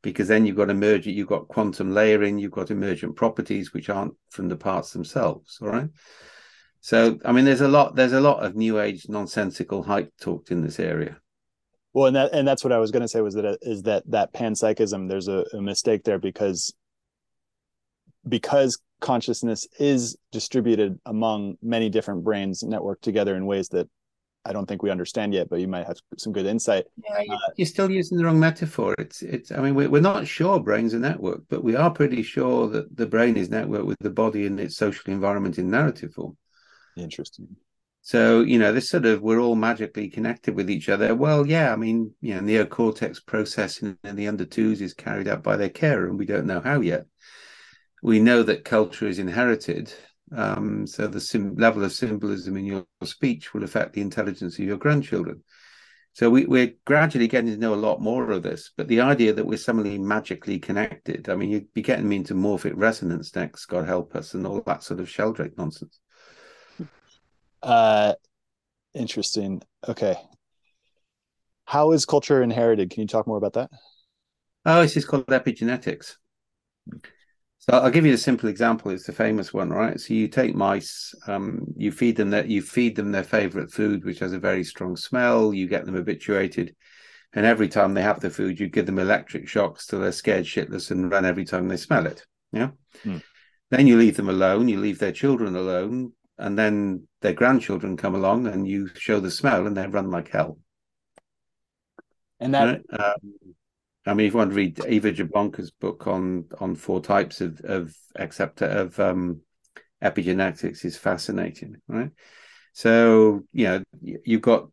because 0.02 0.28
then 0.28 0.46
you've 0.46 0.56
got 0.56 0.70
emergent, 0.70 1.16
you've 1.16 1.28
got 1.28 1.48
quantum 1.48 1.92
layering, 1.92 2.38
you've 2.38 2.52
got 2.52 2.70
emergent 2.70 3.16
properties 3.16 3.72
which 3.72 3.88
aren't 3.88 4.14
from 4.30 4.48
the 4.48 4.56
parts 4.56 4.92
themselves. 4.92 5.58
All 5.60 5.68
right. 5.68 5.88
So, 6.80 7.18
I 7.24 7.32
mean, 7.32 7.44
there's 7.44 7.60
a 7.60 7.68
lot, 7.68 7.96
there's 7.96 8.12
a 8.12 8.20
lot 8.20 8.44
of 8.44 8.54
new 8.54 8.80
age 8.80 9.08
nonsensical 9.08 9.82
hype 9.82 10.12
talked 10.20 10.50
in 10.50 10.62
this 10.62 10.78
area. 10.78 11.18
Well, 11.92 12.06
and 12.06 12.16
that 12.16 12.32
and 12.32 12.46
that's 12.46 12.62
what 12.62 12.72
I 12.72 12.78
was 12.78 12.90
going 12.90 13.02
to 13.02 13.08
say 13.08 13.22
was 13.22 13.34
that 13.34 13.44
uh, 13.44 13.56
that 13.82 14.04
that 14.06 14.32
panpsychism. 14.32 15.08
There's 15.08 15.26
a, 15.26 15.44
a 15.52 15.60
mistake 15.60 16.04
there 16.04 16.18
because 16.18 16.72
because 18.28 18.78
consciousness 19.00 19.66
is 19.78 20.16
distributed 20.30 20.98
among 21.06 21.56
many 21.62 21.88
different 21.88 22.24
brains 22.24 22.62
networked 22.62 23.00
together 23.00 23.34
in 23.36 23.46
ways 23.46 23.68
that 23.70 23.88
I 24.44 24.52
don't 24.52 24.66
think 24.66 24.82
we 24.82 24.90
understand 24.90 25.34
yet. 25.34 25.48
But 25.50 25.60
you 25.60 25.68
might 25.68 25.86
have 25.86 25.98
some 26.16 26.32
good 26.32 26.46
insight. 26.46 26.86
Yeah, 26.96 27.20
you- 27.20 27.32
uh, 27.32 27.38
you're 27.56 27.66
still 27.66 27.90
using 27.90 28.18
the 28.18 28.24
wrong 28.24 28.40
metaphor. 28.40 28.94
It's, 28.98 29.22
it's. 29.22 29.52
I 29.52 29.60
mean, 29.60 29.74
we're, 29.74 29.90
we're 29.90 30.00
not 30.00 30.26
sure 30.26 30.60
brains 30.60 30.94
are 30.94 30.98
network, 30.98 31.42
but 31.48 31.62
we 31.64 31.76
are 31.76 31.90
pretty 31.90 32.22
sure 32.22 32.68
that 32.68 32.96
the 32.96 33.06
brain 33.06 33.36
is 33.36 33.48
networked 33.48 33.86
with 33.86 33.98
the 34.00 34.10
body 34.10 34.46
and 34.46 34.58
its 34.58 34.76
social 34.76 35.12
environment 35.12 35.58
in 35.58 35.70
narrative 35.70 36.14
form. 36.14 36.36
Interesting. 36.96 37.56
So, 38.00 38.40
you 38.40 38.58
know, 38.58 38.72
this 38.72 38.88
sort 38.88 39.04
of 39.04 39.20
we're 39.20 39.40
all 39.40 39.54
magically 39.54 40.08
connected 40.08 40.54
with 40.54 40.70
each 40.70 40.88
other. 40.88 41.14
Well, 41.14 41.46
yeah, 41.46 41.72
I 41.72 41.76
mean, 41.76 42.14
you 42.22 42.34
know, 42.34 42.40
neocortex 42.40 43.26
processing 43.26 43.98
in 44.02 44.16
the 44.16 44.28
under 44.28 44.46
twos 44.46 44.80
is 44.80 44.94
carried 44.94 45.28
out 45.28 45.42
by 45.42 45.56
their 45.56 45.68
carer, 45.68 46.08
and 46.08 46.18
we 46.18 46.24
don't 46.24 46.46
know 46.46 46.60
how 46.60 46.80
yet. 46.80 47.04
We 48.02 48.20
know 48.20 48.42
that 48.44 48.64
culture 48.64 49.06
is 49.06 49.18
inherited. 49.18 49.92
Um, 50.34 50.86
so 50.86 51.06
the 51.06 51.20
sim- 51.20 51.56
level 51.56 51.84
of 51.84 51.92
symbolism 51.92 52.56
in 52.56 52.64
your 52.64 52.86
speech 53.04 53.54
will 53.54 53.64
affect 53.64 53.92
the 53.92 54.00
intelligence 54.00 54.58
of 54.58 54.64
your 54.64 54.76
grandchildren. 54.76 55.42
So 56.12 56.28
we, 56.30 56.46
we're 56.46 56.74
gradually 56.84 57.28
getting 57.28 57.50
to 57.50 57.56
know 57.56 57.74
a 57.74 57.76
lot 57.76 58.00
more 58.00 58.30
of 58.30 58.42
this. 58.42 58.72
But 58.76 58.88
the 58.88 59.00
idea 59.00 59.32
that 59.32 59.46
we're 59.46 59.56
suddenly 59.56 59.98
magically 59.98 60.58
connected, 60.58 61.28
I 61.28 61.36
mean, 61.36 61.50
you'd 61.50 61.72
be 61.72 61.82
getting 61.82 62.08
me 62.08 62.16
into 62.16 62.34
morphic 62.34 62.72
resonance 62.74 63.34
next, 63.36 63.66
God 63.66 63.86
help 63.86 64.16
us, 64.16 64.34
and 64.34 64.46
all 64.46 64.60
that 64.66 64.82
sort 64.82 65.00
of 65.00 65.08
sheldrake 65.08 65.56
nonsense. 65.56 66.00
Uh, 67.62 68.14
interesting. 68.94 69.62
Okay. 69.86 70.16
How 71.64 71.92
is 71.92 72.04
culture 72.04 72.42
inherited? 72.42 72.90
Can 72.90 73.02
you 73.02 73.06
talk 73.06 73.26
more 73.26 73.36
about 73.36 73.52
that? 73.52 73.70
Oh, 74.64 74.82
this 74.82 74.96
is 74.96 75.04
called 75.04 75.26
epigenetics. 75.26 76.16
So 77.68 77.76
I'll 77.76 77.90
give 77.90 78.06
you 78.06 78.14
a 78.14 78.18
simple 78.18 78.48
example. 78.48 78.90
It's 78.92 79.04
the 79.04 79.12
famous 79.12 79.52
one, 79.52 79.68
right? 79.68 80.00
So 80.00 80.14
you 80.14 80.26
take 80.28 80.54
mice, 80.54 81.14
um, 81.26 81.66
you 81.76 81.92
feed 81.92 82.16
them 82.16 82.30
that 82.30 82.48
you 82.48 82.62
feed 82.62 82.96
them 82.96 83.12
their 83.12 83.22
favorite 83.22 83.70
food, 83.70 84.06
which 84.06 84.20
has 84.20 84.32
a 84.32 84.38
very 84.38 84.64
strong 84.64 84.96
smell. 84.96 85.52
You 85.52 85.68
get 85.68 85.84
them 85.84 85.94
habituated, 85.94 86.74
and 87.34 87.44
every 87.44 87.68
time 87.68 87.92
they 87.92 88.00
have 88.00 88.20
the 88.20 88.30
food, 88.30 88.58
you 88.58 88.68
give 88.68 88.86
them 88.86 88.98
electric 88.98 89.48
shocks 89.48 89.86
till 89.86 90.00
they're 90.00 90.12
scared 90.12 90.46
shitless 90.46 90.90
and 90.90 91.10
run 91.10 91.26
every 91.26 91.44
time 91.44 91.68
they 91.68 91.76
smell 91.76 92.06
it. 92.06 92.24
Yeah. 92.52 92.70
Hmm. 93.02 93.18
Then 93.70 93.86
you 93.86 93.98
leave 93.98 94.16
them 94.16 94.30
alone. 94.30 94.68
You 94.68 94.80
leave 94.80 94.98
their 94.98 95.12
children 95.12 95.54
alone, 95.54 96.12
and 96.38 96.58
then 96.58 97.06
their 97.20 97.34
grandchildren 97.34 97.98
come 97.98 98.14
along, 98.14 98.46
and 98.46 98.66
you 98.66 98.88
show 98.94 99.20
the 99.20 99.30
smell, 99.30 99.66
and 99.66 99.76
they 99.76 99.86
run 99.86 100.10
like 100.10 100.28
hell. 100.28 100.58
And 102.40 102.54
that 102.54 102.82
Right? 102.90 103.00
Um, 103.00 103.34
I 104.08 104.14
mean, 104.14 104.26
if 104.26 104.32
you 104.32 104.38
want 104.38 104.50
to 104.50 104.56
read 104.56 104.80
Eva 104.86 105.12
Jablonka's 105.12 105.70
book 105.70 106.06
on 106.06 106.46
on 106.60 106.74
four 106.74 107.00
types 107.00 107.40
of 107.40 107.60
of 107.60 107.94
acceptor 108.16 108.64
of 108.64 108.98
um, 108.98 109.42
epigenetics 110.02 110.84
is 110.84 110.96
fascinating, 110.96 111.76
right? 111.88 112.10
So 112.72 113.44
you 113.52 113.64
know 113.64 113.82
you've 114.00 114.42
got 114.42 114.68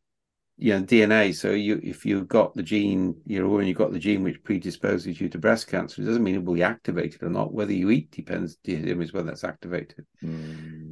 you 0.57 0.73
know 0.73 0.85
DNA. 0.85 1.35
So 1.35 1.51
you 1.51 1.79
if 1.83 2.05
you've 2.05 2.27
got 2.27 2.53
the 2.53 2.63
gene, 2.63 3.15
you 3.25 3.41
know, 3.41 3.49
when 3.49 3.67
you've 3.67 3.77
got 3.77 3.91
the 3.91 3.99
gene 3.99 4.23
which 4.23 4.43
predisposes 4.43 5.19
you 5.19 5.27
to 5.29 5.37
breast 5.37 5.67
cancer, 5.67 6.01
it 6.01 6.05
doesn't 6.05 6.23
mean 6.23 6.35
it 6.35 6.43
will 6.43 6.53
be 6.53 6.63
activated 6.63 7.23
or 7.23 7.29
not. 7.29 7.53
Whether 7.53 7.73
you 7.73 7.89
eat 7.89 8.11
depends 8.11 8.55
determines 8.63 9.11
whether 9.11 9.27
that's 9.27 9.43
activated. 9.43 10.05
Mm, 10.23 10.84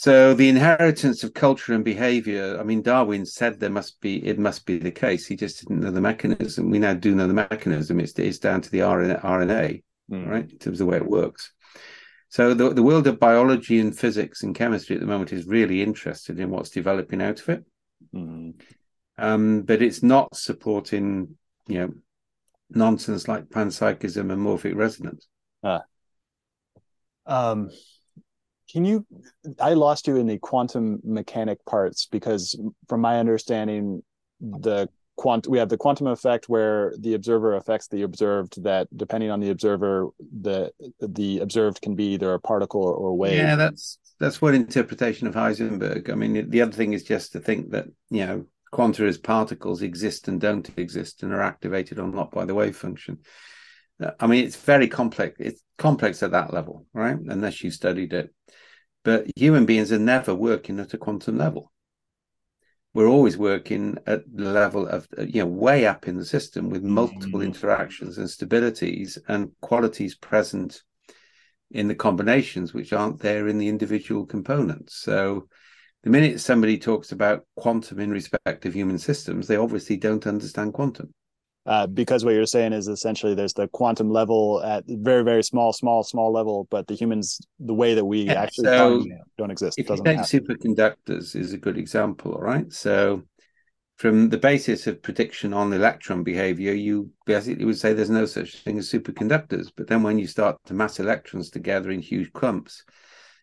So 0.00 0.32
the 0.32 0.48
inheritance 0.48 1.24
of 1.24 1.34
culture 1.34 1.74
and 1.74 1.84
behavior. 1.84 2.58
I 2.58 2.62
mean, 2.62 2.80
Darwin 2.80 3.26
said 3.26 3.60
there 3.60 3.68
must 3.68 4.00
be 4.00 4.26
it 4.26 4.38
must 4.38 4.64
be 4.64 4.78
the 4.78 4.90
case. 4.90 5.26
He 5.26 5.36
just 5.36 5.60
didn't 5.60 5.80
know 5.80 5.90
the 5.90 6.00
mechanism. 6.00 6.70
We 6.70 6.78
now 6.78 6.94
do 6.94 7.14
know 7.14 7.26
the 7.26 7.34
mechanism. 7.34 8.00
It's 8.00 8.18
it's 8.18 8.38
down 8.38 8.62
to 8.62 8.70
the 8.70 8.78
RNA, 8.78 9.20
RNA 9.20 9.82
mm. 10.10 10.26
right, 10.26 10.50
in 10.50 10.58
terms 10.58 10.80
of 10.80 10.86
the 10.86 10.90
way 10.90 10.96
it 10.96 11.06
works. 11.06 11.52
So 12.30 12.54
the 12.54 12.72
the 12.72 12.82
world 12.82 13.08
of 13.08 13.20
biology 13.20 13.78
and 13.78 13.94
physics 13.94 14.42
and 14.42 14.54
chemistry 14.54 14.96
at 14.96 15.00
the 15.00 15.06
moment 15.06 15.34
is 15.34 15.44
really 15.44 15.82
interested 15.82 16.40
in 16.40 16.48
what's 16.48 16.70
developing 16.70 17.20
out 17.20 17.40
of 17.40 17.48
it. 17.50 17.64
Mm. 18.14 18.58
Um, 19.18 19.62
but 19.64 19.82
it's 19.82 20.02
not 20.02 20.34
supporting, 20.34 21.36
you 21.68 21.78
know, 21.78 21.92
nonsense 22.70 23.28
like 23.28 23.50
panpsychism 23.50 24.32
and 24.32 24.40
morphic 24.40 24.76
resonance. 24.76 25.28
Um, 27.26 27.68
can 28.70 28.84
you? 28.84 29.06
I 29.60 29.74
lost 29.74 30.06
you 30.06 30.16
in 30.16 30.26
the 30.26 30.38
quantum 30.38 31.00
mechanic 31.04 31.64
parts 31.64 32.06
because, 32.06 32.58
from 32.88 33.00
my 33.00 33.18
understanding, 33.18 34.02
the 34.40 34.88
quant 35.16 35.46
we 35.46 35.58
have 35.58 35.68
the 35.68 35.76
quantum 35.76 36.06
effect 36.06 36.48
where 36.48 36.94
the 36.98 37.14
observer 37.14 37.54
affects 37.54 37.88
the 37.88 38.02
observed. 38.02 38.62
That 38.62 38.88
depending 38.96 39.30
on 39.30 39.40
the 39.40 39.50
observer, 39.50 40.08
the 40.18 40.72
the 41.00 41.40
observed 41.40 41.82
can 41.82 41.94
be 41.94 42.14
either 42.14 42.32
a 42.32 42.40
particle 42.40 42.82
or, 42.82 42.94
or 42.94 43.16
wave. 43.16 43.36
Yeah, 43.36 43.56
that's 43.56 43.98
that's 44.18 44.40
one 44.40 44.54
interpretation 44.54 45.26
of 45.26 45.34
Heisenberg. 45.34 46.10
I 46.10 46.14
mean, 46.14 46.50
the 46.50 46.62
other 46.62 46.72
thing 46.72 46.92
is 46.92 47.02
just 47.02 47.32
to 47.32 47.40
think 47.40 47.70
that 47.70 47.86
you 48.10 48.26
know 48.26 48.46
quanta 48.70 49.04
as 49.04 49.18
particles 49.18 49.82
exist 49.82 50.28
and 50.28 50.40
don't 50.40 50.70
exist 50.78 51.22
and 51.22 51.32
are 51.32 51.42
activated 51.42 51.98
or 51.98 52.06
not 52.06 52.30
by 52.30 52.44
the 52.44 52.54
wave 52.54 52.76
function. 52.76 53.18
Uh, 54.00 54.12
I 54.20 54.26
mean, 54.26 54.44
it's 54.44 54.56
very 54.56 54.88
complex. 54.88 55.36
It's 55.40 55.62
complex 55.76 56.22
at 56.22 56.30
that 56.30 56.52
level, 56.52 56.86
right? 56.94 57.16
Unless 57.16 57.64
you 57.64 57.70
studied 57.70 58.12
it. 58.12 58.32
But 59.02 59.26
human 59.36 59.66
beings 59.66 59.92
are 59.92 59.98
never 59.98 60.34
working 60.34 60.78
at 60.78 60.94
a 60.94 60.98
quantum 60.98 61.38
level. 61.38 61.72
We're 62.92 63.08
always 63.08 63.38
working 63.38 63.98
at 64.06 64.24
the 64.32 64.50
level 64.50 64.86
of, 64.86 65.08
uh, 65.16 65.22
you 65.22 65.40
know, 65.40 65.46
way 65.46 65.86
up 65.86 66.08
in 66.08 66.16
the 66.16 66.24
system 66.24 66.70
with 66.70 66.82
multiple 66.82 67.40
Mhm. 67.40 67.44
interactions 67.44 68.18
and 68.18 68.28
stabilities 68.28 69.16
and 69.28 69.52
qualities 69.60 70.16
present 70.16 70.82
in 71.70 71.86
the 71.86 71.94
combinations 71.94 72.74
which 72.74 72.92
aren't 72.92 73.20
there 73.20 73.46
in 73.46 73.58
the 73.58 73.68
individual 73.68 74.26
components. 74.26 74.96
So 74.96 75.48
the 76.02 76.10
minute 76.10 76.40
somebody 76.40 76.78
talks 76.78 77.12
about 77.12 77.46
quantum 77.54 78.00
in 78.00 78.10
respect 78.10 78.66
of 78.66 78.74
human 78.74 78.98
systems, 78.98 79.46
they 79.46 79.56
obviously 79.56 79.96
don't 79.96 80.26
understand 80.26 80.72
quantum. 80.74 81.14
Uh, 81.70 81.86
because 81.86 82.24
what 82.24 82.34
you're 82.34 82.46
saying 82.46 82.72
is 82.72 82.88
essentially 82.88 83.34
there's 83.34 83.54
the 83.54 83.68
quantum 83.68 84.10
level 84.10 84.60
at 84.64 84.84
very 84.88 85.22
very 85.24 85.42
small 85.42 85.72
small 85.72 86.02
small 86.02 86.32
level 86.32 86.66
but 86.70 86.86
the 86.88 86.94
humans 86.94 87.40
the 87.60 87.74
way 87.74 87.94
that 87.94 88.04
we 88.04 88.26
Yeah, 88.28 88.42
actually 88.44 88.68
so 88.68 89.06
don't 89.38 89.50
exist 89.50 89.78
If 89.78 89.86
you 89.88 89.96
doesn't 89.96 90.06
take 90.06 90.18
happen. 90.18 90.40
superconductors 90.40 91.36
is 91.36 91.52
a 91.52 91.58
good 91.58 91.78
example, 91.78 92.32
all 92.32 92.42
right? 92.42 92.70
So 92.72 93.22
from 93.98 94.30
the 94.30 94.38
basis 94.38 94.86
of 94.86 95.00
prediction 95.02 95.54
on 95.54 95.72
electron 95.72 96.24
behavior, 96.24 96.72
you 96.72 97.10
basically 97.24 97.64
would 97.64 97.78
say 97.78 97.92
there's 97.92 98.10
no 98.10 98.26
such 98.26 98.56
thing 98.64 98.78
as 98.78 98.90
superconductors. 98.90 99.70
But 99.76 99.86
then 99.86 100.02
when 100.02 100.18
you 100.18 100.26
start 100.26 100.56
to 100.66 100.74
mass 100.74 100.98
electrons 101.00 101.50
together 101.50 101.90
in 101.90 102.00
huge 102.00 102.32
clumps, 102.32 102.82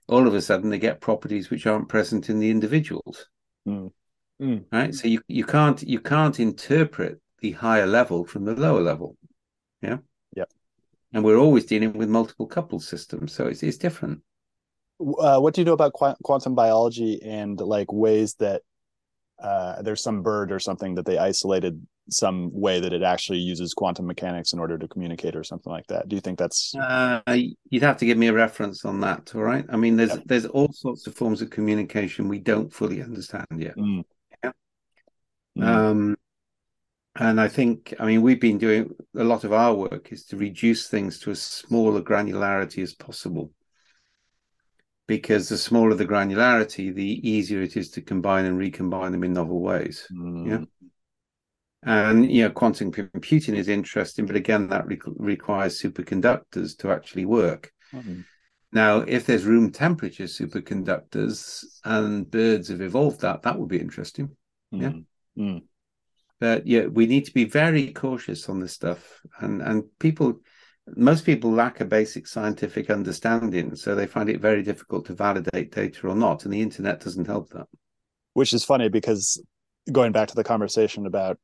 all 0.07 0.27
of 0.27 0.33
a 0.33 0.41
sudden 0.41 0.69
they 0.69 0.79
get 0.79 0.99
properties 1.01 1.49
which 1.49 1.65
aren't 1.65 1.89
present 1.89 2.29
in 2.29 2.39
the 2.39 2.49
individuals. 2.49 3.27
Mm. 3.67 3.91
Mm. 4.39 4.65
right 4.71 4.93
so 4.93 5.07
you 5.07 5.21
you 5.27 5.45
can't 5.45 5.81
you 5.83 5.99
can't 5.99 6.39
interpret 6.39 7.19
the 7.39 7.51
higher 7.51 7.87
level 7.87 8.25
from 8.25 8.45
the 8.45 8.55
lower 8.55 8.81
level 8.81 9.15
yeah 9.81 9.97
Yeah. 10.35 10.45
and 11.13 11.23
we're 11.23 11.37
always 11.37 11.65
dealing 11.65 11.93
with 11.93 12.09
multiple 12.09 12.47
couple 12.47 12.79
systems, 12.79 13.33
so 13.33 13.47
it's 13.47 13.63
it's 13.63 13.77
different. 13.77 14.21
Uh, 14.99 15.39
what 15.39 15.53
do 15.53 15.61
you 15.61 15.65
know 15.65 15.73
about 15.73 15.93
qu- 15.93 16.15
quantum 16.23 16.55
biology 16.55 17.21
and 17.23 17.59
like 17.59 17.91
ways 17.93 18.33
that 18.39 18.61
uh, 19.39 19.81
there's 19.83 20.01
some 20.01 20.23
bird 20.23 20.51
or 20.51 20.59
something 20.59 20.95
that 20.95 21.05
they 21.05 21.19
isolated 21.19 21.85
some 22.09 22.49
way 22.51 22.79
that 22.79 22.93
it 22.93 23.03
actually 23.03 23.37
uses 23.37 23.73
quantum 23.75 24.07
mechanics 24.07 24.53
in 24.53 24.59
order 24.59 24.77
to 24.77 24.87
communicate 24.87 25.35
or 25.35 25.43
something 25.43 25.71
like 25.71 25.85
that. 25.87 26.07
Do 26.07 26.15
you 26.15 26.21
think 26.21 26.39
that's? 26.39 26.73
Uh, 26.75 27.21
you'd 27.69 27.83
have 27.83 27.97
to 27.97 28.05
give 28.05 28.17
me 28.17 28.27
a 28.27 28.33
reference 28.33 28.85
on 28.85 28.99
that. 29.01 29.35
All 29.35 29.43
right. 29.43 29.65
I 29.69 29.77
mean, 29.77 29.95
there's 29.97 30.17
there's 30.25 30.45
all 30.47 30.71
sorts 30.71 31.05
of 31.05 31.13
forms 31.13 31.41
of 31.43 31.51
communication 31.51 32.27
we 32.27 32.39
don't 32.39 32.73
fully 32.73 33.03
understand 33.03 33.45
yet. 33.57 33.75
Mm. 33.77 34.03
Yeah. 34.43 34.51
Mm. 35.57 35.63
Um, 35.63 36.15
and 37.19 37.41
I 37.41 37.47
think, 37.47 37.93
I 37.99 38.05
mean, 38.05 38.21
we've 38.21 38.39
been 38.39 38.57
doing 38.57 38.93
a 39.15 39.23
lot 39.23 39.43
of 39.43 39.51
our 39.51 39.73
work 39.73 40.11
is 40.11 40.25
to 40.25 40.37
reduce 40.37 40.87
things 40.87 41.19
to 41.19 41.31
as 41.31 41.41
smaller 41.41 42.01
granularity 42.01 42.83
as 42.83 42.93
possible. 42.93 43.51
Because 45.07 45.49
the 45.49 45.57
smaller 45.57 45.95
the 45.95 46.05
granularity, 46.05 46.93
the 46.93 47.27
easier 47.27 47.61
it 47.61 47.77
is 47.77 47.89
to 47.91 48.01
combine 48.01 48.45
and 48.45 48.57
recombine 48.57 49.11
them 49.13 49.23
in 49.23 49.33
novel 49.33 49.61
ways. 49.61 50.05
Mm. 50.11 50.47
Yeah. 50.49 50.91
And 51.83 52.29
you 52.29 52.43
know, 52.43 52.49
quantum 52.51 52.91
computing 52.91 53.55
is 53.55 53.69
interesting, 53.69 54.25
but 54.25 54.35
again, 54.35 54.67
that 54.69 54.85
re- 54.85 54.99
requires 55.05 55.81
superconductors 55.81 56.77
to 56.79 56.91
actually 56.91 57.25
work. 57.25 57.71
Mm. 57.93 58.25
Now, 58.73 58.97
if 58.99 59.25
there's 59.25 59.45
room 59.45 59.71
temperature 59.71 60.25
superconductors 60.25 61.63
and 61.85 62.29
birds 62.29 62.67
have 62.67 62.81
evolved 62.81 63.21
that, 63.21 63.43
that 63.43 63.57
would 63.57 63.69
be 63.69 63.79
interesting. 63.79 64.35
Yeah. 64.71 64.89
Mm. 64.89 65.05
Mm. 65.37 65.61
But 66.39 66.67
yeah, 66.67 66.85
we 66.85 67.05
need 67.07 67.25
to 67.25 67.33
be 67.33 67.45
very 67.45 67.91
cautious 67.91 68.47
on 68.49 68.59
this 68.59 68.73
stuff. 68.73 69.21
And 69.39 69.61
and 69.61 69.83
people, 69.99 70.41
most 70.95 71.25
people 71.25 71.51
lack 71.51 71.81
a 71.81 71.85
basic 71.85 72.27
scientific 72.27 72.89
understanding, 72.89 73.75
so 73.75 73.95
they 73.95 74.07
find 74.07 74.29
it 74.29 74.41
very 74.41 74.63
difficult 74.63 75.05
to 75.07 75.13
validate 75.13 75.71
data 75.71 76.07
or 76.07 76.15
not. 76.15 76.45
And 76.45 76.53
the 76.53 76.61
internet 76.61 77.01
doesn't 77.01 77.27
help 77.27 77.49
that. 77.49 77.67
Which 78.33 78.53
is 78.53 78.63
funny 78.63 78.89
because 78.89 79.41
going 79.91 80.11
back 80.11 80.27
to 80.29 80.35
the 80.35 80.43
conversation 80.43 81.05
about 81.05 81.39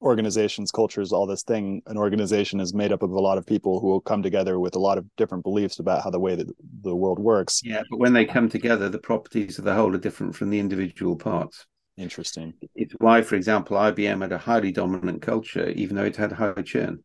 organizations, 0.00 0.70
cultures, 0.70 1.12
all 1.12 1.26
this 1.26 1.42
thing, 1.42 1.82
an 1.86 1.98
organization 1.98 2.60
is 2.60 2.72
made 2.72 2.92
up 2.92 3.02
of 3.02 3.10
a 3.10 3.20
lot 3.20 3.38
of 3.38 3.46
people 3.46 3.80
who 3.80 3.88
will 3.88 4.00
come 4.00 4.22
together 4.22 4.58
with 4.58 4.76
a 4.76 4.78
lot 4.78 4.98
of 4.98 5.04
different 5.16 5.42
beliefs 5.42 5.78
about 5.78 6.04
how 6.04 6.10
the 6.10 6.20
way 6.20 6.36
that 6.36 6.46
the 6.82 6.94
world 6.94 7.18
works. 7.18 7.60
Yeah, 7.64 7.82
but 7.90 7.98
when 7.98 8.12
they 8.12 8.24
come 8.24 8.48
together, 8.48 8.88
the 8.88 8.98
properties 8.98 9.58
of 9.58 9.64
the 9.64 9.74
whole 9.74 9.94
are 9.94 9.98
different 9.98 10.36
from 10.36 10.50
the 10.50 10.60
individual 10.60 11.16
parts. 11.16 11.66
Interesting. 11.98 12.54
It's 12.76 12.94
why, 12.98 13.22
for 13.22 13.34
example, 13.34 13.76
IBM 13.76 14.20
had 14.20 14.30
a 14.30 14.38
highly 14.38 14.70
dominant 14.70 15.20
culture, 15.20 15.68
even 15.70 15.96
though 15.96 16.04
it 16.04 16.16
had 16.16 16.30
high 16.30 16.62
churn. 16.62 17.02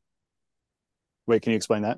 Wait, 1.26 1.42
can 1.42 1.52
you 1.52 1.58
explain 1.58 1.82
that? 1.82 1.98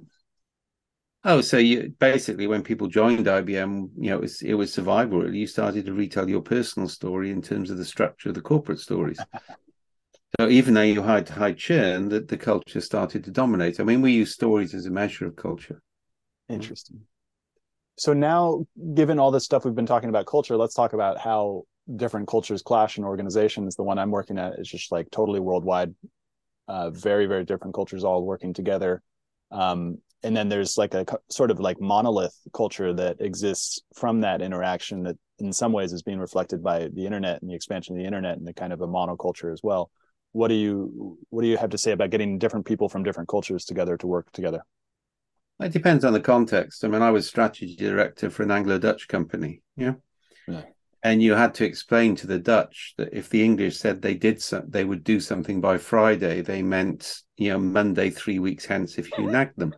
Oh, 1.26 1.42
so 1.42 1.58
you 1.58 1.94
basically 2.00 2.48
when 2.48 2.64
people 2.64 2.88
joined 2.88 3.28
IBM, 3.28 3.90
you 3.98 4.12
know, 4.12 4.18
it 4.18 4.22
was 4.22 4.42
it 4.42 4.54
was 4.54 4.72
survival. 4.72 5.20
Really, 5.20 5.40
you 5.40 5.48
started 5.48 5.86
to 5.88 5.94
retell 5.94 6.30
your 6.30 6.42
personal 6.42 6.88
story 6.88 7.32
in 7.32 7.42
terms 7.42 7.70
of 7.70 7.78
the 7.78 7.86
structure 7.86 8.30
of 8.30 8.36
the 8.36 8.42
corporate 8.42 8.80
stories. 8.80 9.20
so 10.40 10.48
even 10.48 10.74
though 10.74 10.82
you 10.82 11.02
had 11.02 11.28
high 11.28 11.54
churn, 11.54 12.08
that 12.10 12.30
the 12.30 12.38
culture 12.38 12.80
started 12.80 13.26
to 13.26 13.32
dominate. 13.32 13.82
I 13.82 13.84
mean, 13.84 14.02
we 14.02 14.14
use 14.14 14.32
stories 14.32 14.74
as 14.74 14.86
a 14.86 14.92
measure 14.92 15.26
of 15.26 15.36
culture. 15.36 15.82
Interesting. 16.48 17.02
So 17.98 18.14
now, 18.14 18.66
given 18.94 19.20
all 19.20 19.32
this 19.32 19.46
stuff 19.46 19.66
we've 19.66 19.76
been 19.76 19.86
talking 19.86 20.10
about 20.10 20.28
culture, 20.28 20.56
let's 20.56 20.76
talk 20.76 20.94
about 20.94 21.18
how 21.18 21.64
different 21.94 22.28
cultures 22.28 22.62
clash 22.62 22.98
in 22.98 23.04
organizations. 23.04 23.76
The 23.76 23.84
one 23.84 24.00
I'm 24.00 24.12
working 24.12 24.38
at 24.38 24.60
is 24.60 24.68
just 24.68 24.92
like 24.92 25.10
totally 25.12 25.40
worldwide, 25.40 25.94
uh, 26.68 26.90
very 26.90 27.26
very 27.26 27.46
different 27.46 27.76
cultures 27.76 28.04
all 28.04 28.24
working 28.24 28.54
together. 28.54 29.02
Um, 29.52 30.00
and 30.24 30.36
then 30.36 30.50
there's 30.50 30.78
like 30.78 30.96
a 30.96 31.06
sort 31.30 31.52
of 31.52 31.60
like 31.60 31.80
monolith 31.80 32.36
culture 32.54 32.94
that 32.94 33.22
exists 33.22 33.82
from 33.96 34.22
that 34.22 34.42
interaction 34.42 35.04
that 35.04 35.18
in 35.40 35.54
some 35.54 35.72
ways 35.72 35.94
is 35.94 36.02
being 36.02 36.20
reflected 36.20 36.64
by 36.64 36.90
the 36.94 37.06
internet 37.06 37.42
and 37.42 37.50
the 37.50 37.56
expansion 37.56 37.96
of 37.96 38.00
the 38.00 38.08
internet 38.08 38.38
and 38.38 38.48
the 38.48 38.54
kind 38.54 38.74
of 38.74 38.82
a 38.82 38.88
monoculture 38.88 39.54
as 39.54 39.62
well 39.62 39.92
what 40.32 40.48
do 40.48 40.54
you 40.56 41.18
what 41.30 41.44
do 41.44 41.48
you 41.48 41.58
have 41.58 41.70
to 41.70 41.78
say 41.78 41.92
about 41.92 42.10
getting 42.10 42.38
different 42.38 42.66
people 42.66 42.90
from 42.90 43.04
different 43.04 43.30
cultures 43.30 43.66
together 43.66 43.98
to 43.98 44.08
work 44.08 44.32
together 44.32 44.62
it 45.62 45.72
depends 45.72 46.04
on 46.04 46.14
the 46.14 46.20
context 46.20 46.84
i 46.84 46.88
mean 46.88 47.02
i 47.02 47.12
was 47.12 47.28
strategy 47.28 47.76
director 47.76 48.30
for 48.30 48.44
an 48.44 48.52
anglo-dutch 48.52 49.08
company 49.08 49.62
yeah, 49.78 49.94
yeah. 50.48 50.64
And 51.06 51.22
you 51.22 51.34
had 51.34 51.54
to 51.54 51.66
explain 51.66 52.16
to 52.16 52.28
the 52.28 52.40
dutch 52.40 52.94
that 52.98 53.14
if 53.14 53.30
the 53.30 53.44
english 53.44 53.78
said 53.78 54.02
they 54.02 54.16
did 54.16 54.42
so, 54.42 54.64
they 54.68 54.84
would 54.84 55.04
do 55.04 55.20
something 55.20 55.62
by 55.62 55.78
friday 55.78 56.42
they 56.42 56.62
meant 56.62 57.22
you 57.38 57.50
know 57.50 57.60
monday 57.60 58.10
three 58.10 58.40
weeks 58.40 58.66
hence 58.66 58.98
if 58.98 59.10
you 59.18 59.26
nagged 59.26 59.58
them 59.58 59.74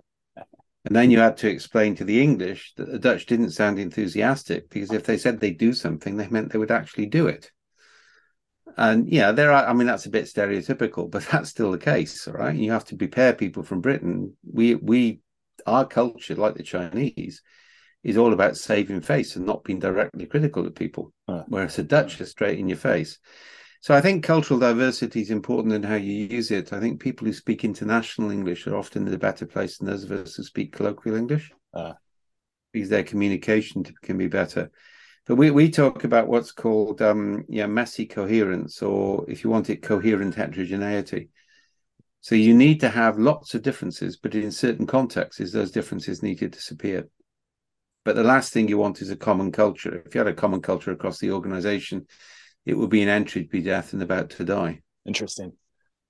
and 0.87 0.95
then 0.95 1.11
you 1.11 1.19
had 1.19 1.35
to 1.37 1.49
explain 1.49 1.95
to 1.95 2.05
the 2.05 2.21
English 2.21 2.73
that 2.77 2.89
the 2.89 2.97
Dutch 2.97 3.25
didn't 3.25 3.51
sound 3.51 3.77
enthusiastic 3.77 4.69
because 4.69 4.93
if 4.93 5.03
they 5.03 5.17
said 5.17 5.41
they'd 5.41 5.57
do 5.57 5.73
something, 5.73 6.15
they 6.15 6.29
meant 6.29 6.53
they 6.53 6.59
would 6.59 6.71
actually 6.71 7.07
do 7.07 7.27
it. 7.27 7.51
And 8.77 9.09
yeah, 9.09 9.33
there 9.33 9.51
are, 9.51 9.65
I 9.65 9.73
mean, 9.73 9.87
that's 9.87 10.05
a 10.05 10.09
bit 10.09 10.25
stereotypical, 10.25 11.11
but 11.11 11.27
that's 11.31 11.49
still 11.49 11.71
the 11.71 11.77
case. 11.77 12.25
All 12.25 12.35
right. 12.35 12.55
You 12.55 12.71
have 12.71 12.85
to 12.85 12.95
prepare 12.95 13.33
people 13.33 13.63
from 13.63 13.81
Britain. 13.81 14.37
We, 14.49 14.75
we, 14.75 15.19
our 15.65 15.85
culture, 15.85 16.35
like 16.35 16.55
the 16.55 16.63
Chinese, 16.63 17.41
is 18.07 18.15
all 18.15 18.31
about 18.31 18.55
saving 18.55 19.01
face 19.01 19.35
and 19.35 19.45
not 19.45 19.65
being 19.65 19.79
directly 19.79 20.25
critical 20.25 20.65
of 20.65 20.73
people, 20.73 21.11
uh, 21.27 21.43
whereas 21.47 21.75
the 21.75 21.83
Dutch 21.83 22.21
are 22.21 22.25
straight 22.25 22.57
in 22.57 22.69
your 22.69 22.77
face. 22.77 23.19
So 23.81 23.93
I 23.93 23.99
think 23.99 24.23
cultural 24.23 24.61
diversity 24.61 25.19
is 25.19 25.29
important 25.29 25.73
in 25.73 25.83
how 25.83 25.95
you 25.95 26.25
use 26.25 26.49
it. 26.49 26.71
I 26.71 26.79
think 26.79 27.01
people 27.01 27.27
who 27.27 27.33
speak 27.33 27.65
international 27.65 28.31
English 28.31 28.65
are 28.65 28.77
often 28.77 29.05
in 29.05 29.13
a 29.13 29.17
better 29.17 29.45
place 29.45 29.77
than 29.77 29.87
those 29.87 30.05
of 30.05 30.11
us 30.13 30.35
who 30.35 30.43
speak 30.43 30.71
colloquial 30.71 31.17
English 31.17 31.51
uh, 31.73 31.93
because 32.71 32.87
their 32.87 33.03
communication 33.03 33.83
can 34.01 34.17
be 34.17 34.29
better. 34.29 34.71
But 35.25 35.35
we, 35.35 35.51
we 35.51 35.69
talk 35.69 36.05
about 36.05 36.29
what's 36.29 36.53
called 36.53 37.01
um, 37.01 37.43
yeah 37.49 37.67
messy 37.67 38.05
coherence, 38.05 38.81
or 38.81 39.29
if 39.29 39.43
you 39.43 39.49
want 39.49 39.69
it, 39.69 39.83
coherent 39.83 40.35
heterogeneity. 40.35 41.27
So 42.21 42.35
you 42.35 42.53
need 42.53 42.79
to 42.79 42.89
have 42.89 43.19
lots 43.19 43.53
of 43.53 43.63
differences, 43.63 44.15
but 44.15 44.33
in 44.33 44.51
certain 44.51 44.87
contexts, 44.87 45.51
those 45.51 45.71
differences 45.71 46.23
need 46.23 46.39
to 46.39 46.47
disappear. 46.47 47.09
But 48.07 48.15
the 48.15 48.23
last 48.23 48.53
thing 48.53 48.69
you 48.69 48.77
want 48.77 49.01
is 49.01 49.09
a 49.09 49.17
common 49.17 49.51
culture. 49.51 50.01
If 50.05 50.15
you 50.15 50.19
had 50.19 50.29
a 50.29 50.33
common 50.33 50.61
culture 50.61 50.93
across 50.93 51.19
the 51.19 51.31
organization, 51.31 52.07
it 52.65 52.73
would 52.73 52.89
be 52.89 53.01
an 53.01 53.09
entry 53.09 53.43
to 53.43 53.49
be 53.49 53.61
death 53.61 53.91
and 53.91 54.01
about 54.01 54.29
to 54.29 54.45
die. 54.45 54.79
Interesting. 55.05 55.51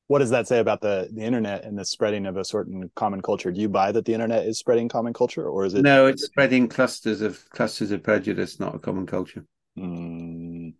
What 0.06 0.20
does 0.20 0.30
that 0.30 0.48
say 0.48 0.60
about 0.60 0.80
the 0.80 1.10
the 1.12 1.24
internet 1.24 1.64
and 1.64 1.76
the 1.76 1.84
spreading 1.84 2.28
of 2.28 2.38
a 2.38 2.46
certain 2.46 2.92
common 2.96 3.24
culture? 3.24 3.52
Do 3.52 3.60
you 3.60 3.68
buy 3.68 3.92
that 3.92 4.06
the 4.06 4.14
internet 4.14 4.46
is 4.46 4.60
spreading 4.60 4.90
common 4.90 5.12
culture, 5.12 5.50
or 5.50 5.66
is 5.66 5.74
it? 5.74 5.82
No, 5.82 6.06
it's 6.06 6.26
spreading 6.26 6.68
clusters 6.68 7.22
of 7.22 7.44
clusters 7.50 7.90
of 7.90 8.04
prejudice, 8.04 8.60
not 8.60 8.76
a 8.76 8.80
common 8.80 9.08
culture. 9.08 9.44
Mm, 9.76 10.76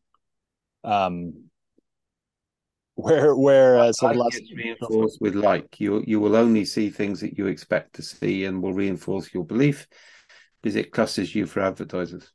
um, 0.84 1.34
where 2.94 3.36
where 3.36 3.80
uh, 3.80 3.92
so 3.92 4.12
last... 4.12 4.40
reinforced 4.56 5.20
with 5.20 5.34
like 5.34 5.80
you 5.80 6.04
you 6.06 6.20
will 6.20 6.36
only 6.36 6.64
see 6.64 6.92
things 6.92 7.22
that 7.22 7.40
you 7.40 7.48
expect 7.48 7.94
to 7.94 8.04
see 8.04 8.46
and 8.46 8.62
will 8.62 8.74
reinforce 8.74 9.34
your 9.34 9.44
belief 9.44 9.88
because 10.68 10.76
it 10.76 10.92
clusters 10.92 11.34
you 11.34 11.46
for 11.46 11.62
advertisers. 11.62 12.34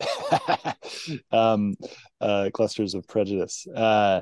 um, 1.32 1.74
uh, 2.20 2.50
clusters 2.52 2.94
of 2.94 3.06
prejudice. 3.08 3.66
Uh, 3.74 4.20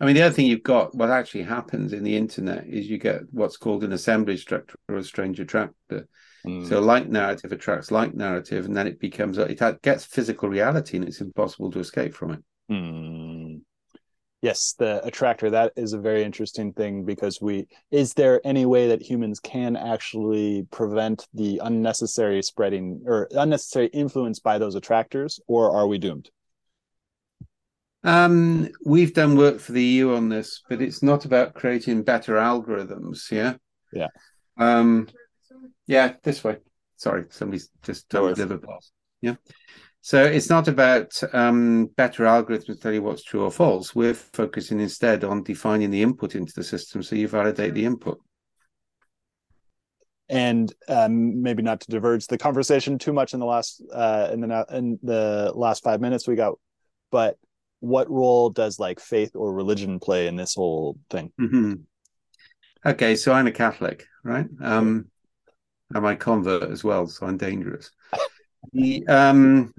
I 0.00 0.06
mean, 0.06 0.14
the 0.14 0.22
other 0.22 0.34
thing 0.34 0.46
you've 0.46 0.62
got, 0.62 0.94
what 0.94 1.10
actually 1.10 1.42
happens 1.42 1.92
in 1.92 2.04
the 2.04 2.16
internet 2.16 2.66
is 2.66 2.88
you 2.88 2.98
get 2.98 3.22
what's 3.32 3.56
called 3.56 3.84
an 3.84 3.92
assembly 3.92 4.36
structure 4.36 4.76
or 4.88 4.96
a 4.96 5.04
strange 5.04 5.40
attractor. 5.40 6.08
mm, 6.44 6.68
So, 6.68 6.80
like 6.80 7.08
narrative 7.08 7.52
attracts 7.52 7.90
like 7.90 8.14
narrative, 8.14 8.64
and 8.64 8.76
then 8.76 8.86
it 8.86 9.00
becomes 9.00 9.38
it 9.38 9.82
gets 9.82 10.04
physical 10.04 10.48
reality, 10.48 10.96
and 10.96 11.06
it's 11.06 11.20
impossible 11.20 11.70
to 11.72 11.80
escape 11.80 12.14
from 12.14 12.30
it. 12.30 12.40
mm. 12.70 13.29
Yes, 14.42 14.74
the 14.78 15.04
attractor. 15.04 15.50
That 15.50 15.72
is 15.76 15.92
a 15.92 15.98
very 15.98 16.22
interesting 16.24 16.72
thing 16.72 17.04
because 17.04 17.42
we 17.42 17.66
is 17.90 18.14
there 18.14 18.40
any 18.42 18.64
way 18.64 18.88
that 18.88 19.02
humans 19.02 19.38
can 19.38 19.76
actually 19.76 20.66
prevent 20.70 21.26
the 21.34 21.60
unnecessary 21.62 22.42
spreading 22.42 23.02
or 23.04 23.28
unnecessary 23.32 23.86
influence 23.88 24.38
by 24.38 24.56
those 24.58 24.76
attractors, 24.76 25.40
or 25.46 25.70
are 25.76 25.86
we 25.86 25.98
doomed? 25.98 26.30
Um, 28.02 28.70
we've 28.82 29.12
done 29.12 29.36
work 29.36 29.60
for 29.60 29.72
the 29.72 29.82
EU 29.84 30.14
on 30.14 30.30
this, 30.30 30.62
but 30.70 30.80
it's 30.80 31.02
not 31.02 31.26
about 31.26 31.52
creating 31.52 32.02
better 32.02 32.36
algorithms. 32.36 33.30
Yeah. 33.30 33.56
Yeah. 33.92 34.08
Um, 34.56 35.08
yeah, 35.86 36.14
this 36.22 36.42
way. 36.42 36.58
Sorry, 36.96 37.24
somebody's 37.28 37.68
just 37.82 38.10
No 38.12 38.20
done 38.20 38.24
worries. 38.24 38.36
deliver 38.38 38.58
pass. 38.58 38.90
Yeah. 39.20 39.34
So 40.02 40.24
it's 40.24 40.48
not 40.48 40.66
about 40.66 41.20
um, 41.34 41.86
better 41.96 42.24
algorithms 42.24 42.66
to 42.66 42.76
tell 42.76 42.92
you 42.92 43.02
what's 43.02 43.22
true 43.22 43.44
or 43.44 43.50
false. 43.50 43.94
We're 43.94 44.14
focusing 44.14 44.80
instead 44.80 45.24
on 45.24 45.42
defining 45.42 45.90
the 45.90 46.02
input 46.02 46.34
into 46.34 46.54
the 46.54 46.64
system 46.64 47.02
so 47.02 47.16
you 47.16 47.28
validate 47.28 47.74
the 47.74 47.84
input. 47.84 48.18
and 50.30 50.72
um, 50.88 51.42
maybe 51.42 51.60
not 51.60 51.80
to 51.80 51.90
diverge 51.90 52.28
the 52.28 52.38
conversation 52.38 52.98
too 52.98 53.12
much 53.12 53.34
in 53.34 53.40
the 53.40 53.46
last 53.46 53.82
uh, 53.92 54.30
in 54.32 54.40
the 54.40 54.66
in 54.70 54.98
the 55.02 55.52
last 55.54 55.82
five 55.82 56.00
minutes 56.00 56.28
we 56.28 56.36
got, 56.36 56.54
but 57.10 57.36
what 57.80 58.08
role 58.08 58.48
does 58.48 58.78
like 58.78 59.00
faith 59.00 59.32
or 59.34 59.52
religion 59.52 59.98
play 59.98 60.28
in 60.28 60.36
this 60.36 60.54
whole 60.54 60.96
thing? 61.10 61.32
Mhm. 61.40 61.80
Okay, 62.86 63.16
so 63.16 63.32
I'm 63.32 63.48
a 63.48 63.52
Catholic, 63.52 64.06
right? 64.22 64.46
Um, 64.62 65.10
I'm 65.94 66.04
a 66.04 66.14
convert 66.16 66.70
as 66.70 66.84
well, 66.84 67.06
so 67.08 67.26
I'm 67.26 67.36
dangerous. 67.36 67.90
the, 68.72 69.04
um, 69.08 69.74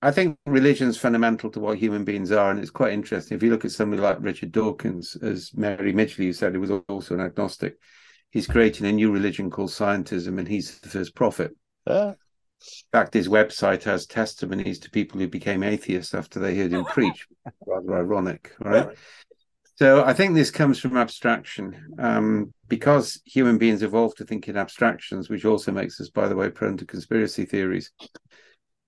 I 0.00 0.12
think 0.12 0.38
religion 0.46 0.88
is 0.88 0.96
fundamental 0.96 1.50
to 1.50 1.60
what 1.60 1.78
human 1.78 2.04
beings 2.04 2.30
are, 2.30 2.50
and 2.50 2.60
it's 2.60 2.70
quite 2.70 2.92
interesting. 2.92 3.36
If 3.36 3.42
you 3.42 3.50
look 3.50 3.64
at 3.64 3.72
somebody 3.72 4.00
like 4.00 4.18
Richard 4.20 4.52
Dawkins, 4.52 5.16
as 5.16 5.50
Mary 5.54 5.92
Mitchell, 5.92 6.24
Midgley 6.24 6.34
said, 6.34 6.52
he 6.52 6.58
was 6.58 6.70
also 6.88 7.14
an 7.14 7.20
agnostic. 7.20 7.76
He's 8.30 8.46
creating 8.46 8.86
a 8.86 8.92
new 8.92 9.10
religion 9.10 9.50
called 9.50 9.70
scientism, 9.70 10.38
and 10.38 10.46
he's 10.46 10.78
the 10.80 10.88
first 10.88 11.14
prophet. 11.14 11.52
Uh. 11.86 12.12
In 12.60 12.90
fact, 12.92 13.14
his 13.14 13.28
website 13.28 13.84
has 13.84 14.06
testimonies 14.06 14.80
to 14.80 14.90
people 14.90 15.20
who 15.20 15.28
became 15.28 15.62
atheists 15.62 16.14
after 16.14 16.38
they 16.38 16.56
heard 16.56 16.72
him 16.72 16.84
preach. 16.92 17.26
Rather 17.66 17.96
ironic, 17.96 18.52
right? 18.60 18.90
So 19.76 20.04
I 20.04 20.12
think 20.12 20.34
this 20.34 20.50
comes 20.50 20.80
from 20.80 20.96
abstraction, 20.96 21.94
um, 21.98 22.52
because 22.68 23.20
human 23.24 23.58
beings 23.58 23.82
evolved 23.82 24.18
to 24.18 24.24
think 24.24 24.48
in 24.48 24.56
abstractions, 24.56 25.28
which 25.28 25.44
also 25.44 25.70
makes 25.70 26.00
us, 26.00 26.08
by 26.08 26.28
the 26.28 26.34
way, 26.36 26.50
prone 26.50 26.76
to 26.78 26.86
conspiracy 26.86 27.44
theories. 27.44 27.92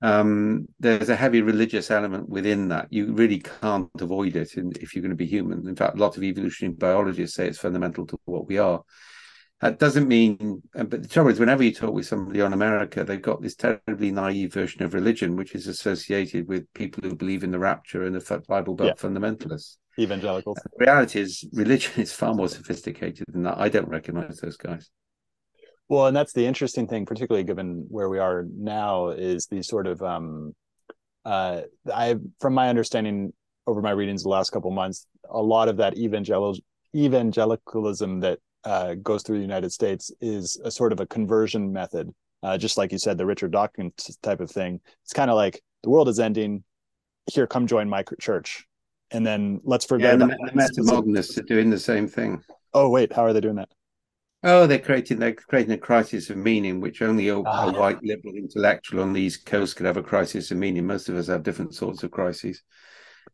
Um, 0.02 0.66
there's 0.78 1.10
a 1.10 1.16
heavy 1.16 1.42
religious 1.42 1.90
element 1.90 2.28
within 2.28 2.68
that. 2.68 2.88
You 2.90 3.12
really 3.12 3.40
can't 3.40 3.90
avoid 4.00 4.36
it 4.36 4.54
in, 4.54 4.72
if 4.80 4.94
you're 4.94 5.02
going 5.02 5.10
to 5.10 5.16
be 5.16 5.26
human. 5.26 5.68
In 5.68 5.76
fact, 5.76 5.96
a 5.96 6.00
lot 6.00 6.16
of 6.16 6.22
evolutionary 6.22 6.74
biologists 6.74 7.36
say 7.36 7.48
it's 7.48 7.58
fundamental 7.58 8.06
to 8.06 8.18
what 8.24 8.46
we 8.46 8.58
are. 8.58 8.82
That 9.60 9.78
doesn't 9.78 10.08
mean, 10.08 10.62
but 10.72 11.02
the 11.02 11.08
trouble 11.08 11.30
is, 11.30 11.38
whenever 11.38 11.62
you 11.62 11.74
talk 11.74 11.92
with 11.92 12.06
somebody 12.06 12.40
on 12.40 12.54
America, 12.54 13.04
they've 13.04 13.20
got 13.20 13.42
this 13.42 13.56
terribly 13.56 14.10
naive 14.10 14.54
version 14.54 14.82
of 14.82 14.94
religion, 14.94 15.36
which 15.36 15.54
is 15.54 15.66
associated 15.66 16.48
with 16.48 16.72
people 16.72 17.02
who 17.06 17.14
believe 17.14 17.44
in 17.44 17.50
the 17.50 17.58
rapture 17.58 18.04
and 18.04 18.14
the 18.14 18.42
Bible 18.48 18.74
Belt 18.74 18.94
yeah. 18.96 19.08
fundamentalists 19.08 19.76
evangelicals. 19.98 20.58
The 20.62 20.84
reality 20.84 21.20
is, 21.20 21.44
religion 21.52 22.02
is 22.02 22.12
far 22.12 22.34
more 22.34 22.48
sophisticated 22.48 23.26
than 23.28 23.42
that. 23.44 23.58
I 23.58 23.68
don't 23.68 23.88
recognize 23.88 24.38
those 24.38 24.56
guys. 24.56 24.90
Well, 25.90 26.06
and 26.06 26.16
that's 26.16 26.32
the 26.32 26.46
interesting 26.46 26.86
thing, 26.86 27.04
particularly 27.04 27.42
given 27.42 27.84
where 27.88 28.08
we 28.08 28.20
are 28.20 28.46
now, 28.56 29.08
is 29.08 29.46
the 29.46 29.60
sort 29.60 29.88
of 29.88 30.00
um, 30.00 30.54
uh, 31.24 31.62
I, 31.92 32.14
from 32.40 32.54
my 32.54 32.68
understanding 32.68 33.32
over 33.66 33.82
my 33.82 33.90
readings 33.90 34.22
the 34.22 34.28
last 34.28 34.50
couple 34.50 34.70
months, 34.70 35.08
a 35.28 35.42
lot 35.42 35.68
of 35.68 35.76
that 35.78 35.98
evangel- 35.98 36.56
evangelicalism 36.94 38.20
that 38.20 38.38
uh, 38.62 38.94
goes 39.02 39.24
through 39.24 39.38
the 39.38 39.42
United 39.42 39.72
States 39.72 40.12
is 40.20 40.60
a 40.64 40.70
sort 40.70 40.92
of 40.92 41.00
a 41.00 41.06
conversion 41.06 41.72
method, 41.72 42.08
uh, 42.44 42.56
just 42.56 42.78
like 42.78 42.92
you 42.92 42.98
said, 42.98 43.18
the 43.18 43.26
Richard 43.26 43.50
Dawkins 43.50 44.16
type 44.22 44.38
of 44.38 44.48
thing. 44.48 44.80
It's 45.02 45.12
kind 45.12 45.28
of 45.28 45.34
like 45.34 45.60
the 45.82 45.90
world 45.90 46.08
is 46.08 46.20
ending. 46.20 46.62
Here, 47.26 47.48
come 47.48 47.66
join 47.66 47.88
my 47.88 48.04
church 48.20 48.64
and 49.10 49.26
then 49.26 49.60
let's 49.64 49.84
forget. 49.84 50.18
Yeah, 50.18 50.26
the, 50.26 50.36
the 50.36 50.82
metamodernists 50.82 51.36
are 51.38 51.42
doing 51.42 51.68
the 51.70 51.78
same 51.78 52.06
thing. 52.06 52.42
Oh 52.72 52.88
wait, 52.88 53.12
how 53.12 53.24
are 53.24 53.32
they 53.32 53.40
doing 53.40 53.56
that? 53.56 53.68
Oh, 54.42 54.66
they're 54.66 54.78
creating 54.78 55.18
they're 55.18 55.34
creating 55.34 55.72
a 55.72 55.78
crisis 55.78 56.30
of 56.30 56.38
meaning, 56.38 56.80
which 56.80 57.02
only 57.02 57.28
a, 57.28 57.38
ah. 57.38 57.68
a, 57.68 57.78
white 57.78 58.02
liberal 58.02 58.34
intellectual 58.34 59.02
on 59.02 59.12
the 59.12 59.20
East 59.20 59.44
Coast 59.44 59.76
could 59.76 59.84
have 59.84 59.98
a 59.98 60.02
crisis 60.02 60.50
of 60.50 60.56
meaning. 60.56 60.86
Most 60.86 61.08
of 61.10 61.16
us 61.16 61.26
have 61.26 61.42
different 61.42 61.74
sorts 61.74 62.02
of 62.02 62.10
crises, 62.10 62.62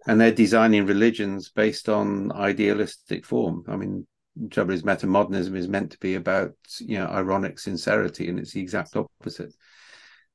and 0.09 0.21
they're 0.21 0.33
designing 0.33 0.85
religions 0.85 1.49
based 1.49 1.89
on 1.89 2.33
idealistic 2.33 3.25
form. 3.25 3.63
I 3.69 3.77
mean, 3.77 4.05
trouble 4.51 4.75
is 4.75 4.83
metamodernism 4.83 5.57
is 5.57 5.69
meant 5.69 5.93
to 5.93 5.99
be 5.99 6.17
about 6.17 6.55
you 6.81 6.99
know 6.99 7.07
ironic 7.07 7.61
sincerity, 7.61 8.29
and 8.29 8.41
it's 8.41 8.53
the 8.53 8.61
exact 8.61 8.97
opposite. 8.97 9.55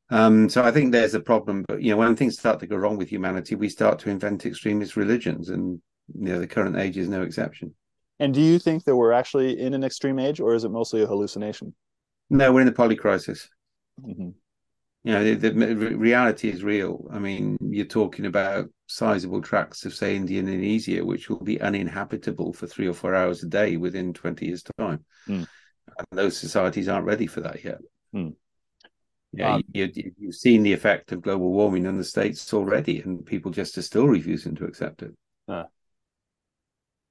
Um, 0.10 0.48
so 0.48 0.64
I 0.64 0.72
think 0.72 0.92
there's 0.94 1.16
a 1.16 1.20
problem. 1.20 1.66
But 1.68 1.82
you 1.82 1.92
know, 1.92 1.98
when 1.98 2.16
things 2.16 2.40
start 2.40 2.62
to 2.62 2.68
go 2.68 2.78
wrong 2.78 2.96
with 2.96 3.10
humanity, 3.10 3.56
we 3.56 3.68
start 3.68 4.00
to 4.00 4.10
invent 4.10 4.46
extremist 4.46 4.96
religions, 4.96 5.50
and 5.50 5.82
you 6.16 6.30
know, 6.30 6.40
the 6.40 6.48
current 6.48 6.78
age 6.78 6.98
is 6.98 7.10
no 7.10 7.24
exception. 7.24 7.76
And 8.22 8.36
do 8.36 8.40
you 8.40 8.60
think 8.60 8.84
that 8.84 8.96
we're 8.96 9.14
actually 9.14 9.60
in 9.60 9.74
an 9.74 9.84
extreme 9.84 10.20
age, 10.20 10.40
or 10.40 10.54
is 10.54 10.64
it 10.64 10.70
mostly 10.70 11.02
a 11.02 11.08
hallucination? 11.08 11.74
No, 12.30 12.54
we're 12.54 12.62
in 12.62 12.68
the 12.68 12.72
polycrisis. 12.72 13.48
Mm-hmm. 14.00 14.30
You 15.04 15.12
know, 15.12 15.24
the, 15.34 15.50
the, 15.50 15.76
reality 15.98 16.50
is 16.50 16.64
real. 16.64 17.08
I 17.12 17.18
mean, 17.18 17.58
you're 17.60 17.86
talking 17.86 18.28
about 18.28 18.70
sizable 18.86 19.42
tracts 19.42 19.86
of, 19.86 19.96
say, 19.96 20.16
India 20.16 20.40
and 20.40 20.48
Indonesia, 20.48 21.04
which 21.04 21.32
will 21.32 21.44
be 21.44 21.60
uninhabitable 21.60 22.54
for 22.54 22.68
three 22.68 22.88
or 22.88 22.94
four 22.94 23.16
hours 23.16 23.42
a 23.42 23.48
day 23.48 23.76
within 23.78 24.14
20 24.14 24.46
years' 24.46 24.64
time. 24.78 25.04
Mm. 25.28 25.48
And 25.98 26.08
those 26.12 26.38
societies 26.38 26.88
aren't 26.88 27.08
ready 27.08 27.26
for 27.26 27.42
that 27.42 27.64
yet. 27.64 27.80
Mm. 28.14 28.36
Yeah, 29.34 29.56
um, 29.56 29.64
you, 29.74 29.92
have 30.26 30.36
seen 30.36 30.62
the 30.62 30.74
effect 30.74 31.12
of 31.12 31.24
global 31.24 31.52
warming 31.52 31.88
in 31.88 31.98
the 31.98 32.04
states 32.04 32.54
already, 32.54 33.02
and 33.02 33.26
people 33.26 33.50
just 33.50 33.80
are 33.80 33.82
still 33.82 34.08
refusing 34.08 34.54
to 34.58 34.66
accept 34.66 35.02
it. 35.02 35.12
Uh, 35.48 35.64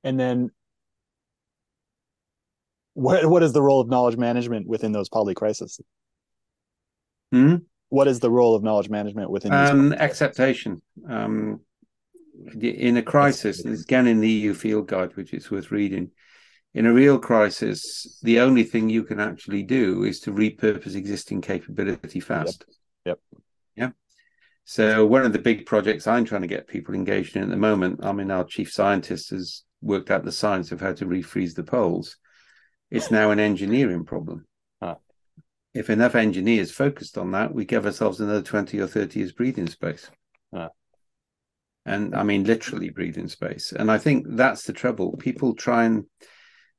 and 0.05 0.21
then, 0.21 0.53
what 2.95 3.27
what 3.27 3.43
is 3.43 3.53
the 3.53 3.63
role 3.63 3.81
of 3.81 3.89
knowledge 3.89 4.17
management 4.17 4.67
within 4.67 4.93
those 4.93 5.09
poly 5.09 5.35
crises? 5.35 5.81
Hmm? 7.33 7.57
What 7.89 8.09
is 8.09 8.21
the 8.21 8.31
role 8.31 8.55
of 8.55 8.63
knowledge 8.63 8.89
management 8.89 9.31
within 9.31 9.53
um, 9.53 9.93
exaptation? 9.93 10.81
Um, 11.09 11.61
in 12.61 12.97
a 12.97 13.03
crisis, 13.03 13.65
again 13.65 14.07
in 14.07 14.21
the 14.21 14.31
EU 14.31 14.55
field 14.55 14.89
guide, 14.89 15.17
which 15.17 15.35
is 15.35 15.51
worth 15.51 15.71
reading 15.71 16.11
in 16.75 16.87
a 16.87 16.93
real 16.93 17.19
crisis, 17.19 18.19
the 18.23 18.41
only 18.41 18.63
thing 18.63 18.89
you 18.89 19.03
can 19.03 19.19
actually 19.19 19.63
do 19.63 20.05
is 20.05 20.21
to 20.21 20.33
repurpose 20.33 20.95
existing 20.95 21.41
capability 21.41 22.21
fast. 22.21 22.65
Yep. 23.05 23.19
yep. 23.35 23.41
Yeah. 23.75 23.91
So 24.65 25.05
one 25.05 25.25
of 25.25 25.33
the 25.33 25.41
big 25.41 25.67
projects 25.67 26.07
I'm 26.07 26.25
trying 26.25 26.43
to 26.43 26.47
get 26.47 26.69
people 26.69 26.95
engaged 26.95 27.37
in 27.37 27.43
at 27.43 27.49
the 27.49 27.57
moment, 27.57 28.05
I 28.05 28.13
mean, 28.13 28.31
our 28.31 28.45
chief 28.45 28.71
scientist 28.71 29.31
has 29.31 29.65
worked 29.83 30.11
out 30.11 30.25
the 30.25 30.31
science 30.31 30.71
of 30.71 30.81
how 30.81 30.93
to 30.93 31.07
refreeze 31.07 31.55
the 31.55 31.65
poles. 31.65 32.17
It's 32.91 33.11
now 33.11 33.31
an 33.31 33.39
engineering 33.39 34.05
problem. 34.05 34.47
Huh. 34.83 34.97
If 35.75 35.91
enough 35.91 36.15
engineers 36.15 36.73
focused 36.73 37.17
on 37.17 37.31
that, 37.33 37.55
we 37.55 37.65
give 37.65 37.87
ourselves 37.87 38.21
another 38.21 38.43
20 38.43 38.81
or 38.81 38.87
30 38.87 39.19
years 39.19 39.33
breathing 39.33 39.69
space. 39.69 40.11
Huh. 40.53 40.71
And 41.87 42.15
I 42.15 42.25
mean, 42.25 42.45
literally 42.45 42.91
breathing 42.91 43.29
space. 43.29 43.73
And 43.73 43.91
I 43.91 43.99
think 43.99 44.27
that's 44.29 44.65
the 44.65 44.73
trouble. 44.73 45.17
People 45.17 45.55
try 45.55 45.85
and 45.85 46.05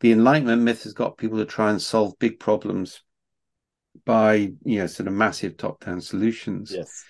the 0.02 0.12
Enlightenment 0.12 0.64
myth 0.64 0.84
has 0.84 0.94
got 0.94 1.18
people 1.18 1.38
to 1.38 1.46
try 1.46 1.70
and 1.70 1.82
solve 1.82 2.18
big 2.20 2.40
problems 2.40 3.02
by 4.06 4.52
you 4.64 4.80
know 4.80 4.88
sort 4.88 5.08
of 5.08 5.14
massive 5.14 5.58
top-down 5.58 6.02
solutions. 6.02 6.74
Yes. 6.76 7.04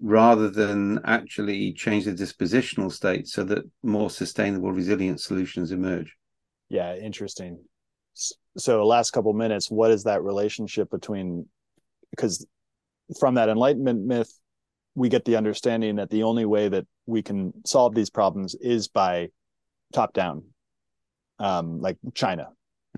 Rather 0.00 0.50
than 0.50 1.00
actually 1.04 1.72
change 1.72 2.04
the 2.04 2.12
dispositional 2.12 2.92
state 2.92 3.26
so 3.26 3.42
that 3.44 3.64
more 3.82 4.10
sustainable, 4.10 4.70
resilient 4.70 5.20
solutions 5.20 5.72
emerge. 5.72 6.14
Yeah, 6.68 6.94
interesting. 6.96 7.64
So, 8.58 8.86
last 8.86 9.10
couple 9.10 9.32
minutes, 9.32 9.70
what 9.70 9.90
is 9.90 10.04
that 10.04 10.22
relationship 10.22 10.90
between? 10.90 11.46
Because 12.10 12.46
from 13.18 13.34
that 13.34 13.48
Enlightenment 13.48 14.04
myth, 14.04 14.32
we 14.94 15.08
get 15.08 15.24
the 15.24 15.36
understanding 15.36 15.96
that 15.96 16.10
the 16.10 16.22
only 16.22 16.44
way 16.44 16.68
that 16.68 16.86
we 17.04 17.22
can 17.22 17.52
solve 17.66 17.94
these 17.94 18.10
problems 18.10 18.54
is 18.54 18.88
by 18.88 19.28
top 19.92 20.12
down 20.12 20.42
um, 21.38 21.80
like 21.80 21.96
China. 22.14 22.48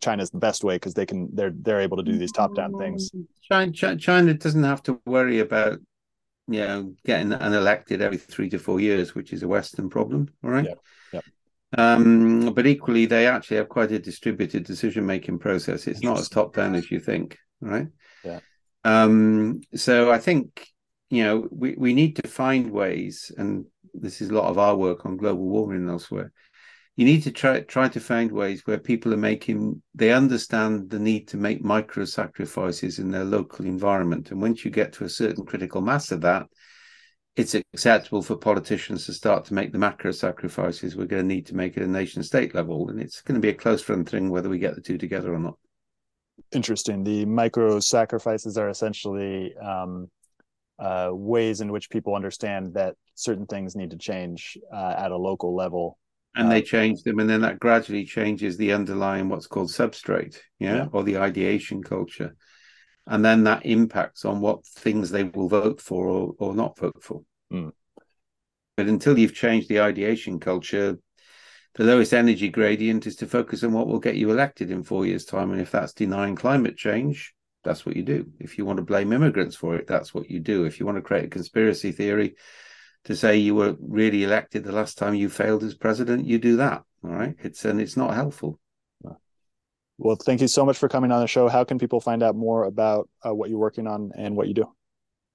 China 0.01 0.23
is 0.23 0.31
the 0.31 0.39
best 0.39 0.63
way 0.63 0.77
because 0.77 0.95
they 0.95 1.07
can 1.07 1.29
they're 1.35 1.53
they're 1.53 1.81
able 1.81 1.97
to 1.97 2.05
do 2.05 2.17
these 2.17 2.31
top 2.31 2.55
down 2.55 2.73
things. 2.79 3.11
China, 3.43 3.97
China 3.97 4.35
doesn't 4.35 4.63
have 4.63 4.83
to 4.85 5.01
worry 5.07 5.41
about 5.41 5.81
you 6.47 6.61
know 6.61 6.95
getting 7.05 7.31
unelected 7.31 8.01
every 8.01 8.17
three 8.17 8.49
to 8.51 8.59
four 8.61 8.79
years, 8.79 9.17
which 9.17 9.33
is 9.33 9.43
a 9.43 9.49
Western 9.49 9.91
problem. 9.91 10.29
All 10.45 10.51
right. 10.51 10.69
Yeah. 11.13 11.21
Um, 11.77 12.55
but 12.55 12.67
equally, 12.67 13.07
they 13.07 13.27
actually 13.27 13.59
have 13.59 13.69
quite 13.69 13.93
a 13.93 13.99
distributed 13.99 14.65
decision 14.65 15.05
making 15.05 15.39
process. 15.39 15.87
It's 15.87 16.03
not 16.03 16.19
as 16.19 16.29
top 16.29 16.55
down 16.55 16.75
as 16.75 16.91
you 16.91 16.99
think, 16.99 17.37
right? 17.61 17.89
Yeah. 18.25 18.41
Um, 18.85 19.61
so 19.75 20.11
I 20.11 20.19
think 20.19 20.67
you 21.11 21.25
know 21.25 21.47
we, 21.51 21.75
we 21.77 21.93
need 21.93 22.17
to 22.17 22.29
find 22.29 22.71
ways, 22.71 23.31
and 23.37 23.67
this 23.93 24.21
is 24.21 24.31
a 24.31 24.35
lot 24.35 24.49
of 24.49 24.59
our 24.59 24.77
work 24.77 25.05
on 25.05 25.17
global 25.17 25.45
warming 25.45 25.83
and 25.83 25.91
elsewhere 25.91 26.33
you 26.99 27.05
need 27.05 27.23
to 27.23 27.31
try 27.31 27.61
try 27.61 27.89
to 27.89 28.01
find 28.01 28.33
ways 28.33 28.63
where 28.65 28.77
people 28.77 29.15
are 29.15 29.25
making 29.33 29.81
they 29.95 30.13
understand 30.13 30.91
the 30.91 30.99
need 30.99 31.29
to 31.29 31.37
make 31.37 31.63
micro 31.63 32.05
sacrifices 32.05 32.99
in 32.99 33.09
their 33.13 33.25
local 33.25 33.65
environment 33.65 34.33
and 34.33 34.43
once 34.43 34.65
you 34.65 34.71
get 34.71 34.93
to 34.93 35.05
a 35.05 35.09
certain 35.09 35.47
critical 35.47 35.81
mass 35.81 36.11
of 36.11 36.21
that 36.21 36.47
it's 37.39 37.55
acceptable 37.55 38.21
for 38.21 38.37
politicians 38.37 39.07
to 39.07 39.13
start 39.13 39.45
to 39.45 39.55
make 39.55 39.71
the 39.71 39.79
macro 39.79 40.11
sacrifices 40.11 40.97
we're 40.97 41.07
going 41.07 41.23
to 41.23 41.35
need 41.35 41.47
to 41.47 41.55
make 41.55 41.77
at 41.77 41.85
a 41.85 41.87
nation 41.87 42.23
state 42.25 42.53
level 42.53 42.89
and 42.89 43.01
it's 43.01 43.23
going 43.23 43.37
to 43.37 43.41
be 43.41 43.49
a 43.49 43.55
close 43.55 43.89
run 43.89 44.05
thing 44.05 44.29
whether 44.29 44.49
we 44.49 44.59
get 44.59 44.75
the 44.75 44.81
two 44.81 44.99
together 44.99 45.33
or 45.33 45.39
not. 45.39 45.55
Interesting. 46.53 47.05
The 47.05 47.25
micro 47.27 47.79
sacrifices 47.79 48.59
are 48.59 48.69
essentially 48.69 49.57
um, 49.57 50.11
uh, 50.81 51.11
ways 51.13 51.61
in 51.61 51.71
which 51.71 51.91
people 51.91 52.17
understand 52.17 52.75
that 52.75 52.97
certain 53.15 53.47
things 53.47 53.77
need 53.77 53.91
to 53.91 53.99
change 53.99 54.59
uh, 54.73 54.95
at 54.99 55.13
a 55.13 55.17
local 55.17 55.55
level. 55.55 55.97
And 56.35 56.51
they 56.51 56.63
change 56.63 57.03
them 57.03 57.21
and 57.21 57.31
then 57.31 57.41
that 57.43 57.61
gradually 57.61 58.05
changes 58.05 58.57
the 58.57 58.73
underlying 58.73 59.29
what's 59.29 59.47
called 59.47 59.71
substrate 59.71 60.39
yeah, 60.59 60.75
yeah. 60.75 60.87
or 60.93 61.05
the 61.05 61.19
ideation 61.19 61.85
culture. 61.85 62.35
And 63.07 63.25
then 63.25 63.45
that 63.45 63.65
impacts 63.65 64.25
on 64.25 64.41
what 64.41 64.67
things 64.67 65.11
they 65.11 65.25
will 65.25 65.49
vote 65.49 65.81
for 65.81 66.09
or, 66.09 66.35
or 66.39 66.55
not 66.55 66.79
vote 66.79 67.01
for 67.01 67.23
mm. 67.53 67.73
but 68.77 68.87
until 68.87 69.19
you've 69.19 69.35
changed 69.35 69.69
the 69.69 69.81
ideation 69.81 70.39
culture 70.41 70.99
the 71.79 71.85
lowest 71.85 72.13
energy 72.13 72.49
gradient 72.49 73.07
is 73.07 73.15
to 73.17 73.27
focus 73.27 73.63
on 73.63 73.73
what 73.73 73.87
will 73.87 74.01
get 74.01 74.17
you 74.17 74.33
elected 74.33 74.73
in 74.73 74.83
four 74.83 75.07
years' 75.07 75.25
time. 75.25 75.53
And 75.53 75.61
if 75.61 75.71
that's 75.71 75.93
denying 75.93 76.35
climate 76.35 76.77
change, 76.77 77.35
that's 77.63 77.87
what 77.87 77.95
you 77.95 78.03
do. 78.03 78.33
If 78.41 78.59
you 78.59 78.65
want 78.65 78.79
to 78.79 78.85
blame 78.85 79.13
immigrants 79.13 79.55
for 79.55 79.77
it, 79.77 79.87
that's 79.87 80.13
what 80.13 80.29
you 80.29 80.41
do. 80.41 80.65
If 80.65 80.81
you 80.81 80.87
want 80.87 80.97
to 80.97 81.03
create 81.03 81.27
a 81.27 81.29
conspiracy 81.29 81.93
theory 81.93 82.35
to 83.05 83.15
say 83.15 83.37
you 83.37 83.55
were 83.55 83.77
really 83.81 84.25
elected 84.25 84.65
the 84.65 84.73
last 84.73 84.99
time 84.99 85.15
you 85.15 85.29
failed 85.29 85.63
as 85.63 85.75
president, 85.75 86.27
you 86.27 86.39
do 86.39 86.57
that. 86.57 86.83
All 87.05 87.11
right. 87.11 87.37
It's 87.45 87.65
and 87.65 87.81
it's 87.81 87.97
not 87.97 88.15
helpful. 88.15 88.59
Well, 90.01 90.17
thank 90.17 90.41
you 90.41 90.49
so 90.49 90.65
much 90.65 90.79
for 90.79 90.89
coming 90.89 91.11
on 91.11 91.21
the 91.21 91.27
show. 91.27 91.49
How 91.49 91.65
can 91.65 91.79
people 91.79 92.01
find 92.01 92.23
out 92.23 92.37
more 92.37 92.65
about 92.65 93.09
uh, 93.25 93.35
what 93.35 93.51
you're 93.51 93.59
working 93.59 93.87
on 93.89 94.13
and 94.17 94.37
what 94.37 94.47
you 94.47 94.55
do? 94.55 94.73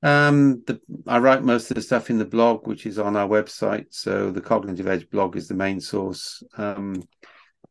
Um, 0.04 0.64
the, 0.68 0.82
I 1.08 1.18
write 1.20 1.44
most 1.44 1.72
of 1.72 1.76
the 1.76 1.82
stuff 1.82 2.10
in 2.10 2.18
the 2.18 2.26
blog, 2.26 2.68
which 2.68 2.86
is 2.86 3.00
on 3.00 3.16
our 3.16 3.28
website. 3.28 3.86
So 3.92 4.32
the 4.32 4.42
Cognitive 4.42 4.88
Edge 4.88 5.10
blog 5.10 5.38
is 5.38 5.48
the 5.48 5.54
main 5.56 5.80
source. 5.80 6.44
Um, 6.58 7.02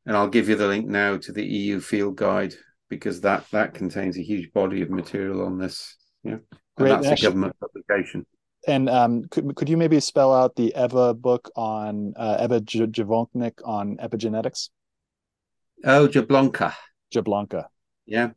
and 0.07 0.16
I'll 0.16 0.28
give 0.28 0.49
you 0.49 0.57
the 0.57 0.66
link 0.66 0.87
now 0.87 1.18
to 1.18 1.33
the 1.33 1.45
EU 1.45 1.78
Field 1.78 2.16
Guide 2.16 2.55
because 2.89 3.20
that 3.20 3.49
that 3.53 3.74
contains 3.74 4.18
a 4.18 4.22
huge 4.22 4.53
body 4.53 4.83
of 4.83 4.91
material 4.91 5.45
on 5.45 5.59
this. 5.59 5.97
Yeah, 6.24 6.39
Great. 6.76 6.93
And 6.93 7.05
that's 7.05 7.20
a 7.20 7.24
government 7.24 7.57
publication. 7.61 8.26
And 8.66 8.89
um, 8.89 9.24
could 9.30 9.55
could 9.57 9.68
you 9.68 9.76
maybe 9.76 10.01
spell 10.01 10.33
out 10.33 10.57
the 10.57 10.72
Eva 10.76 11.14
book 11.14 11.51
on 11.57 12.14
uh, 12.16 12.39
Eva 12.41 12.61
Jablonka 12.61 13.53
on 13.64 13.97
epigenetics? 13.99 14.70
Oh, 15.85 16.09
Jablonka. 16.09 16.72
Jablonka. 17.12 17.66
Yeah. 18.07 18.30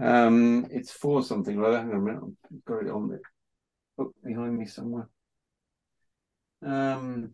Um, 0.00 0.66
it's 0.70 0.92
for 0.92 1.22
something 1.22 1.58
rather. 1.58 1.78
Hang 1.78 1.90
on 1.90 1.96
a 1.96 2.00
minute. 2.00 2.22
I've 2.22 2.64
got 2.64 2.86
it 2.86 2.90
on 2.90 3.08
the 3.08 3.20
book 3.96 4.14
behind 4.24 4.58
me 4.58 4.66
somewhere. 4.66 5.08
Um, 6.64 7.30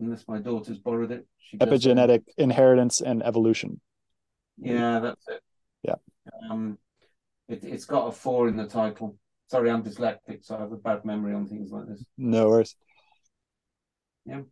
unless 0.00 0.26
my 0.28 0.38
daughter's 0.38 0.78
borrowed 0.78 1.12
it. 1.12 1.26
She 1.38 1.58
Epigenetic 1.58 2.22
inheritance 2.36 3.00
and 3.00 3.22
evolution. 3.22 3.80
Yeah, 4.60 5.00
that's 5.00 5.28
it. 5.28 5.40
Yeah. 5.82 5.96
Um, 6.50 6.78
it, 7.48 7.64
it's 7.64 7.84
got 7.84 8.08
a 8.08 8.12
four 8.12 8.48
in 8.48 8.56
the 8.56 8.66
title. 8.66 9.16
Sorry, 9.46 9.70
I'm 9.70 9.82
dyslexic, 9.82 10.44
so 10.44 10.56
I 10.56 10.60
have 10.60 10.72
a 10.72 10.76
bad 10.76 11.04
memory 11.04 11.34
on 11.34 11.46
things 11.46 11.70
like 11.70 11.88
this. 11.88 12.04
No 12.18 12.48
worries. 12.48 12.76
Yeah. 14.26 14.42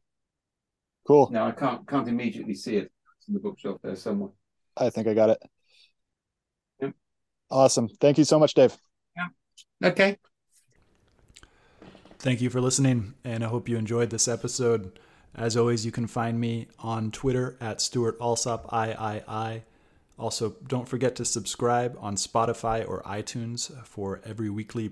Cool. 1.07 1.29
No, 1.31 1.47
I 1.47 1.53
can't 1.53 1.87
can't 1.87 2.09
immediately 2.09 2.55
see 2.55 2.77
it. 2.77 2.91
It's 3.19 3.29
in 3.29 3.35
the 3.35 3.41
bookshelf 3.41 3.81
there 3.83 3.95
somewhere. 3.95 4.31
I 4.77 4.91
think 4.91 5.07
I 5.07 5.15
got 5.15 5.31
it. 5.31 5.39
Yep. 6.81 6.95
Awesome. 7.51 7.89
Thank 7.89 8.19
you 8.19 8.25
so 8.25 8.39
much, 8.39 8.55
Dave. 8.55 8.77
Yeah. 9.17 9.89
Okay. 9.89 10.17
Thank 12.27 12.41
you 12.41 12.51
for 12.51 12.61
listening, 12.61 13.15
and 13.23 13.45
I 13.45 13.47
hope 13.47 13.69
you 13.69 13.77
enjoyed 13.77 14.11
this 14.11 14.27
episode. 14.27 14.99
As 15.33 15.57
always, 15.57 15.87
you 15.87 15.93
can 15.93 16.09
find 16.09 16.41
me 16.41 16.67
on 16.81 17.13
Twitter 17.13 17.57
at 17.61 17.81
Stuart 17.81 18.17
Alsop 18.21 18.69
III. 18.73 19.63
Also, 20.19 20.57
don't 20.67 20.89
forget 20.89 21.15
to 21.15 21.25
subscribe 21.25 21.97
on 22.01 22.17
Spotify 22.17 22.85
or 22.85 23.01
iTunes 23.03 23.71
for 23.87 24.21
every 24.25 24.51
weekly 24.51 24.91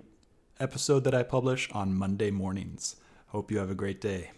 episode 0.60 1.02
that 1.02 1.14
I 1.16 1.24
publish 1.24 1.68
on 1.72 1.92
Monday 1.92 2.30
mornings. 2.30 2.94
Hope 3.30 3.50
you 3.50 3.58
have 3.58 3.68
a 3.68 3.74
great 3.74 4.00
day. 4.00 4.30